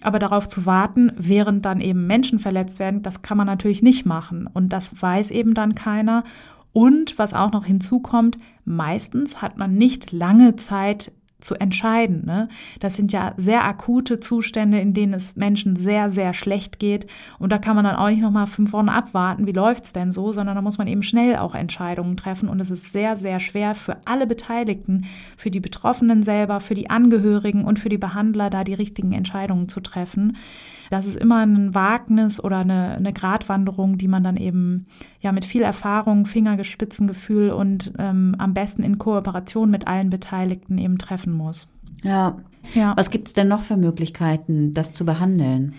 Aber 0.00 0.18
darauf 0.18 0.48
zu 0.48 0.64
warten, 0.64 1.12
während 1.16 1.66
dann 1.66 1.80
eben 1.80 2.06
Menschen 2.06 2.38
verletzt 2.38 2.78
werden, 2.78 3.02
das 3.02 3.22
kann 3.22 3.36
man 3.36 3.46
natürlich 3.46 3.82
nicht 3.82 4.06
machen. 4.06 4.48
Und 4.52 4.72
das 4.72 5.02
weiß 5.02 5.32
eben 5.32 5.54
dann 5.54 5.74
keiner. 5.74 6.24
Und 6.72 7.18
was 7.18 7.34
auch 7.34 7.52
noch 7.52 7.64
hinzukommt, 7.64 8.38
meistens 8.64 9.42
hat 9.42 9.58
man 9.58 9.74
nicht 9.74 10.12
lange 10.12 10.56
Zeit, 10.56 11.12
zu 11.40 11.54
entscheiden. 11.54 12.24
Ne? 12.26 12.48
Das 12.80 12.96
sind 12.96 13.12
ja 13.12 13.34
sehr 13.36 13.64
akute 13.64 14.18
Zustände, 14.18 14.80
in 14.80 14.92
denen 14.92 15.14
es 15.14 15.36
Menschen 15.36 15.76
sehr, 15.76 16.10
sehr 16.10 16.34
schlecht 16.34 16.78
geht. 16.78 17.06
Und 17.38 17.52
da 17.52 17.58
kann 17.58 17.76
man 17.76 17.84
dann 17.84 17.96
auch 17.96 18.08
nicht 18.08 18.22
nochmal 18.22 18.46
fünf 18.46 18.72
Wochen 18.72 18.88
abwarten, 18.88 19.46
wie 19.46 19.52
läuft's 19.52 19.92
denn 19.92 20.10
so, 20.10 20.32
sondern 20.32 20.56
da 20.56 20.62
muss 20.62 20.78
man 20.78 20.88
eben 20.88 21.02
schnell 21.02 21.36
auch 21.36 21.54
Entscheidungen 21.54 22.16
treffen. 22.16 22.48
Und 22.48 22.60
es 22.60 22.70
ist 22.70 22.92
sehr, 22.92 23.16
sehr 23.16 23.38
schwer 23.38 23.74
für 23.74 23.98
alle 24.04 24.26
Beteiligten, 24.26 25.06
für 25.36 25.50
die 25.50 25.60
Betroffenen 25.60 26.22
selber, 26.22 26.60
für 26.60 26.74
die 26.74 26.90
Angehörigen 26.90 27.64
und 27.64 27.78
für 27.78 27.88
die 27.88 27.98
Behandler, 27.98 28.50
da 28.50 28.64
die 28.64 28.74
richtigen 28.74 29.12
Entscheidungen 29.12 29.68
zu 29.68 29.80
treffen. 29.80 30.36
Das 30.90 31.06
ist 31.06 31.16
immer 31.16 31.44
ein 31.44 31.74
Wagnis 31.74 32.42
oder 32.42 32.58
eine, 32.58 32.96
eine 32.96 33.12
Gratwanderung, 33.12 33.98
die 33.98 34.08
man 34.08 34.24
dann 34.24 34.36
eben 34.36 34.86
ja 35.20 35.32
mit 35.32 35.44
viel 35.44 35.62
Erfahrung, 35.62 36.26
Fingergespitzengefühl 36.26 37.50
und 37.50 37.92
ähm, 37.98 38.34
am 38.38 38.54
besten 38.54 38.82
in 38.82 38.98
Kooperation 38.98 39.70
mit 39.70 39.86
allen 39.86 40.10
Beteiligten 40.10 40.78
eben 40.78 40.98
treffen 40.98 41.32
muss. 41.32 41.68
Ja. 42.02 42.38
Ja. 42.74 42.94
Was 42.96 43.10
gibt 43.10 43.28
es 43.28 43.34
denn 43.34 43.48
noch 43.48 43.62
für 43.62 43.76
Möglichkeiten, 43.76 44.74
das 44.74 44.92
zu 44.92 45.04
behandeln? 45.04 45.74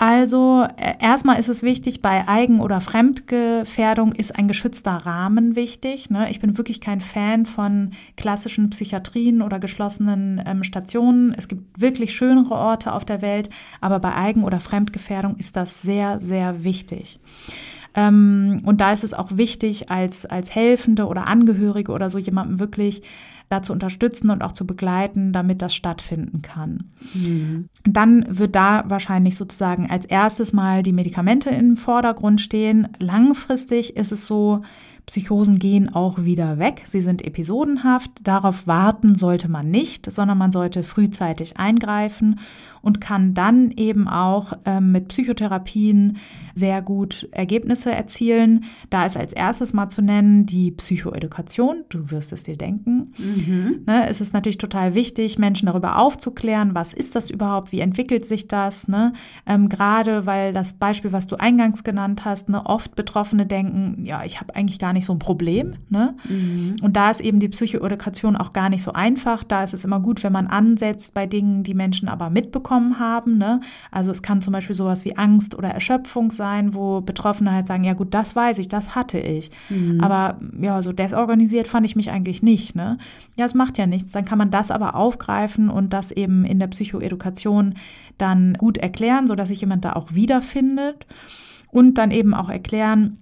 Also 0.00 0.66
äh, 0.78 0.94
erstmal 0.98 1.38
ist 1.38 1.50
es 1.50 1.62
wichtig, 1.62 2.00
bei 2.00 2.26
Eigen- 2.26 2.62
oder 2.62 2.80
Fremdgefährdung 2.80 4.12
ist 4.12 4.34
ein 4.34 4.48
geschützter 4.48 4.92
Rahmen 4.92 5.56
wichtig. 5.56 6.08
Ne? 6.08 6.30
Ich 6.30 6.40
bin 6.40 6.56
wirklich 6.56 6.80
kein 6.80 7.02
Fan 7.02 7.44
von 7.44 7.90
klassischen 8.16 8.70
Psychiatrien 8.70 9.42
oder 9.42 9.58
geschlossenen 9.58 10.42
ähm, 10.46 10.62
Stationen. 10.64 11.34
Es 11.34 11.48
gibt 11.48 11.78
wirklich 11.78 12.14
schönere 12.14 12.54
Orte 12.54 12.94
auf 12.94 13.04
der 13.04 13.20
Welt, 13.20 13.50
aber 13.82 13.98
bei 13.98 14.14
Eigen- 14.14 14.44
oder 14.44 14.58
Fremdgefährdung 14.58 15.36
ist 15.36 15.54
das 15.54 15.82
sehr, 15.82 16.18
sehr 16.18 16.64
wichtig. 16.64 17.20
Ähm, 17.94 18.62
und 18.64 18.80
da 18.80 18.94
ist 18.94 19.04
es 19.04 19.12
auch 19.12 19.36
wichtig, 19.36 19.90
als, 19.90 20.24
als 20.24 20.54
Helfende 20.54 21.08
oder 21.08 21.26
Angehörige 21.26 21.92
oder 21.92 22.08
so 22.08 22.16
jemandem 22.16 22.58
wirklich 22.58 23.02
da 23.50 23.62
zu 23.62 23.72
unterstützen 23.72 24.30
und 24.30 24.42
auch 24.42 24.52
zu 24.52 24.64
begleiten, 24.64 25.32
damit 25.32 25.60
das 25.60 25.74
stattfinden 25.74 26.40
kann. 26.40 26.84
Mhm. 27.12 27.68
Dann 27.84 28.24
wird 28.28 28.54
da 28.54 28.84
wahrscheinlich 28.86 29.36
sozusagen 29.36 29.90
als 29.90 30.06
erstes 30.06 30.52
mal 30.52 30.84
die 30.84 30.92
Medikamente 30.92 31.50
im 31.50 31.76
Vordergrund 31.76 32.40
stehen. 32.40 32.88
Langfristig 33.00 33.96
ist 33.96 34.12
es 34.12 34.26
so, 34.26 34.62
Psychosen 35.06 35.58
gehen 35.58 35.92
auch 35.92 36.22
wieder 36.22 36.60
weg. 36.60 36.82
Sie 36.84 37.00
sind 37.00 37.26
episodenhaft. 37.26 38.12
Darauf 38.22 38.68
warten 38.68 39.16
sollte 39.16 39.48
man 39.48 39.68
nicht, 39.68 40.08
sondern 40.08 40.38
man 40.38 40.52
sollte 40.52 40.84
frühzeitig 40.84 41.56
eingreifen 41.56 42.38
und 42.82 43.00
kann 43.00 43.34
dann 43.34 43.70
eben 43.72 44.08
auch 44.08 44.52
ähm, 44.64 44.92
mit 44.92 45.08
Psychotherapien 45.08 46.18
sehr 46.54 46.82
gut 46.82 47.28
Ergebnisse 47.32 47.92
erzielen. 47.92 48.64
Da 48.90 49.06
ist 49.06 49.16
als 49.16 49.32
erstes 49.32 49.72
mal 49.72 49.88
zu 49.88 50.02
nennen 50.02 50.46
die 50.46 50.70
Psychoedukation. 50.70 51.84
Du 51.88 52.10
wirst 52.10 52.32
es 52.32 52.42
dir 52.42 52.56
denken. 52.56 53.12
Mhm. 53.18 53.82
Ne, 53.86 54.08
es 54.08 54.20
ist 54.20 54.32
natürlich 54.32 54.58
total 54.58 54.94
wichtig, 54.94 55.38
Menschen 55.38 55.66
darüber 55.66 55.98
aufzuklären, 55.98 56.74
was 56.74 56.92
ist 56.92 57.14
das 57.14 57.30
überhaupt, 57.30 57.72
wie 57.72 57.80
entwickelt 57.80 58.26
sich 58.26 58.48
das. 58.48 58.88
Ne? 58.88 59.12
Ähm, 59.46 59.68
Gerade 59.68 60.26
weil 60.26 60.52
das 60.52 60.74
Beispiel, 60.74 61.12
was 61.12 61.26
du 61.26 61.36
eingangs 61.36 61.84
genannt 61.84 62.24
hast, 62.24 62.48
ne, 62.48 62.64
oft 62.66 62.94
Betroffene 62.94 63.46
denken, 63.46 64.04
ja, 64.04 64.24
ich 64.24 64.40
habe 64.40 64.54
eigentlich 64.54 64.78
gar 64.78 64.92
nicht 64.92 65.04
so 65.04 65.12
ein 65.12 65.18
Problem. 65.18 65.74
Ne? 65.88 66.16
Mhm. 66.28 66.76
Und 66.82 66.96
da 66.96 67.10
ist 67.10 67.20
eben 67.20 67.40
die 67.40 67.48
Psychoedukation 67.48 68.36
auch 68.36 68.52
gar 68.52 68.68
nicht 68.68 68.82
so 68.82 68.92
einfach. 68.92 69.44
Da 69.44 69.64
ist 69.64 69.74
es 69.74 69.84
immer 69.84 70.00
gut, 70.00 70.22
wenn 70.22 70.32
man 70.32 70.46
ansetzt 70.46 71.14
bei 71.14 71.26
Dingen, 71.26 71.62
die 71.62 71.74
Menschen 71.74 72.08
aber 72.08 72.30
mitbekommen 72.30 72.69
haben. 72.98 73.38
Ne? 73.38 73.60
Also 73.90 74.10
es 74.10 74.22
kann 74.22 74.40
zum 74.40 74.52
Beispiel 74.52 74.76
sowas 74.76 75.04
wie 75.04 75.16
Angst 75.16 75.54
oder 75.54 75.68
Erschöpfung 75.68 76.30
sein, 76.30 76.74
wo 76.74 77.00
Betroffene 77.00 77.52
halt 77.52 77.66
sagen, 77.66 77.84
ja 77.84 77.94
gut, 77.94 78.14
das 78.14 78.36
weiß 78.36 78.58
ich, 78.58 78.68
das 78.68 78.94
hatte 78.94 79.18
ich. 79.18 79.50
Mhm. 79.68 80.00
Aber 80.00 80.38
ja, 80.60 80.82
so 80.82 80.92
desorganisiert 80.92 81.68
fand 81.68 81.86
ich 81.86 81.96
mich 81.96 82.10
eigentlich 82.10 82.42
nicht. 82.42 82.74
Ne? 82.74 82.98
Ja, 83.36 83.46
es 83.46 83.54
macht 83.54 83.78
ja 83.78 83.86
nichts. 83.86 84.12
Dann 84.12 84.24
kann 84.24 84.38
man 84.38 84.50
das 84.50 84.70
aber 84.70 84.94
aufgreifen 84.94 85.68
und 85.70 85.92
das 85.92 86.12
eben 86.12 86.44
in 86.44 86.58
der 86.58 86.68
Psychoedukation 86.68 87.74
dann 88.18 88.54
gut 88.54 88.78
erklären, 88.78 89.26
sodass 89.26 89.48
sich 89.48 89.60
jemand 89.60 89.84
da 89.84 89.94
auch 89.94 90.14
wiederfindet. 90.14 91.06
Und 91.72 91.98
dann 91.98 92.10
eben 92.10 92.34
auch 92.34 92.48
erklären, 92.48 93.18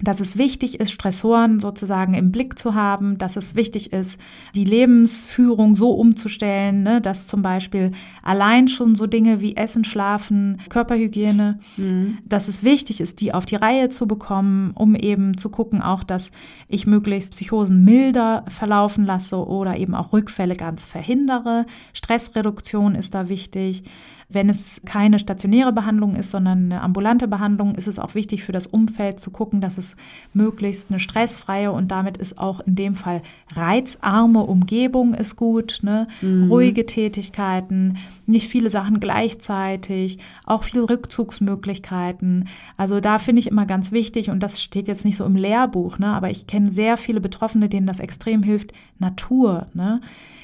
dass 0.00 0.20
es 0.20 0.36
wichtig 0.36 0.78
ist, 0.80 0.92
Stressoren 0.92 1.58
sozusagen 1.60 2.14
im 2.14 2.30
Blick 2.30 2.58
zu 2.58 2.74
haben, 2.74 3.18
dass 3.18 3.36
es 3.36 3.54
wichtig 3.54 3.92
ist, 3.92 4.20
die 4.54 4.64
Lebensführung 4.64 5.76
so 5.76 5.90
umzustellen, 5.92 6.82
ne, 6.82 7.00
dass 7.00 7.26
zum 7.26 7.42
Beispiel 7.42 7.92
allein 8.22 8.68
schon 8.68 8.94
so 8.94 9.06
Dinge 9.06 9.40
wie 9.40 9.56
Essen, 9.56 9.84
Schlafen, 9.84 10.60
Körperhygiene, 10.68 11.60
Mhm. 11.76 12.18
dass 12.24 12.48
es 12.48 12.62
wichtig 12.64 13.00
ist, 13.00 13.20
die 13.20 13.32
auf 13.32 13.46
die 13.46 13.56
Reihe 13.56 13.88
zu 13.88 14.06
bekommen, 14.06 14.72
um 14.74 14.94
eben 14.94 15.36
zu 15.38 15.48
gucken, 15.48 15.80
auch, 15.82 16.02
dass 16.04 16.30
ich 16.68 16.86
möglichst 16.86 17.32
Psychosen 17.32 17.84
milder 17.84 18.44
verlaufen 18.48 19.04
lasse 19.06 19.36
oder 19.36 19.76
eben 19.76 19.94
auch 19.94 20.12
Rückfälle 20.12 20.56
ganz 20.56 20.84
verhindere. 20.84 21.66
Stressreduktion 21.92 22.94
ist 22.94 23.14
da 23.14 23.28
wichtig. 23.28 23.84
Wenn 24.28 24.48
es 24.48 24.82
keine 24.84 25.20
stationäre 25.20 25.72
Behandlung 25.72 26.16
ist, 26.16 26.32
sondern 26.32 26.64
eine 26.64 26.80
ambulante 26.80 27.28
Behandlung, 27.28 27.76
ist 27.76 27.86
es 27.86 28.00
auch 28.00 28.16
wichtig 28.16 28.42
für 28.42 28.50
das 28.50 28.66
Umfeld 28.66 29.20
zu 29.20 29.30
gucken, 29.30 29.60
dass 29.60 29.78
es 29.78 29.94
möglichst 30.34 30.90
eine 30.90 30.98
stressfreie 30.98 31.70
und 31.70 31.92
damit 31.92 32.16
ist 32.16 32.36
auch 32.36 32.58
in 32.60 32.74
dem 32.74 32.96
Fall 32.96 33.22
reizarme 33.54 34.42
Umgebung 34.42 35.14
ist 35.14 35.36
gut, 35.36 35.78
ne? 35.82 36.08
ruhige 36.50 36.86
Tätigkeiten, 36.86 37.98
nicht 38.26 38.48
viele 38.48 38.68
Sachen 38.68 38.98
gleichzeitig, 38.98 40.18
auch 40.44 40.64
viel 40.64 40.80
Rückzugsmöglichkeiten. 40.80 42.48
Also 42.76 42.98
da 42.98 43.20
finde 43.20 43.40
ich 43.40 43.46
immer 43.46 43.64
ganz 43.64 43.92
wichtig 43.92 44.30
und 44.30 44.42
das 44.42 44.60
steht 44.60 44.88
jetzt 44.88 45.04
nicht 45.04 45.16
so 45.16 45.24
im 45.24 45.36
Lehrbuch, 45.36 46.00
ne? 46.00 46.08
aber 46.08 46.30
ich 46.30 46.48
kenne 46.48 46.72
sehr 46.72 46.96
viele 46.96 47.20
Betroffene, 47.20 47.68
denen 47.68 47.86
das 47.86 48.00
extrem 48.00 48.42
hilft, 48.42 48.72
Natur. 48.98 49.66
Ne? 49.72 50.00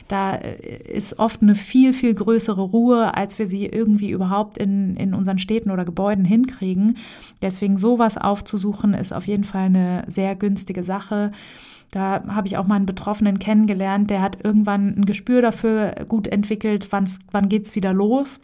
Da 0.08 0.34
äh, 0.36 0.92
ist 0.92 1.18
oft 1.18 1.42
eine 1.42 1.54
viel, 1.54 1.92
viel 1.92 2.14
größere 2.14 2.60
Ruhe, 2.60 3.14
als 3.14 3.38
wir 3.38 3.46
sie 3.46 3.66
irgendwie 3.66 4.10
überhaupt 4.10 4.58
in, 4.58 4.96
in 4.96 5.14
unseren 5.14 5.38
Städten 5.38 5.70
oder 5.70 5.84
Gebäuden 5.84 6.24
hinkriegen. 6.24 6.96
Deswegen 7.40 7.76
sowas 7.76 8.16
aufzusuchen, 8.18 8.94
ist 8.94 9.12
auf 9.12 9.26
jeden 9.26 9.44
Fall 9.44 9.66
eine 9.66 10.04
sehr 10.08 10.34
günstige 10.34 10.84
Sache. 10.84 11.32
Da 11.90 12.24
habe 12.28 12.46
ich 12.46 12.56
auch 12.56 12.66
mal 12.66 12.76
einen 12.76 12.86
Betroffenen 12.86 13.38
kennengelernt, 13.38 14.08
der 14.08 14.22
hat 14.22 14.42
irgendwann 14.42 14.94
ein 14.96 15.04
Gespür 15.04 15.42
dafür 15.42 15.94
gut 16.08 16.26
entwickelt, 16.26 16.88
wann 16.90 17.48
geht's 17.50 17.74
wieder 17.74 17.92
los. 17.92 18.40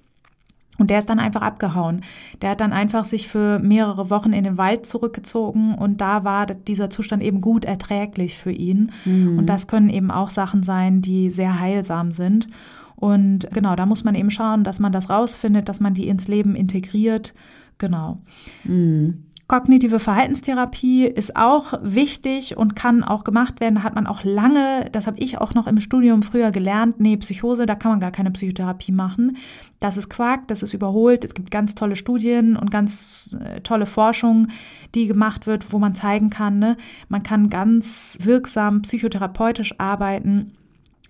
Und 0.79 0.91
der 0.91 1.01
ist 1.01 1.11
dann 1.11 1.19
einfach 1.19 1.43
abgehauen. 1.43 2.03
Der 2.41 2.51
hat 2.51 2.61
dann 2.61 2.73
einfach 2.73 3.05
sich 3.05 3.27
für 3.27 3.59
mehrere 3.59 4.11
Wochen 4.11 4.33
in 4.33 4.45
den 4.45 4.59
Wald 4.59 4.87
zurückgezogen 4.87 5.75
und 5.75 6.01
da 6.01 6.25
war 6.25 6.47
dieser 6.47 6.89
Zustand 6.89 7.23
eben 7.23 7.41
gut 7.41 7.65
erträglich 7.65 8.39
für 8.39 8.53
ihn. 8.53 8.93
Mhm. 9.05 9.39
Und 9.39 9.47
das 9.47 9.67
können 9.67 9.91
eben 9.91 10.11
auch 10.11 10.29
Sachen 10.29 10.63
sein, 10.63 11.03
die 11.03 11.31
sehr 11.31 11.59
heilsam 11.59 12.13
sind. 12.13 12.49
Und 12.95 13.49
genau, 13.53 13.77
da 13.77 13.87
muss 13.87 14.05
man 14.05 14.15
eben 14.15 14.31
schauen, 14.31 14.65
dass 14.65 14.81
man 14.81 14.93
das 14.93 15.11
rausfindet, 15.11 15.69
dass 15.69 15.81
man 15.81 15.95
die 15.95 16.09
ins 16.09 16.29
Leben 16.29 16.55
integriert. 16.55 17.35
Genau. 17.79 18.19
Mhm. 18.65 19.25
Kognitive 19.49 19.99
Verhaltenstherapie 19.99 21.07
ist 21.07 21.35
auch 21.35 21.73
wichtig 21.81 22.59
und 22.59 22.77
kann 22.77 23.03
auch 23.03 23.25
gemacht 23.25 23.61
werden. 23.61 23.77
Da 23.77 23.83
hat 23.83 23.95
man 23.95 24.07
auch 24.07 24.23
lange, 24.23 24.91
das 24.93 25.07
habe 25.07 25.19
ich 25.19 25.39
auch 25.39 25.55
noch 25.55 25.67
im 25.67 25.81
Studium 25.81 26.23
früher 26.23 26.51
gelernt, 26.51 27.01
nee, 27.01 27.17
Psychose, 27.17 27.65
da 27.65 27.75
kann 27.75 27.93
man 27.93 28.01
gar 28.01 28.11
keine 28.11 28.31
Psychotherapie 28.31 28.93
machen. 28.93 29.39
Das 29.81 29.97
ist 29.97 30.11
Quark, 30.11 30.49
das 30.49 30.63
ist 30.63 30.75
überholt. 30.75 31.25
Es 31.25 31.33
gibt 31.33 31.51
ganz 31.51 31.75
tolle 31.75 31.97
Studien 31.97 32.57
und 32.57 32.71
ganz 32.71 33.35
äh, 33.43 33.63
tolle 33.63 33.87
Forschung, 33.87 34.49
die 34.95 35.07
gemacht 35.07 35.47
wird, 35.47 35.73
wo 35.73 35.79
man 35.79 35.95
zeigen 35.95 36.29
kann, 36.29 36.59
ne, 36.59 36.77
man 37.09 37.23
kann 37.23 37.49
ganz 37.49 38.19
wirksam 38.21 38.83
psychotherapeutisch 38.83 39.75
arbeiten 39.79 40.53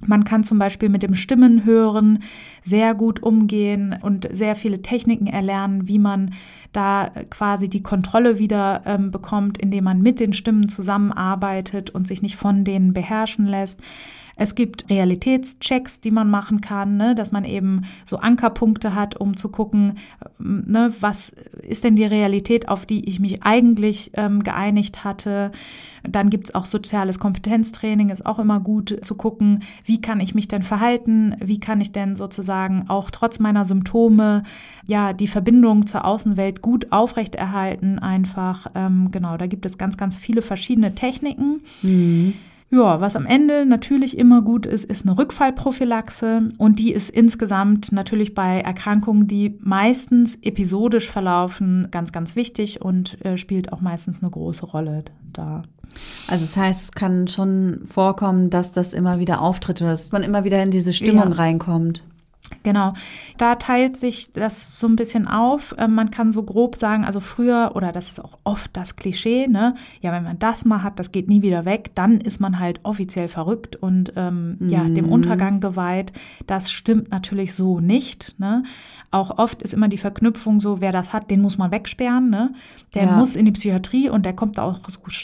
Man 0.00 0.24
kann 0.24 0.44
zum 0.44 0.58
Beispiel 0.58 0.88
mit 0.88 1.02
dem 1.02 1.14
Stimmenhören 1.14 2.22
sehr 2.62 2.94
gut 2.94 3.22
umgehen 3.22 3.96
und 4.00 4.28
sehr 4.30 4.54
viele 4.54 4.80
Techniken 4.80 5.26
erlernen, 5.26 5.88
wie 5.88 5.98
man 5.98 6.34
da 6.72 7.10
quasi 7.30 7.68
die 7.68 7.82
Kontrolle 7.82 8.38
wieder 8.38 8.82
ähm, 8.86 9.10
bekommt, 9.10 9.58
indem 9.58 9.84
man 9.84 10.00
mit 10.00 10.20
den 10.20 10.34
Stimmen 10.34 10.68
zusammenarbeitet 10.68 11.90
und 11.90 12.06
sich 12.06 12.22
nicht 12.22 12.36
von 12.36 12.64
denen 12.64 12.92
beherrschen 12.92 13.46
lässt. 13.46 13.80
Es 14.38 14.54
gibt 14.54 14.88
Realitätschecks, 14.88 16.00
die 16.00 16.12
man 16.12 16.30
machen 16.30 16.60
kann, 16.60 16.96
ne, 16.96 17.14
dass 17.16 17.32
man 17.32 17.44
eben 17.44 17.82
so 18.06 18.18
Ankerpunkte 18.18 18.94
hat, 18.94 19.16
um 19.16 19.36
zu 19.36 19.48
gucken, 19.48 19.98
ähm, 20.38 20.64
ne, 20.66 20.94
was 21.00 21.32
ist 21.62 21.82
denn 21.84 21.96
die 21.96 22.04
Realität, 22.04 22.68
auf 22.68 22.86
die 22.86 23.06
ich 23.08 23.18
mich 23.18 23.42
eigentlich 23.42 24.12
ähm, 24.14 24.44
geeinigt 24.44 25.04
hatte. 25.04 25.50
Dann 26.04 26.30
gibt 26.30 26.48
es 26.48 26.54
auch 26.54 26.66
soziales 26.66 27.18
Kompetenztraining, 27.18 28.10
ist 28.10 28.24
auch 28.24 28.38
immer 28.38 28.60
gut 28.60 29.00
zu 29.02 29.16
gucken, 29.16 29.64
wie 29.84 30.00
kann 30.00 30.20
ich 30.20 30.36
mich 30.36 30.46
denn 30.46 30.62
verhalten, 30.62 31.34
wie 31.40 31.58
kann 31.58 31.80
ich 31.80 31.90
denn 31.90 32.14
sozusagen 32.14 32.84
auch 32.88 33.10
trotz 33.10 33.40
meiner 33.40 33.64
Symptome 33.64 34.44
ja 34.86 35.12
die 35.12 35.26
Verbindung 35.26 35.88
zur 35.88 36.04
Außenwelt 36.04 36.62
gut 36.62 36.92
aufrechterhalten. 36.92 37.98
Einfach, 37.98 38.68
ähm, 38.76 39.10
genau, 39.10 39.36
da 39.36 39.48
gibt 39.48 39.66
es 39.66 39.78
ganz, 39.78 39.96
ganz 39.96 40.16
viele 40.16 40.42
verschiedene 40.42 40.94
Techniken. 40.94 41.60
Mhm. 41.82 42.34
Ja, 42.70 43.00
was 43.00 43.16
am 43.16 43.24
Ende 43.24 43.64
natürlich 43.64 44.18
immer 44.18 44.42
gut 44.42 44.66
ist, 44.66 44.84
ist 44.84 45.06
eine 45.06 45.16
Rückfallprophylaxe 45.16 46.50
und 46.58 46.78
die 46.78 46.92
ist 46.92 47.08
insgesamt 47.08 47.92
natürlich 47.92 48.34
bei 48.34 48.60
Erkrankungen, 48.60 49.26
die 49.26 49.58
meistens 49.60 50.36
episodisch 50.42 51.10
verlaufen, 51.10 51.88
ganz, 51.90 52.12
ganz 52.12 52.36
wichtig 52.36 52.82
und 52.82 53.24
äh, 53.24 53.38
spielt 53.38 53.72
auch 53.72 53.80
meistens 53.80 54.22
eine 54.22 54.30
große 54.30 54.66
Rolle 54.66 55.04
da. 55.32 55.62
Also 56.26 56.44
das 56.44 56.56
heißt, 56.58 56.82
es 56.82 56.92
kann 56.92 57.26
schon 57.26 57.80
vorkommen, 57.84 58.50
dass 58.50 58.72
das 58.72 58.92
immer 58.92 59.18
wieder 59.18 59.40
auftritt 59.40 59.80
oder 59.80 59.92
dass 59.92 60.12
man 60.12 60.22
immer 60.22 60.44
wieder 60.44 60.62
in 60.62 60.70
diese 60.70 60.92
Stimmung 60.92 61.30
ja. 61.30 61.36
reinkommt. 61.36 62.04
Genau, 62.68 62.92
da 63.38 63.54
teilt 63.54 63.96
sich 63.96 64.30
das 64.34 64.78
so 64.78 64.86
ein 64.86 64.94
bisschen 64.94 65.26
auf. 65.26 65.74
Ähm, 65.78 65.94
man 65.94 66.10
kann 66.10 66.30
so 66.30 66.42
grob 66.42 66.76
sagen, 66.76 67.06
also 67.06 67.18
früher, 67.18 67.72
oder 67.74 67.92
das 67.92 68.10
ist 68.10 68.22
auch 68.22 68.36
oft 68.44 68.76
das 68.76 68.94
Klischee, 68.94 69.46
ne? 69.48 69.74
Ja, 70.02 70.12
wenn 70.12 70.22
man 70.22 70.38
das 70.38 70.66
mal 70.66 70.82
hat, 70.82 70.98
das 70.98 71.10
geht 71.10 71.30
nie 71.30 71.40
wieder 71.40 71.64
weg, 71.64 71.92
dann 71.94 72.20
ist 72.20 72.40
man 72.40 72.58
halt 72.58 72.80
offiziell 72.82 73.28
verrückt 73.28 73.76
und 73.76 74.12
ähm, 74.16 74.58
mhm. 74.58 74.68
ja, 74.68 74.86
dem 74.86 75.08
Untergang 75.08 75.60
geweiht. 75.60 76.12
Das 76.46 76.70
stimmt 76.70 77.10
natürlich 77.10 77.54
so 77.54 77.80
nicht. 77.80 78.34
Ne? 78.38 78.64
Auch 79.10 79.38
oft 79.38 79.62
ist 79.62 79.72
immer 79.72 79.88
die 79.88 79.96
Verknüpfung 79.96 80.60
so, 80.60 80.82
wer 80.82 80.92
das 80.92 81.14
hat, 81.14 81.30
den 81.30 81.40
muss 81.40 81.56
man 81.56 81.70
wegsperren. 81.70 82.28
Ne? 82.28 82.52
Der 82.94 83.04
ja. 83.04 83.12
muss 83.12 83.34
in 83.34 83.46
die 83.46 83.52
Psychiatrie 83.52 84.10
und 84.10 84.26
der 84.26 84.34
kommt 84.34 84.58
da 84.58 84.64
auch 84.64 84.80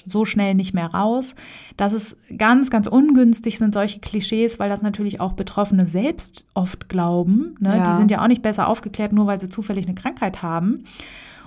so 0.06 0.24
schnell 0.24 0.54
nicht 0.54 0.72
mehr 0.72 0.86
raus. 0.86 1.34
Das 1.76 1.92
ist 1.92 2.16
ganz, 2.38 2.70
ganz 2.70 2.86
ungünstig, 2.86 3.58
sind 3.58 3.74
solche 3.74 4.00
Klischees, 4.00 4.58
weil 4.58 4.70
das 4.70 4.80
natürlich 4.80 5.20
auch 5.20 5.32
Betroffene 5.32 5.86
selbst 5.86 6.46
oft 6.54 6.88
glauben. 6.88 7.33
Ne? 7.60 7.76
Ja. 7.76 7.84
Die 7.84 7.96
sind 7.96 8.10
ja 8.10 8.22
auch 8.22 8.28
nicht 8.28 8.42
besser 8.42 8.68
aufgeklärt, 8.68 9.12
nur 9.12 9.26
weil 9.26 9.40
sie 9.40 9.48
zufällig 9.48 9.86
eine 9.86 9.94
Krankheit 9.94 10.42
haben 10.42 10.84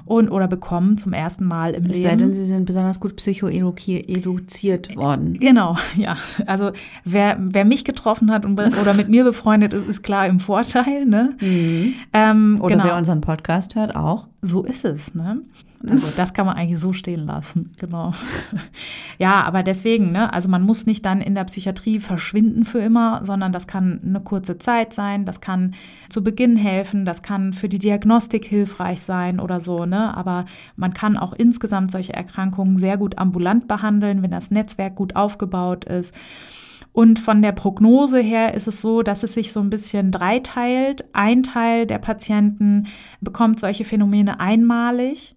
und 0.08 0.30
oder 0.30 0.48
bekommen 0.48 0.98
zum 0.98 1.14
ersten 1.14 1.46
Mal 1.46 1.74
im 1.74 1.84
es 1.84 1.98
Leben. 1.98 2.10
Sei 2.10 2.16
denn, 2.16 2.34
sie 2.34 2.46
sind 2.46 2.66
besonders 2.66 3.00
gut 3.00 3.16
psychoeduziert 3.18 4.96
worden. 4.96 5.34
Genau, 5.40 5.78
ja. 5.98 6.18
Also 6.46 6.72
wer, 7.04 7.38
wer 7.40 7.66
mich 7.66 7.84
getroffen 7.84 8.32
hat 8.32 8.46
und, 8.46 8.60
oder 8.60 8.94
mit 8.94 9.10
mir 9.10 9.24
befreundet 9.24 9.74
ist, 9.74 9.88
ist 9.88 10.04
klar 10.04 10.28
im 10.28 10.40
Vorteil. 10.40 11.06
Ne? 11.06 11.36
Mhm. 11.42 11.94
Ähm, 12.14 12.60
oder 12.62 12.76
genau. 12.76 12.88
wer 12.88 12.98
unseren 12.98 13.22
Podcast 13.22 13.76
hört, 13.76 13.96
auch. 13.96 14.28
So 14.42 14.64
ist 14.64 14.86
es. 14.86 15.14
Ne? 15.14 15.42
Also 15.86 16.08
das 16.16 16.34
kann 16.34 16.46
man 16.46 16.56
eigentlich 16.56 16.80
so 16.80 16.92
stehen 16.92 17.26
lassen, 17.26 17.72
genau. 17.80 18.14
Ja, 19.20 19.44
aber 19.44 19.64
deswegen, 19.64 20.12
ne, 20.12 20.32
also 20.32 20.48
man 20.48 20.62
muss 20.62 20.86
nicht 20.86 21.04
dann 21.04 21.22
in 21.22 21.34
der 21.34 21.46
Psychiatrie 21.46 22.00
verschwinden 22.00 22.66
für 22.66 22.78
immer, 22.80 23.24
sondern 23.24 23.52
das 23.52 23.66
kann 23.66 24.00
eine 24.06 24.20
kurze 24.20 24.60
Zeit 24.60 24.94
sein, 24.94 25.26
das 25.26 25.42
kann 25.42 25.74
zu 26.10 26.24
Beginn 26.24 26.56
helfen, 26.56 27.04
das 27.04 27.24
kann 27.24 27.54
für 27.54 27.68
die 27.68 27.80
Diagnostik 27.80 28.46
hilfreich 28.46 29.02
sein 29.02 29.40
oder 29.40 29.60
so, 29.60 29.86
ne? 29.86 30.16
Aber 30.16 30.46
man 30.76 30.94
kann 30.94 31.18
auch 31.18 31.34
insgesamt 31.34 31.92
solche 31.92 32.14
Erkrankungen 32.14 32.78
sehr 32.78 32.98
gut 32.98 33.18
ambulant 33.18 33.68
behandeln, 33.68 34.22
wenn 34.22 34.32
das 34.32 34.52
Netzwerk 34.52 34.96
gut 34.96 35.16
aufgebaut 35.16 35.86
ist. 35.86 36.14
Und 36.98 37.20
von 37.20 37.44
der 37.44 37.52
Prognose 37.52 38.18
her 38.18 38.56
ist 38.56 38.66
es 38.66 38.82
so, 38.82 39.04
dass 39.04 39.22
es 39.22 39.34
sich 39.34 39.52
so 39.52 39.60
ein 39.60 39.70
bisschen 39.70 40.12
dreiteilt. 40.12 41.06
Ein 41.14 41.44
Teil 41.44 41.86
der 41.86 42.00
Patienten 42.00 42.88
bekommt 43.22 43.60
solche 43.60 43.86
Phänomene 43.86 44.40
einmalig. 44.40 45.36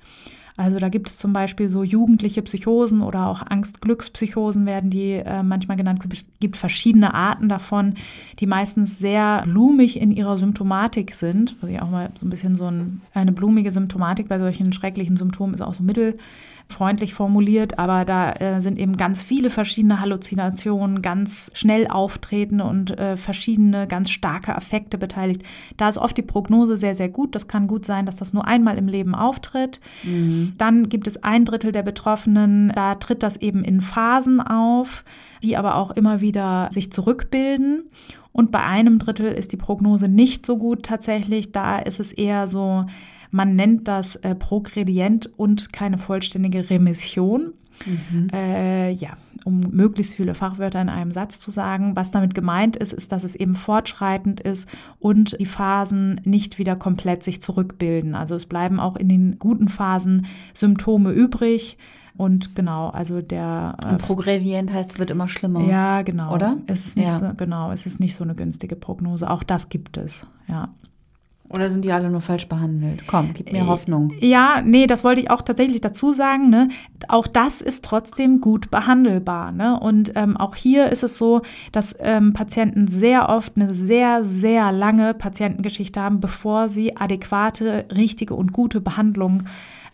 Also 0.60 0.78
da 0.78 0.90
gibt 0.90 1.08
es 1.08 1.16
zum 1.16 1.32
Beispiel 1.32 1.70
so 1.70 1.82
jugendliche 1.82 2.42
Psychosen 2.42 3.00
oder 3.00 3.28
auch 3.28 3.42
Angst-Glückspsychosen 3.48 4.66
werden 4.66 4.90
die 4.90 5.12
äh, 5.12 5.42
manchmal 5.42 5.78
genannt. 5.78 6.04
Es 6.12 6.26
gibt 6.38 6.58
verschiedene 6.58 7.14
Arten 7.14 7.48
davon, 7.48 7.94
die 8.40 8.46
meistens 8.46 8.98
sehr 8.98 9.40
blumig 9.46 9.98
in 9.98 10.10
ihrer 10.12 10.36
Symptomatik 10.36 11.14
sind. 11.14 11.56
Was 11.62 11.70
ich 11.70 11.80
auch 11.80 11.88
mal 11.88 12.10
so 12.14 12.26
ein 12.26 12.30
bisschen 12.30 12.56
so 12.56 12.66
ein, 12.66 13.00
eine 13.14 13.32
blumige 13.32 13.70
Symptomatik 13.70 14.28
bei 14.28 14.38
solchen 14.38 14.74
schrecklichen 14.74 15.16
Symptomen 15.16 15.54
ist 15.54 15.62
auch 15.62 15.72
so 15.72 15.82
mittel 15.82 16.16
freundlich 16.70 17.14
formuliert, 17.14 17.78
aber 17.78 18.04
da 18.04 18.32
äh, 18.32 18.60
sind 18.60 18.78
eben 18.78 18.96
ganz 18.96 19.22
viele 19.22 19.50
verschiedene 19.50 20.00
Halluzinationen, 20.00 21.02
ganz 21.02 21.50
schnell 21.54 21.88
auftreten 21.88 22.60
und 22.60 22.96
äh, 22.98 23.16
verschiedene 23.16 23.86
ganz 23.86 24.10
starke 24.10 24.54
Affekte 24.54 24.96
beteiligt. 24.96 25.42
Da 25.76 25.88
ist 25.88 25.98
oft 25.98 26.16
die 26.16 26.22
Prognose 26.22 26.76
sehr, 26.76 26.94
sehr 26.94 27.08
gut. 27.08 27.34
Das 27.34 27.48
kann 27.48 27.66
gut 27.66 27.84
sein, 27.84 28.06
dass 28.06 28.16
das 28.16 28.32
nur 28.32 28.46
einmal 28.46 28.78
im 28.78 28.88
Leben 28.88 29.14
auftritt. 29.14 29.80
Mhm. 30.04 30.49
Dann 30.58 30.88
gibt 30.88 31.06
es 31.06 31.22
ein 31.22 31.44
Drittel 31.44 31.72
der 31.72 31.82
Betroffenen, 31.82 32.72
da 32.74 32.94
tritt 32.94 33.22
das 33.22 33.36
eben 33.36 33.64
in 33.64 33.80
Phasen 33.80 34.40
auf, 34.40 35.04
die 35.42 35.56
aber 35.56 35.76
auch 35.76 35.90
immer 35.90 36.20
wieder 36.20 36.68
sich 36.72 36.92
zurückbilden. 36.92 37.84
Und 38.32 38.52
bei 38.52 38.62
einem 38.62 38.98
Drittel 38.98 39.32
ist 39.32 39.52
die 39.52 39.56
Prognose 39.56 40.08
nicht 40.08 40.46
so 40.46 40.56
gut 40.56 40.84
tatsächlich. 40.84 41.52
Da 41.52 41.78
ist 41.78 42.00
es 42.00 42.12
eher 42.12 42.46
so, 42.46 42.86
man 43.30 43.56
nennt 43.56 43.88
das 43.88 44.16
äh, 44.16 44.34
Progredient 44.34 45.30
und 45.36 45.72
keine 45.72 45.98
vollständige 45.98 46.70
Remission. 46.70 47.52
Mhm. 47.86 48.28
Äh, 48.32 48.90
ja, 48.92 49.10
um 49.44 49.60
möglichst 49.70 50.16
viele 50.16 50.34
Fachwörter 50.34 50.80
in 50.80 50.88
einem 50.88 51.12
Satz 51.12 51.40
zu 51.40 51.50
sagen. 51.50 51.96
Was 51.96 52.10
damit 52.10 52.34
gemeint 52.34 52.76
ist, 52.76 52.92
ist, 52.92 53.12
dass 53.12 53.24
es 53.24 53.34
eben 53.34 53.54
fortschreitend 53.54 54.40
ist 54.40 54.68
und 54.98 55.38
die 55.38 55.46
Phasen 55.46 56.20
nicht 56.24 56.58
wieder 56.58 56.76
komplett 56.76 57.22
sich 57.22 57.40
zurückbilden. 57.40 58.14
Also 58.14 58.34
es 58.34 58.46
bleiben 58.46 58.80
auch 58.80 58.96
in 58.96 59.08
den 59.08 59.38
guten 59.38 59.68
Phasen 59.68 60.26
Symptome 60.54 61.12
übrig. 61.12 61.78
Und 62.16 62.54
genau, 62.54 62.88
also 62.88 63.22
der. 63.22 63.76
Äh, 63.82 63.96
Progredient 63.96 64.72
heißt, 64.72 64.90
es 64.90 64.98
wird 64.98 65.10
immer 65.10 65.26
schlimmer. 65.26 65.62
Ja, 65.62 66.02
genau. 66.02 66.34
Oder? 66.34 66.58
Es 66.66 66.86
ist 66.86 66.96
nicht 66.96 67.08
ja. 67.08 67.18
so, 67.18 67.34
genau, 67.34 67.70
es 67.72 67.86
ist 67.86 67.98
nicht 67.98 68.14
so 68.14 68.24
eine 68.24 68.34
günstige 68.34 68.76
Prognose. 68.76 69.30
Auch 69.30 69.42
das 69.42 69.70
gibt 69.70 69.96
es, 69.96 70.26
ja. 70.46 70.68
Oder 71.52 71.68
sind 71.68 71.84
die 71.84 71.90
alle 71.90 72.08
nur 72.08 72.20
falsch 72.20 72.48
behandelt? 72.48 73.08
Komm, 73.08 73.34
gib 73.34 73.52
mir 73.52 73.66
Hoffnung. 73.66 74.12
Ja, 74.20 74.62
nee, 74.64 74.86
das 74.86 75.02
wollte 75.02 75.20
ich 75.20 75.30
auch 75.30 75.42
tatsächlich 75.42 75.80
dazu 75.80 76.12
sagen. 76.12 76.48
Ne? 76.48 76.68
Auch 77.08 77.26
das 77.26 77.60
ist 77.60 77.84
trotzdem 77.84 78.40
gut 78.40 78.70
behandelbar. 78.70 79.50
Ne? 79.50 79.78
Und 79.78 80.12
ähm, 80.14 80.36
auch 80.36 80.54
hier 80.54 80.90
ist 80.90 81.02
es 81.02 81.18
so, 81.18 81.42
dass 81.72 81.96
ähm, 81.98 82.34
Patienten 82.34 82.86
sehr 82.86 83.28
oft 83.28 83.54
eine 83.56 83.74
sehr, 83.74 84.24
sehr 84.24 84.70
lange 84.70 85.12
Patientengeschichte 85.12 86.00
haben, 86.00 86.20
bevor 86.20 86.68
sie 86.68 86.96
adäquate, 86.96 87.86
richtige 87.92 88.34
und 88.34 88.52
gute 88.52 88.80
Behandlung 88.80 89.42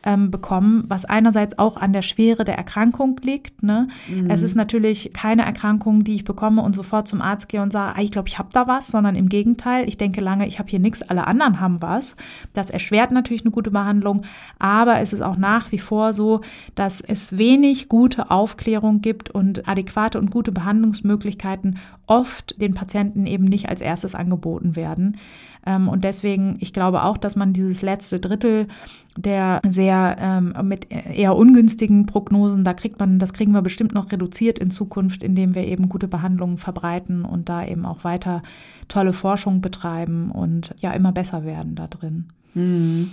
ähm, 0.07 0.31
bekommen, 0.31 0.85
was 0.89 1.05
einerseits 1.05 1.59
auch 1.59 1.77
an 1.77 1.93
der 1.93 2.03
Schwere 2.03 2.45
der 2.45 2.57
Erkrankung 2.57 3.21
liegt. 3.23 3.63
Ne? 3.63 3.89
Mhm. 4.09 4.31
Es 4.31 4.41
ist 4.41 4.55
natürlich 4.55 5.13
keine 5.13 5.45
Erkrankung, 5.45 6.05
die 6.05 6.15
ich 6.15 6.25
bekomme 6.25 6.63
und 6.63 6.77
sofort 6.77 7.09
zum 7.09 7.21
Arzt 7.21 7.49
gehe 7.49 7.61
und 7.61 7.73
sage, 7.73 7.99
ah, 7.99 8.03
ich 8.03 8.13
glaube, 8.13 8.29
ich 8.29 8.39
habe 8.39 8.49
da 8.53 8.69
was, 8.69 8.87
sondern 8.87 9.17
im 9.17 9.29
Gegenteil, 9.29 9.87
ich 9.89 9.99
denke 9.99 10.21
lange, 10.21 10.47
ich 10.47 10.61
habe 10.61 10.71
hier 10.71 10.79
nichts, 10.79 11.03
alle 11.03 11.27
anderen 11.27 11.61
haben 11.61 11.83
was. 11.83 12.15
Das 12.53 12.71
erschwert 12.71 13.11
natürlich 13.11 13.43
eine 13.43 13.51
gute 13.51 13.73
Behandlung, 13.73 14.23
aber 14.61 15.01
es 15.01 15.13
ist 15.13 15.23
auch 15.23 15.37
nach 15.37 15.73
wie 15.73 15.81
vor 15.81 16.13
so, 16.13 16.41
dass 16.77 17.01
es 17.01 17.37
wenig 17.37 17.89
gute 17.89 18.31
Aufklärung 18.31 19.03
gibt 19.03 19.31
und 19.31 19.69
adäquate 19.69 20.21
und 20.21 20.31
gute 20.31 20.53
Behandlungsmöglichkeiten 20.53 21.79
oft 22.07 22.61
den 22.61 22.75
Patienten 22.75 23.27
eben 23.27 23.45
nicht 23.45 23.69
als 23.69 23.81
erstes 23.81 24.15
angeboten 24.15 24.77
werden. 24.77 25.19
Ähm, 25.67 25.89
und 25.89 26.05
deswegen, 26.05 26.57
ich 26.61 26.73
glaube 26.73 27.03
auch, 27.03 27.17
dass 27.17 27.37
man 27.37 27.53
dieses 27.53 27.83
letzte 27.83 28.21
Drittel 28.21 28.69
der 29.17 29.61
sehr 29.67 30.17
ähm, 30.21 30.55
mit 30.69 30.93
eher 30.93 31.37
ungünstigen 31.37 32.07
Prognosen, 32.07 32.65
da 32.65 32.75
kriegt 32.75 32.99
man, 32.99 33.19
das 33.19 33.33
kriegen 33.33 33.53
wir 33.53 33.63
bestimmt 33.63 33.95
noch 33.95 34.13
reduziert 34.13 34.59
in 34.59 34.71
Zukunft, 34.71 35.23
indem 35.23 35.55
wir 35.55 35.67
eben 35.67 35.89
gute 35.89 36.07
Behandlungen 36.07 36.59
verbreiten 36.59 37.25
und 37.25 37.49
da 37.49 37.65
eben 37.65 37.87
auch 37.87 38.05
weiter 38.05 38.43
tolle 38.89 39.15
Forschung 39.15 39.61
betreiben 39.63 40.31
und 40.31 40.75
ja 40.81 40.93
immer 40.93 41.13
besser 41.13 41.45
werden 41.45 41.75
da 41.75 41.87
drin. 41.87 42.27
Mhm. 42.55 43.13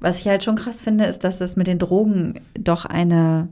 Was 0.00 0.18
ich 0.18 0.26
halt 0.26 0.42
schon 0.42 0.56
krass 0.56 0.80
finde, 0.80 1.04
ist, 1.04 1.24
dass 1.24 1.38
das 1.38 1.56
mit 1.56 1.66
den 1.66 1.78
Drogen 1.78 2.40
doch 2.58 2.84
eine 2.84 3.48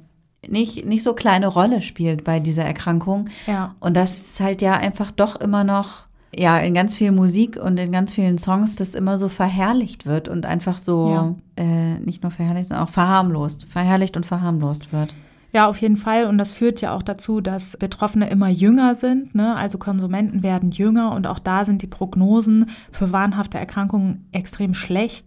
nicht, 0.48 0.86
nicht 0.86 1.02
so 1.02 1.14
kleine 1.14 1.46
Rolle 1.46 1.82
spielt 1.82 2.24
bei 2.24 2.40
dieser 2.40 2.64
Erkrankung. 2.64 3.28
Ja. 3.46 3.74
Und 3.80 3.96
das 3.96 4.38
halt 4.40 4.62
ja 4.62 4.72
einfach 4.72 5.10
doch 5.12 5.36
immer 5.36 5.64
noch 5.64 6.06
ja, 6.34 6.58
in 6.58 6.74
ganz 6.74 6.94
viel 6.94 7.10
Musik 7.10 7.56
und 7.56 7.78
in 7.78 7.90
ganz 7.90 8.14
vielen 8.14 8.38
Songs 8.38 8.76
das 8.76 8.94
immer 8.94 9.18
so 9.18 9.28
verherrlicht 9.28 10.06
wird 10.06 10.28
und 10.28 10.46
einfach 10.46 10.78
so 10.78 11.10
ja. 11.10 11.64
äh, 11.64 11.98
nicht 11.98 12.22
nur 12.22 12.30
verherrlicht, 12.30 12.68
sondern 12.68 12.86
auch 12.86 12.92
verharmlost, 12.92 13.64
verherrlicht 13.64 14.16
und 14.16 14.24
verharmlost 14.24 14.92
wird. 14.92 15.12
Ja, 15.52 15.68
auf 15.68 15.78
jeden 15.78 15.96
Fall. 15.96 16.26
Und 16.26 16.38
das 16.38 16.52
führt 16.52 16.80
ja 16.80 16.94
auch 16.94 17.02
dazu, 17.02 17.40
dass 17.40 17.76
Betroffene 17.76 18.30
immer 18.30 18.48
jünger 18.48 18.94
sind. 18.94 19.34
Ne? 19.34 19.56
Also 19.56 19.78
Konsumenten 19.78 20.44
werden 20.44 20.70
jünger 20.70 21.12
und 21.12 21.26
auch 21.26 21.40
da 21.40 21.64
sind 21.64 21.82
die 21.82 21.88
Prognosen 21.88 22.70
für 22.92 23.12
wahnhafte 23.12 23.58
Erkrankungen 23.58 24.28
extrem 24.30 24.74
schlecht. 24.74 25.26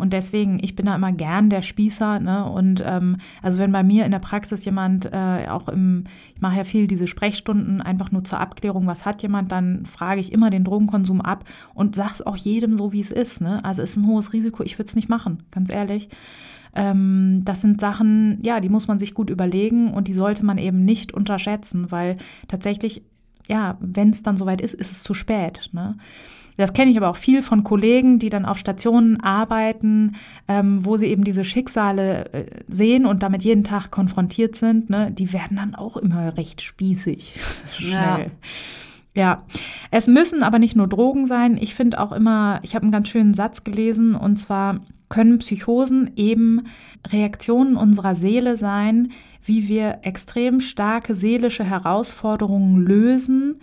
Und 0.00 0.12
deswegen, 0.12 0.58
ich 0.62 0.74
bin 0.74 0.86
da 0.86 0.94
immer 0.94 1.12
gern 1.12 1.50
der 1.50 1.62
Spießer. 1.62 2.20
Ne? 2.20 2.44
Und 2.44 2.82
ähm, 2.84 3.18
also 3.42 3.58
wenn 3.58 3.70
bei 3.70 3.82
mir 3.82 4.04
in 4.04 4.10
der 4.10 4.18
Praxis 4.18 4.64
jemand 4.64 5.06
äh, 5.12 5.46
auch 5.48 5.68
im, 5.68 6.04
ich 6.34 6.40
mache 6.40 6.56
ja 6.56 6.64
viel 6.64 6.86
diese 6.86 7.06
Sprechstunden, 7.06 7.80
einfach 7.82 8.10
nur 8.10 8.24
zur 8.24 8.40
Abklärung, 8.40 8.86
was 8.86 9.04
hat 9.04 9.22
jemand, 9.22 9.52
dann 9.52 9.84
frage 9.86 10.20
ich 10.20 10.32
immer 10.32 10.50
den 10.50 10.64
Drogenkonsum 10.64 11.20
ab 11.20 11.44
und 11.74 11.94
sage 11.94 12.14
es 12.14 12.26
auch 12.26 12.36
jedem 12.36 12.76
so, 12.76 12.92
wie 12.92 13.00
es 13.00 13.10
ist. 13.10 13.40
Ne? 13.40 13.64
Also 13.64 13.82
es 13.82 13.90
ist 13.90 13.96
ein 13.98 14.06
hohes 14.06 14.32
Risiko, 14.32 14.62
ich 14.62 14.78
würde 14.78 14.88
es 14.88 14.96
nicht 14.96 15.08
machen, 15.08 15.42
ganz 15.50 15.70
ehrlich. 15.70 16.08
Ähm, 16.74 17.42
das 17.44 17.60
sind 17.60 17.80
Sachen, 17.80 18.38
ja, 18.42 18.60
die 18.60 18.68
muss 18.68 18.88
man 18.88 18.98
sich 18.98 19.14
gut 19.14 19.30
überlegen 19.30 19.92
und 19.92 20.08
die 20.08 20.14
sollte 20.14 20.44
man 20.44 20.58
eben 20.58 20.84
nicht 20.84 21.12
unterschätzen, 21.12 21.90
weil 21.90 22.16
tatsächlich, 22.48 23.02
ja, 23.48 23.76
wenn 23.80 24.10
es 24.10 24.22
dann 24.22 24.36
soweit 24.36 24.60
ist, 24.60 24.74
ist 24.74 24.92
es 24.92 25.02
zu 25.02 25.14
spät. 25.14 25.70
Ne? 25.72 25.96
Das 26.60 26.72
kenne 26.74 26.90
ich 26.90 26.96
aber 26.96 27.08
auch 27.08 27.16
viel 27.16 27.42
von 27.42 27.64
Kollegen, 27.64 28.18
die 28.18 28.28
dann 28.30 28.44
auf 28.44 28.58
Stationen 28.58 29.20
arbeiten, 29.20 30.16
ähm, 30.46 30.84
wo 30.84 30.96
sie 30.96 31.06
eben 31.06 31.24
diese 31.24 31.42
Schicksale 31.42 32.32
äh, 32.32 32.44
sehen 32.68 33.06
und 33.06 33.22
damit 33.22 33.42
jeden 33.44 33.64
Tag 33.64 33.90
konfrontiert 33.90 34.56
sind. 34.56 34.90
Ne? 34.90 35.10
Die 35.10 35.32
werden 35.32 35.56
dann 35.56 35.74
auch 35.74 35.96
immer 35.96 36.36
recht 36.36 36.60
spießig. 36.60 37.34
Schnell. 37.78 37.92
Ja. 37.92 38.26
Ja, 39.12 39.42
es 39.90 40.06
müssen 40.06 40.44
aber 40.44 40.60
nicht 40.60 40.76
nur 40.76 40.86
Drogen 40.86 41.26
sein. 41.26 41.58
Ich 41.60 41.74
finde 41.74 41.98
auch 41.98 42.12
immer, 42.12 42.60
ich 42.62 42.76
habe 42.76 42.84
einen 42.84 42.92
ganz 42.92 43.08
schönen 43.08 43.34
Satz 43.34 43.64
gelesen 43.64 44.14
und 44.14 44.36
zwar 44.36 44.80
können 45.08 45.38
Psychosen 45.38 46.12
eben 46.14 46.66
Reaktionen 47.08 47.76
unserer 47.76 48.14
Seele 48.14 48.56
sein, 48.56 49.10
wie 49.44 49.66
wir 49.66 50.00
extrem 50.02 50.60
starke 50.60 51.16
seelische 51.16 51.64
Herausforderungen 51.64 52.84
lösen, 52.84 53.60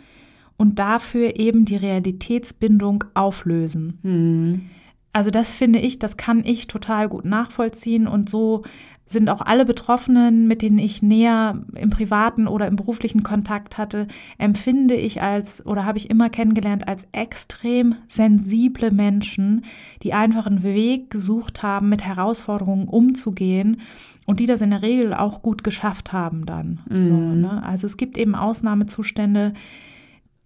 und 0.57 0.79
dafür 0.79 1.39
eben 1.39 1.65
die 1.65 1.75
Realitätsbindung 1.75 3.05
auflösen. 3.13 3.99
Mhm. 4.03 4.69
Also 5.13 5.31
das 5.31 5.51
finde 5.51 5.79
ich, 5.79 5.97
das 5.97 6.17
kann 6.17 6.43
ich 6.45 6.67
total 6.67 7.09
gut 7.09 7.25
nachvollziehen 7.25 8.07
und 8.07 8.29
so 8.29 8.63
sind 9.07 9.29
auch 9.29 9.41
alle 9.41 9.65
Betroffenen, 9.65 10.47
mit 10.47 10.61
denen 10.61 10.79
ich 10.79 11.01
näher 11.01 11.63
im 11.75 11.89
privaten 11.89 12.47
oder 12.47 12.67
im 12.67 12.75
beruflichen 12.75 13.23
Kontakt 13.23 13.77
hatte, 13.77 14.07
empfinde 14.37 14.95
ich 14.95 15.21
als 15.21 15.65
oder 15.65 15.85
habe 15.85 15.97
ich 15.97 16.09
immer 16.09 16.29
kennengelernt 16.29 16.87
als 16.87 17.07
extrem 17.13 17.95
sensible 18.09 18.91
Menschen, 18.91 19.63
die 20.03 20.13
einfach 20.13 20.45
einen 20.45 20.61
Weg 20.61 21.09
gesucht 21.09 21.63
haben, 21.63 21.89
mit 21.89 22.03
Herausforderungen 22.03 22.87
umzugehen 22.87 23.79
und 24.25 24.41
die 24.41 24.45
das 24.45 24.61
in 24.61 24.71
der 24.71 24.81
Regel 24.81 25.13
auch 25.13 25.41
gut 25.41 25.63
geschafft 25.63 26.11
haben 26.11 26.45
dann. 26.45 26.81
Mhm. 26.89 27.05
So, 27.05 27.13
ne? 27.13 27.63
Also 27.63 27.87
es 27.87 27.95
gibt 27.95 28.17
eben 28.17 28.35
Ausnahmezustände, 28.35 29.53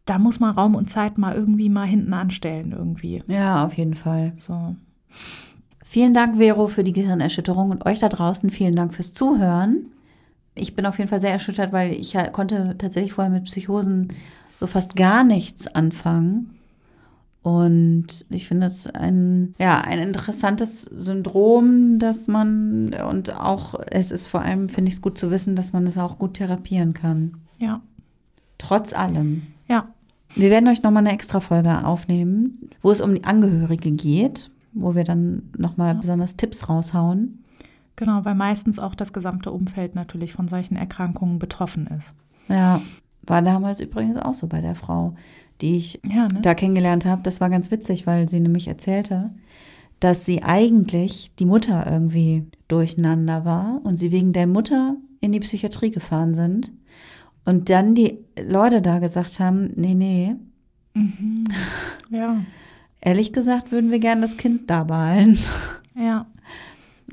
da 0.05 0.17
muss 0.17 0.39
man 0.39 0.55
Raum 0.55 0.75
und 0.75 0.89
Zeit 0.89 1.17
mal 1.17 1.35
irgendwie 1.35 1.69
mal 1.69 1.85
hinten 1.85 2.13
anstellen 2.13 2.71
irgendwie. 2.71 3.23
Ja, 3.27 3.65
auf 3.65 3.73
jeden 3.73 3.95
Fall. 3.95 4.33
So. 4.35 4.75
Vielen 5.83 6.13
Dank, 6.13 6.37
Vero, 6.37 6.67
für 6.67 6.83
die 6.83 6.93
Gehirnerschütterung 6.93 7.69
und 7.69 7.85
euch 7.85 7.99
da 7.99 8.09
draußen 8.09 8.49
vielen 8.49 8.75
Dank 8.75 8.93
fürs 8.93 9.13
Zuhören. 9.13 9.87
Ich 10.55 10.75
bin 10.75 10.85
auf 10.85 10.97
jeden 10.97 11.09
Fall 11.09 11.19
sehr 11.19 11.31
erschüttert, 11.31 11.71
weil 11.71 11.93
ich 11.93 12.15
konnte 12.31 12.75
tatsächlich 12.77 13.13
vorher 13.13 13.31
mit 13.31 13.45
Psychosen 13.45 14.13
so 14.59 14.67
fast 14.67 14.95
gar 14.95 15.23
nichts 15.23 15.67
anfangen. 15.67 16.57
Und 17.43 18.25
ich 18.29 18.47
finde 18.47 18.67
es 18.67 18.85
ein, 18.87 19.55
ja, 19.59 19.81
ein 19.81 19.99
interessantes 19.99 20.83
Syndrom, 20.83 21.97
dass 21.97 22.27
man, 22.27 22.93
und 22.93 23.35
auch, 23.35 23.73
es 23.87 24.11
ist 24.11 24.27
vor 24.27 24.43
allem, 24.43 24.69
finde 24.69 24.89
ich 24.89 24.95
es 24.95 25.01
gut 25.01 25.17
zu 25.17 25.31
wissen, 25.31 25.55
dass 25.55 25.73
man 25.73 25.87
es 25.87 25.97
auch 25.97 26.19
gut 26.19 26.35
therapieren 26.35 26.93
kann. 26.93 27.37
Ja. 27.57 27.81
Trotz 28.59 28.93
allem. 28.93 29.47
Wir 30.35 30.49
werden 30.49 30.67
euch 30.69 30.83
nochmal 30.83 31.05
eine 31.05 31.13
extra 31.13 31.39
Folge 31.39 31.85
aufnehmen, 31.85 32.69
wo 32.81 32.91
es 32.91 33.01
um 33.01 33.13
die 33.13 33.23
Angehörige 33.23 33.91
geht, 33.91 34.49
wo 34.73 34.95
wir 34.95 35.03
dann 35.03 35.43
nochmal 35.57 35.93
ja. 35.95 35.99
besonders 35.99 36.35
Tipps 36.37 36.69
raushauen. 36.69 37.43
Genau, 37.95 38.23
weil 38.23 38.35
meistens 38.35 38.79
auch 38.79 38.95
das 38.95 39.13
gesamte 39.13 39.51
Umfeld 39.51 39.95
natürlich 39.95 40.33
von 40.33 40.47
solchen 40.47 40.75
Erkrankungen 40.75 41.39
betroffen 41.39 41.87
ist. 41.87 42.13
Ja, 42.47 42.81
war 43.23 43.41
damals 43.41 43.79
übrigens 43.79 44.17
auch 44.17 44.33
so 44.33 44.47
bei 44.47 44.61
der 44.61 44.75
Frau, 44.75 45.13
die 45.61 45.75
ich 45.77 46.01
ja, 46.07 46.27
ne? 46.27 46.39
da 46.41 46.53
kennengelernt 46.53 47.05
habe. 47.05 47.21
Das 47.21 47.41
war 47.41 47.49
ganz 47.49 47.69
witzig, 47.69 48.07
weil 48.07 48.27
sie 48.27 48.39
nämlich 48.39 48.67
erzählte, 48.67 49.31
dass 49.99 50.25
sie 50.25 50.41
eigentlich 50.41 51.31
die 51.37 51.45
Mutter 51.45 51.85
irgendwie 51.89 52.47
durcheinander 52.67 53.45
war 53.45 53.79
und 53.83 53.97
sie 53.97 54.11
wegen 54.11 54.33
der 54.33 54.47
Mutter 54.47 54.95
in 55.19 55.31
die 55.31 55.39
Psychiatrie 55.39 55.91
gefahren 55.91 56.33
sind 56.33 56.71
und 57.45 57.69
dann 57.69 57.95
die 57.95 58.19
Leute 58.41 58.81
da 58.81 58.99
gesagt 58.99 59.39
haben, 59.39 59.71
nee, 59.75 59.93
nee. 59.93 60.35
Mhm. 60.93 61.45
Ja. 62.09 62.37
Ehrlich 63.01 63.33
gesagt 63.33 63.71
würden 63.71 63.89
wir 63.89 63.99
gerne 63.99 64.21
das 64.21 64.37
Kind 64.37 64.69
da 64.69 64.83
behalten. 64.83 65.39
Ja. 65.95 66.27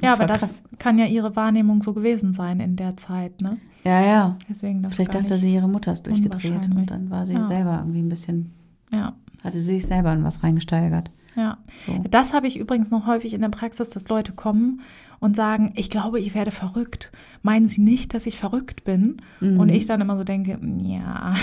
Ja, 0.02 0.12
aber 0.12 0.26
das 0.26 0.62
kann 0.78 0.98
ja 0.98 1.06
ihre 1.06 1.34
Wahrnehmung 1.34 1.82
so 1.82 1.92
gewesen 1.92 2.32
sein 2.32 2.60
in 2.60 2.76
der 2.76 2.96
Zeit, 2.96 3.40
ne? 3.40 3.58
Ja, 3.84 4.00
ja. 4.00 4.36
Deswegen 4.48 4.82
das 4.82 4.94
Vielleicht 4.94 5.14
dachte 5.14 5.38
sie, 5.38 5.52
ihre 5.52 5.68
Mutter 5.68 5.92
ist 5.92 6.06
durchgedreht 6.06 6.68
und 6.74 6.90
dann 6.90 7.10
war 7.10 7.26
sie 7.26 7.34
ja. 7.34 7.44
selber 7.44 7.78
irgendwie 7.78 8.02
ein 8.02 8.08
bisschen, 8.08 8.52
ja. 8.92 9.14
hatte 9.42 9.60
sie 9.60 9.74
sich 9.74 9.86
selber 9.86 10.12
in 10.12 10.24
was 10.24 10.42
reingesteigert. 10.42 11.10
Ja, 11.34 11.58
so. 11.86 11.96
das 12.10 12.32
habe 12.32 12.48
ich 12.48 12.58
übrigens 12.58 12.90
noch 12.90 13.06
häufig 13.06 13.32
in 13.32 13.40
der 13.40 13.48
Praxis, 13.48 13.90
dass 13.90 14.08
Leute 14.08 14.32
kommen 14.32 14.80
und 15.20 15.36
sagen, 15.36 15.72
ich 15.76 15.90
glaube, 15.90 16.20
ich 16.20 16.34
werde 16.34 16.50
verrückt. 16.50 17.10
Meinen 17.42 17.66
Sie 17.66 17.80
nicht, 17.80 18.14
dass 18.14 18.26
ich 18.26 18.38
verrückt 18.38 18.84
bin? 18.84 19.22
Mhm. 19.40 19.60
Und 19.60 19.68
ich 19.68 19.86
dann 19.86 20.00
immer 20.00 20.16
so 20.16 20.24
denke, 20.24 20.58
ja, 20.78 21.34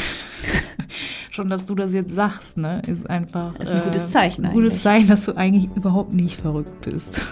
schon, 1.32 1.50
dass 1.50 1.66
du 1.66 1.76
das 1.76 1.94
jetzt 1.94 2.14
sagst, 2.14 2.58
ne, 2.58 2.82
ist 2.88 3.10
einfach. 3.10 3.54
Das 3.58 3.70
ist 3.70 3.76
ein 3.76 3.82
äh, 3.82 3.86
gutes 3.86 4.10
Zeichen. 4.12 4.46
Ein 4.46 4.54
gutes 4.54 4.82
Zeichen, 4.82 5.08
dass 5.08 5.26
du 5.26 5.34
eigentlich 5.34 5.70
überhaupt 5.76 6.14
nicht 6.14 6.40
verrückt 6.40 6.82
bist. 6.82 7.22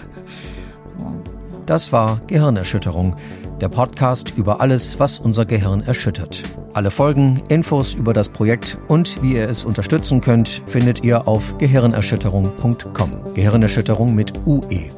Das 1.66 1.92
war 1.92 2.20
Gehirnerschütterung, 2.26 3.16
der 3.60 3.70
Podcast 3.70 4.34
über 4.36 4.60
alles, 4.60 5.00
was 5.00 5.18
unser 5.18 5.46
Gehirn 5.46 5.80
erschüttert. 5.80 6.42
Alle 6.74 6.90
Folgen, 6.90 7.42
Infos 7.48 7.94
über 7.94 8.12
das 8.12 8.28
Projekt 8.28 8.76
und 8.88 9.22
wie 9.22 9.34
ihr 9.34 9.48
es 9.48 9.64
unterstützen 9.64 10.20
könnt, 10.20 10.62
findet 10.66 11.04
ihr 11.04 11.26
auf 11.26 11.56
gehirnerschütterung.com. 11.56 13.34
Gehirnerschütterung 13.34 14.14
mit 14.14 14.32
UE. 14.46 14.90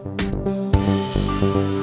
Thank 1.53 1.71
you. 1.71 1.76